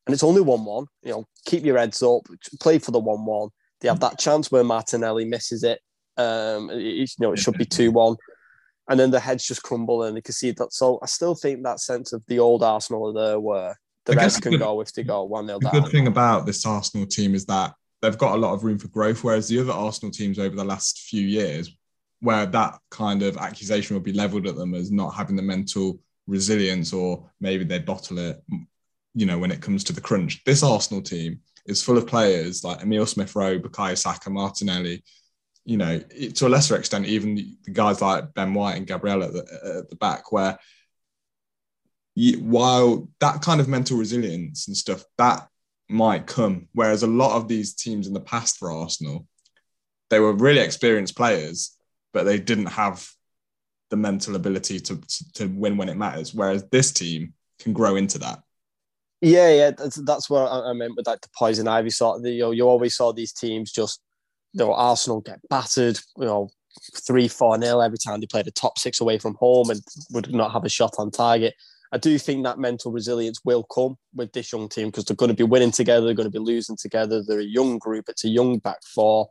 and 0.05 0.13
it's 0.13 0.23
only 0.23 0.41
one 0.41 0.65
one. 0.65 0.85
You 1.03 1.11
know, 1.11 1.25
keep 1.45 1.65
your 1.65 1.77
heads 1.77 2.03
up, 2.03 2.21
play 2.59 2.79
for 2.79 2.91
the 2.91 2.99
one 2.99 3.25
one. 3.25 3.49
They 3.79 3.87
have 3.87 3.99
that 4.01 4.19
chance 4.19 4.51
where 4.51 4.63
Martinelli 4.63 5.25
misses 5.25 5.63
it. 5.63 5.79
Um, 6.17 6.69
it, 6.71 6.79
you 6.79 7.05
know 7.19 7.33
it 7.33 7.39
should 7.39 7.57
be 7.57 7.65
two 7.77 7.91
one, 7.91 8.15
and 8.89 8.99
then 8.99 9.11
the 9.11 9.19
heads 9.19 9.45
just 9.45 9.63
crumble 9.63 10.03
and 10.03 10.17
they 10.17 10.21
can 10.21 10.33
see 10.33 10.51
that. 10.51 10.73
So 10.73 10.99
I 11.01 11.05
still 11.05 11.35
think 11.35 11.63
that 11.63 11.79
sense 11.79 12.13
of 12.13 12.23
the 12.27 12.39
old 12.39 12.63
Arsenal 12.63 13.13
there 13.13 13.39
where 13.39 13.79
the 14.05 14.13
rest 14.13 14.41
can 14.41 14.53
the- 14.53 14.57
go 14.57 14.81
if 14.81 14.93
they 14.93 15.03
go 15.03 15.23
one 15.23 15.47
0 15.47 15.59
The 15.59 15.69
down. 15.69 15.81
good 15.81 15.91
thing 15.91 16.07
about 16.07 16.45
this 16.45 16.65
Arsenal 16.65 17.05
team 17.05 17.35
is 17.35 17.45
that 17.45 17.73
they've 18.01 18.17
got 18.17 18.35
a 18.35 18.37
lot 18.37 18.53
of 18.53 18.63
room 18.63 18.79
for 18.79 18.87
growth, 18.87 19.23
whereas 19.23 19.47
the 19.47 19.59
other 19.59 19.73
Arsenal 19.73 20.11
teams 20.11 20.39
over 20.39 20.55
the 20.55 20.63
last 20.63 20.99
few 21.01 21.21
years, 21.25 21.75
where 22.21 22.45
that 22.45 22.79
kind 22.89 23.21
of 23.21 23.37
accusation 23.37 23.95
would 23.95 24.03
be 24.03 24.13
leveled 24.13 24.47
at 24.47 24.55
them 24.55 24.73
as 24.73 24.91
not 24.91 25.11
having 25.11 25.35
the 25.35 25.41
mental 25.41 25.99
resilience, 26.25 26.93
or 26.93 27.29
maybe 27.41 27.63
they 27.63 27.79
bottle 27.79 28.17
it, 28.17 28.41
you 29.13 29.25
know, 29.25 29.37
when 29.37 29.51
it 29.51 29.61
comes 29.61 29.83
to 29.83 29.93
the 29.93 30.01
crunch. 30.01 30.43
This 30.45 30.63
Arsenal 30.63 31.01
team 31.01 31.41
is 31.65 31.83
full 31.83 31.97
of 31.97 32.07
players 32.07 32.63
like 32.63 32.81
Emile 32.81 33.05
Smith 33.05 33.35
Rowe, 33.35 33.59
Bukayo 33.59 33.97
Saka, 33.97 34.29
Martinelli. 34.29 35.03
You 35.69 35.75
know, 35.75 35.99
to 35.99 36.47
a 36.47 36.47
lesser 36.47 36.77
extent, 36.77 37.07
even 37.07 37.35
the 37.35 37.71
guys 37.73 38.01
like 38.01 38.33
Ben 38.33 38.53
White 38.53 38.77
and 38.77 38.87
Gabriel 38.87 39.21
at 39.21 39.33
the, 39.33 39.79
at 39.79 39.89
the 39.89 39.97
back, 39.97 40.31
where 40.31 40.57
you, 42.15 42.37
while 42.37 43.09
that 43.19 43.41
kind 43.41 43.59
of 43.59 43.67
mental 43.67 43.97
resilience 43.97 44.69
and 44.69 44.77
stuff, 44.77 45.03
that 45.17 45.45
might 45.89 46.25
come. 46.25 46.69
Whereas 46.71 47.03
a 47.03 47.07
lot 47.07 47.35
of 47.35 47.49
these 47.49 47.75
teams 47.75 48.07
in 48.07 48.13
the 48.13 48.21
past 48.21 48.57
for 48.57 48.71
Arsenal, 48.71 49.27
they 50.09 50.21
were 50.21 50.31
really 50.31 50.61
experienced 50.61 51.17
players, 51.17 51.75
but 52.13 52.23
they 52.23 52.39
didn't 52.39 52.67
have 52.67 53.05
the 53.89 53.97
mental 53.97 54.37
ability 54.37 54.79
to, 54.79 54.95
to, 54.95 55.31
to 55.33 55.47
win 55.47 55.75
when 55.75 55.89
it 55.89 55.97
matters. 55.97 56.33
Whereas 56.33 56.63
this 56.71 56.93
team 56.93 57.33
can 57.59 57.73
grow 57.73 57.97
into 57.97 58.19
that. 58.19 58.39
Yeah, 59.19 59.49
yeah, 59.49 59.71
that's, 59.71 59.97
that's 59.97 60.29
what 60.29 60.49
I 60.49 60.71
meant 60.71 60.95
with 60.95 61.07
like 61.07 61.19
the 61.19 61.29
poison 61.37 61.67
ivy 61.67 61.89
sort 61.89 62.21
of. 62.21 62.25
You 62.25 62.39
know, 62.39 62.51
you 62.51 62.69
always 62.69 62.95
saw 62.95 63.11
these 63.11 63.33
teams 63.33 63.73
just, 63.73 63.99
you 64.57 64.65
know, 64.65 64.73
Arsenal 64.73 65.21
get 65.21 65.39
battered, 65.49 65.99
you 66.17 66.25
know, 66.25 66.49
three, 67.05 67.27
four 67.27 67.57
nil 67.57 67.81
every 67.81 67.97
time 67.97 68.19
they 68.19 68.27
played 68.27 68.47
a 68.47 68.51
top 68.51 68.79
six 68.79 69.01
away 69.01 69.19
from 69.19 69.35
home 69.35 69.69
and 69.69 69.81
would 70.11 70.33
not 70.33 70.51
have 70.51 70.65
a 70.65 70.69
shot 70.69 70.95
on 70.97 71.11
target. 71.11 71.53
I 71.91 71.97
do 71.97 72.17
think 72.17 72.43
that 72.43 72.59
mental 72.59 72.91
resilience 72.91 73.39
will 73.45 73.63
come 73.63 73.97
with 74.13 74.33
this 74.33 74.51
young 74.51 74.67
team 74.67 74.87
because 74.87 75.05
they're 75.05 75.15
going 75.15 75.29
to 75.29 75.35
be 75.35 75.43
winning 75.43 75.71
together, 75.71 76.05
they're 76.05 76.15
going 76.15 76.29
to 76.29 76.39
be 76.39 76.43
losing 76.43 76.75
together. 76.75 77.23
They're 77.23 77.39
a 77.39 77.43
young 77.43 77.77
group, 77.77 78.05
it's 78.09 78.25
a 78.25 78.29
young 78.29 78.57
back 78.59 78.79
four. 78.83 79.29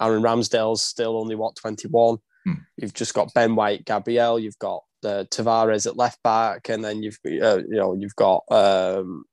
Aaron 0.00 0.22
Ramsdale's 0.22 0.82
still 0.82 1.16
only 1.16 1.34
what 1.34 1.56
21. 1.56 2.18
Hmm. 2.44 2.52
You've 2.76 2.94
just 2.94 3.14
got 3.14 3.34
Ben 3.34 3.56
White, 3.56 3.84
Gabriel, 3.84 4.38
you've 4.38 4.58
got 4.58 4.84
uh, 5.04 5.24
Tavares 5.30 5.86
at 5.86 5.96
left 5.96 6.22
back, 6.22 6.68
and 6.68 6.84
then 6.84 7.02
you've 7.02 7.18
uh, 7.24 7.58
you 7.58 7.76
know 7.76 7.94
you've 7.94 8.14
got 8.14 8.44
um, 8.50 9.24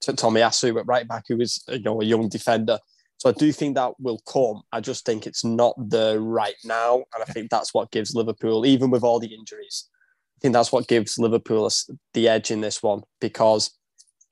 Tomiyasu 0.00 0.78
at 0.78 0.86
right 0.86 1.08
back, 1.08 1.24
who 1.28 1.40
is 1.40 1.64
you 1.68 1.80
know 1.80 2.00
a 2.00 2.04
young 2.04 2.28
defender. 2.28 2.78
So 3.22 3.28
I 3.28 3.32
do 3.34 3.52
think 3.52 3.76
that 3.76 3.92
will 4.00 4.18
come. 4.26 4.62
I 4.72 4.80
just 4.80 5.06
think 5.06 5.28
it's 5.28 5.44
not 5.44 5.76
the 5.78 6.18
right 6.18 6.56
now, 6.64 7.04
and 7.14 7.22
I 7.22 7.24
think 7.26 7.50
that's 7.50 7.72
what 7.72 7.92
gives 7.92 8.16
Liverpool, 8.16 8.66
even 8.66 8.90
with 8.90 9.04
all 9.04 9.20
the 9.20 9.32
injuries, 9.32 9.88
I 10.36 10.38
think 10.40 10.54
that's 10.54 10.72
what 10.72 10.88
gives 10.88 11.20
Liverpool 11.20 11.70
the 12.14 12.26
edge 12.26 12.50
in 12.50 12.62
this 12.62 12.82
one. 12.82 13.02
Because 13.20 13.78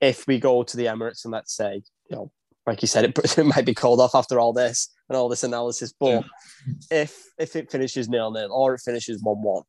if 0.01 0.27
we 0.27 0.41
go 0.41 0.63
to 0.63 0.75
the 0.75 0.87
Emirates 0.87 1.23
and 1.23 1.31
let's 1.31 1.55
say, 1.55 1.83
you 2.09 2.15
know, 2.17 2.31
like 2.67 2.81
you 2.81 2.87
said, 2.89 3.05
it, 3.05 3.17
it 3.37 3.45
might 3.45 3.65
be 3.65 3.73
called 3.73 4.01
off 4.01 4.13
after 4.13 4.41
all 4.41 4.51
this 4.51 4.89
and 5.07 5.15
all 5.15 5.29
this 5.29 5.45
analysis, 5.45 5.93
but 5.97 6.25
yeah. 6.25 6.73
if 7.03 7.23
if 7.37 7.55
it 7.55 7.71
finishes 7.71 8.09
nil 8.09 8.29
nil 8.31 8.51
or 8.51 8.73
it 8.73 8.81
finishes 8.83 9.23
one 9.23 9.41
one, 9.41 9.63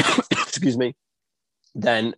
excuse 0.30 0.78
me, 0.78 0.96
then 1.74 2.14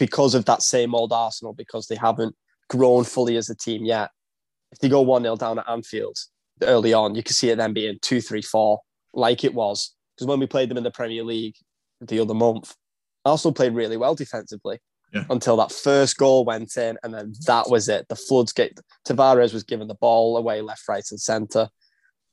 because 0.00 0.34
of 0.34 0.46
that 0.46 0.62
same 0.62 0.96
old 0.96 1.12
Arsenal, 1.12 1.52
because 1.52 1.86
they 1.86 1.94
haven't 1.94 2.34
grown 2.68 3.04
fully 3.04 3.36
as 3.36 3.48
a 3.48 3.54
team 3.54 3.84
yet, 3.84 4.10
if 4.72 4.78
they 4.78 4.88
go 4.88 5.00
1 5.00 5.22
0 5.22 5.36
down 5.36 5.58
at 5.58 5.68
Anfield 5.68 6.16
early 6.62 6.92
on, 6.92 7.14
you 7.14 7.22
can 7.22 7.34
see 7.34 7.50
it 7.50 7.56
then 7.56 7.72
being 7.72 7.98
2 8.02 8.20
3 8.20 8.42
4, 8.42 8.80
like 9.14 9.44
it 9.44 9.54
was. 9.54 9.94
Because 10.14 10.26
when 10.26 10.40
we 10.40 10.46
played 10.46 10.68
them 10.68 10.78
in 10.78 10.84
the 10.84 10.90
Premier 10.90 11.24
League 11.24 11.56
the 12.00 12.20
other 12.20 12.34
month, 12.34 12.74
Arsenal 13.24 13.52
played 13.52 13.74
really 13.74 13.96
well 13.96 14.14
defensively 14.14 14.78
yeah. 15.12 15.24
until 15.30 15.56
that 15.56 15.72
first 15.72 16.16
goal 16.16 16.44
went 16.44 16.76
in, 16.76 16.98
and 17.02 17.14
then 17.14 17.32
that 17.46 17.70
was 17.70 17.88
it. 17.88 18.06
The 18.08 18.16
floods 18.16 18.52
get 18.52 18.78
Tavares 19.06 19.52
was 19.52 19.64
given 19.64 19.88
the 19.88 19.94
ball 19.94 20.36
away 20.36 20.60
left, 20.60 20.88
right, 20.88 21.04
and 21.10 21.20
centre. 21.20 21.68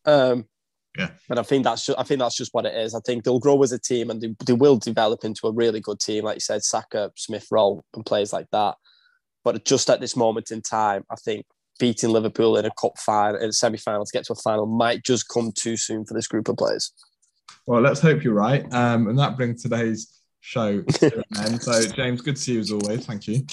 Um, 0.05 0.45
yeah. 0.97 1.09
And 1.29 1.39
I 1.39 1.43
think 1.43 1.63
that's 1.65 1.85
just 1.85 1.99
I 1.99 2.03
think 2.03 2.19
that's 2.19 2.37
just 2.37 2.53
what 2.53 2.65
it 2.65 2.75
is. 2.75 2.95
I 2.95 2.99
think 3.05 3.23
they'll 3.23 3.39
grow 3.39 3.61
as 3.63 3.71
a 3.71 3.79
team 3.79 4.09
and 4.09 4.21
they, 4.21 4.33
they 4.45 4.53
will 4.53 4.77
develop 4.77 5.25
into 5.25 5.47
a 5.47 5.51
really 5.51 5.81
good 5.81 5.99
team, 5.99 6.23
like 6.23 6.37
you 6.37 6.41
said, 6.41 6.63
Saka, 6.63 7.11
Smith 7.15 7.47
Rowe, 7.51 7.83
and 7.93 8.05
players 8.05 8.31
like 8.31 8.47
that. 8.51 8.75
But 9.43 9.65
just 9.65 9.89
at 9.89 9.99
this 9.99 10.15
moment 10.15 10.51
in 10.51 10.61
time, 10.61 11.03
I 11.11 11.15
think 11.15 11.45
beating 11.79 12.09
Liverpool 12.09 12.57
in 12.57 12.65
a 12.65 12.71
cup 12.79 12.97
final, 12.97 13.39
in 13.39 13.49
a 13.49 13.53
semi 13.53 13.77
final 13.77 14.05
to 14.05 14.11
get 14.11 14.25
to 14.25 14.33
a 14.33 14.35
final 14.35 14.65
might 14.65 15.03
just 15.03 15.27
come 15.27 15.51
too 15.51 15.77
soon 15.77 16.05
for 16.05 16.13
this 16.13 16.27
group 16.27 16.47
of 16.47 16.57
players. 16.57 16.91
Well, 17.67 17.81
let's 17.81 17.99
hope 17.99 18.23
you're 18.23 18.33
right. 18.33 18.71
Um, 18.73 19.07
and 19.07 19.17
that 19.17 19.37
brings 19.37 19.63
today's 19.63 20.21
show 20.39 20.81
to 20.81 21.17
an 21.17 21.23
end. 21.45 21.61
So, 21.61 21.87
James, 21.87 22.21
good 22.21 22.35
to 22.35 22.41
see 22.41 22.53
you 22.53 22.59
as 22.59 22.71
always. 22.71 23.05
Thank 23.05 23.27
you. 23.27 23.45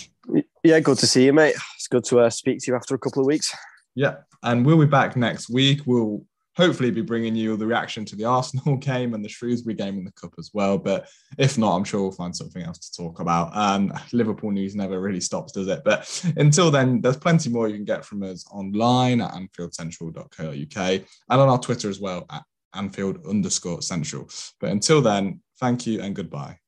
Yeah, 0.63 0.81
good 0.81 0.99
to 0.99 1.07
see 1.07 1.25
you, 1.25 1.33
mate. 1.33 1.57
It's 1.77 1.89
good 1.89 2.05
to 2.05 2.21
uh, 2.21 2.31
speak 2.31 2.61
to 2.61 2.71
you 2.71 2.77
after 2.77 2.95
a 2.95 2.99
couple 2.99 3.23
of 3.23 3.27
weeks. 3.27 3.55
Yeah, 3.95 4.17
and 4.43 4.65
we'll 4.65 4.79
be 4.79 4.87
back 4.87 5.17
next 5.17 5.51
week. 5.51 5.81
We'll 5.87 6.25
hopefully 6.57 6.91
be 6.91 7.01
bringing 7.01 7.35
you 7.35 7.57
the 7.57 7.67
reaction 7.67 8.05
to 8.05 8.17
the 8.17 8.25
Arsenal 8.25 8.77
game 8.79 9.15
and 9.15 9.25
the 9.25 9.29
Shrewsbury 9.29 9.75
game 9.75 9.99
in 9.99 10.05
the 10.05 10.13
Cup 10.13 10.35
as 10.39 10.51
well. 10.53 10.79
But 10.79 11.09
if 11.39 11.59
not, 11.59 11.77
I'm 11.77 11.85
sure 11.85 12.03
we'll 12.03 12.13
find 12.13 12.35
something 12.35 12.63
else 12.63 12.79
to 12.79 13.03
talk 13.03 13.21
about. 13.21 13.57
Um, 13.57 13.93
Liverpool 14.13 14.51
news 14.51 14.75
never 14.75 15.01
really 15.01 15.21
stops, 15.21 15.53
does 15.53 15.69
it? 15.69 15.83
But 15.85 16.23
until 16.37 16.71
then, 16.71 17.01
there's 17.01 17.17
plenty 17.17 17.51
more 17.51 17.69
you 17.69 17.77
can 17.77 17.85
get 17.85 18.05
from 18.05 18.23
us 18.23 18.45
online 18.51 19.21
at 19.21 19.33
anfieldcentral.co.uk 19.33 20.77
and 20.77 21.07
on 21.41 21.49
our 21.49 21.59
Twitter 21.59 21.89
as 21.89 22.01
well 22.01 22.27
at 22.31 22.43
Anfield 22.75 23.27
underscore 23.27 23.83
central. 23.83 24.29
But 24.61 24.71
until 24.71 25.01
then, 25.01 25.41
thank 25.59 25.87
you 25.87 26.01
and 26.01 26.15
goodbye. 26.15 26.62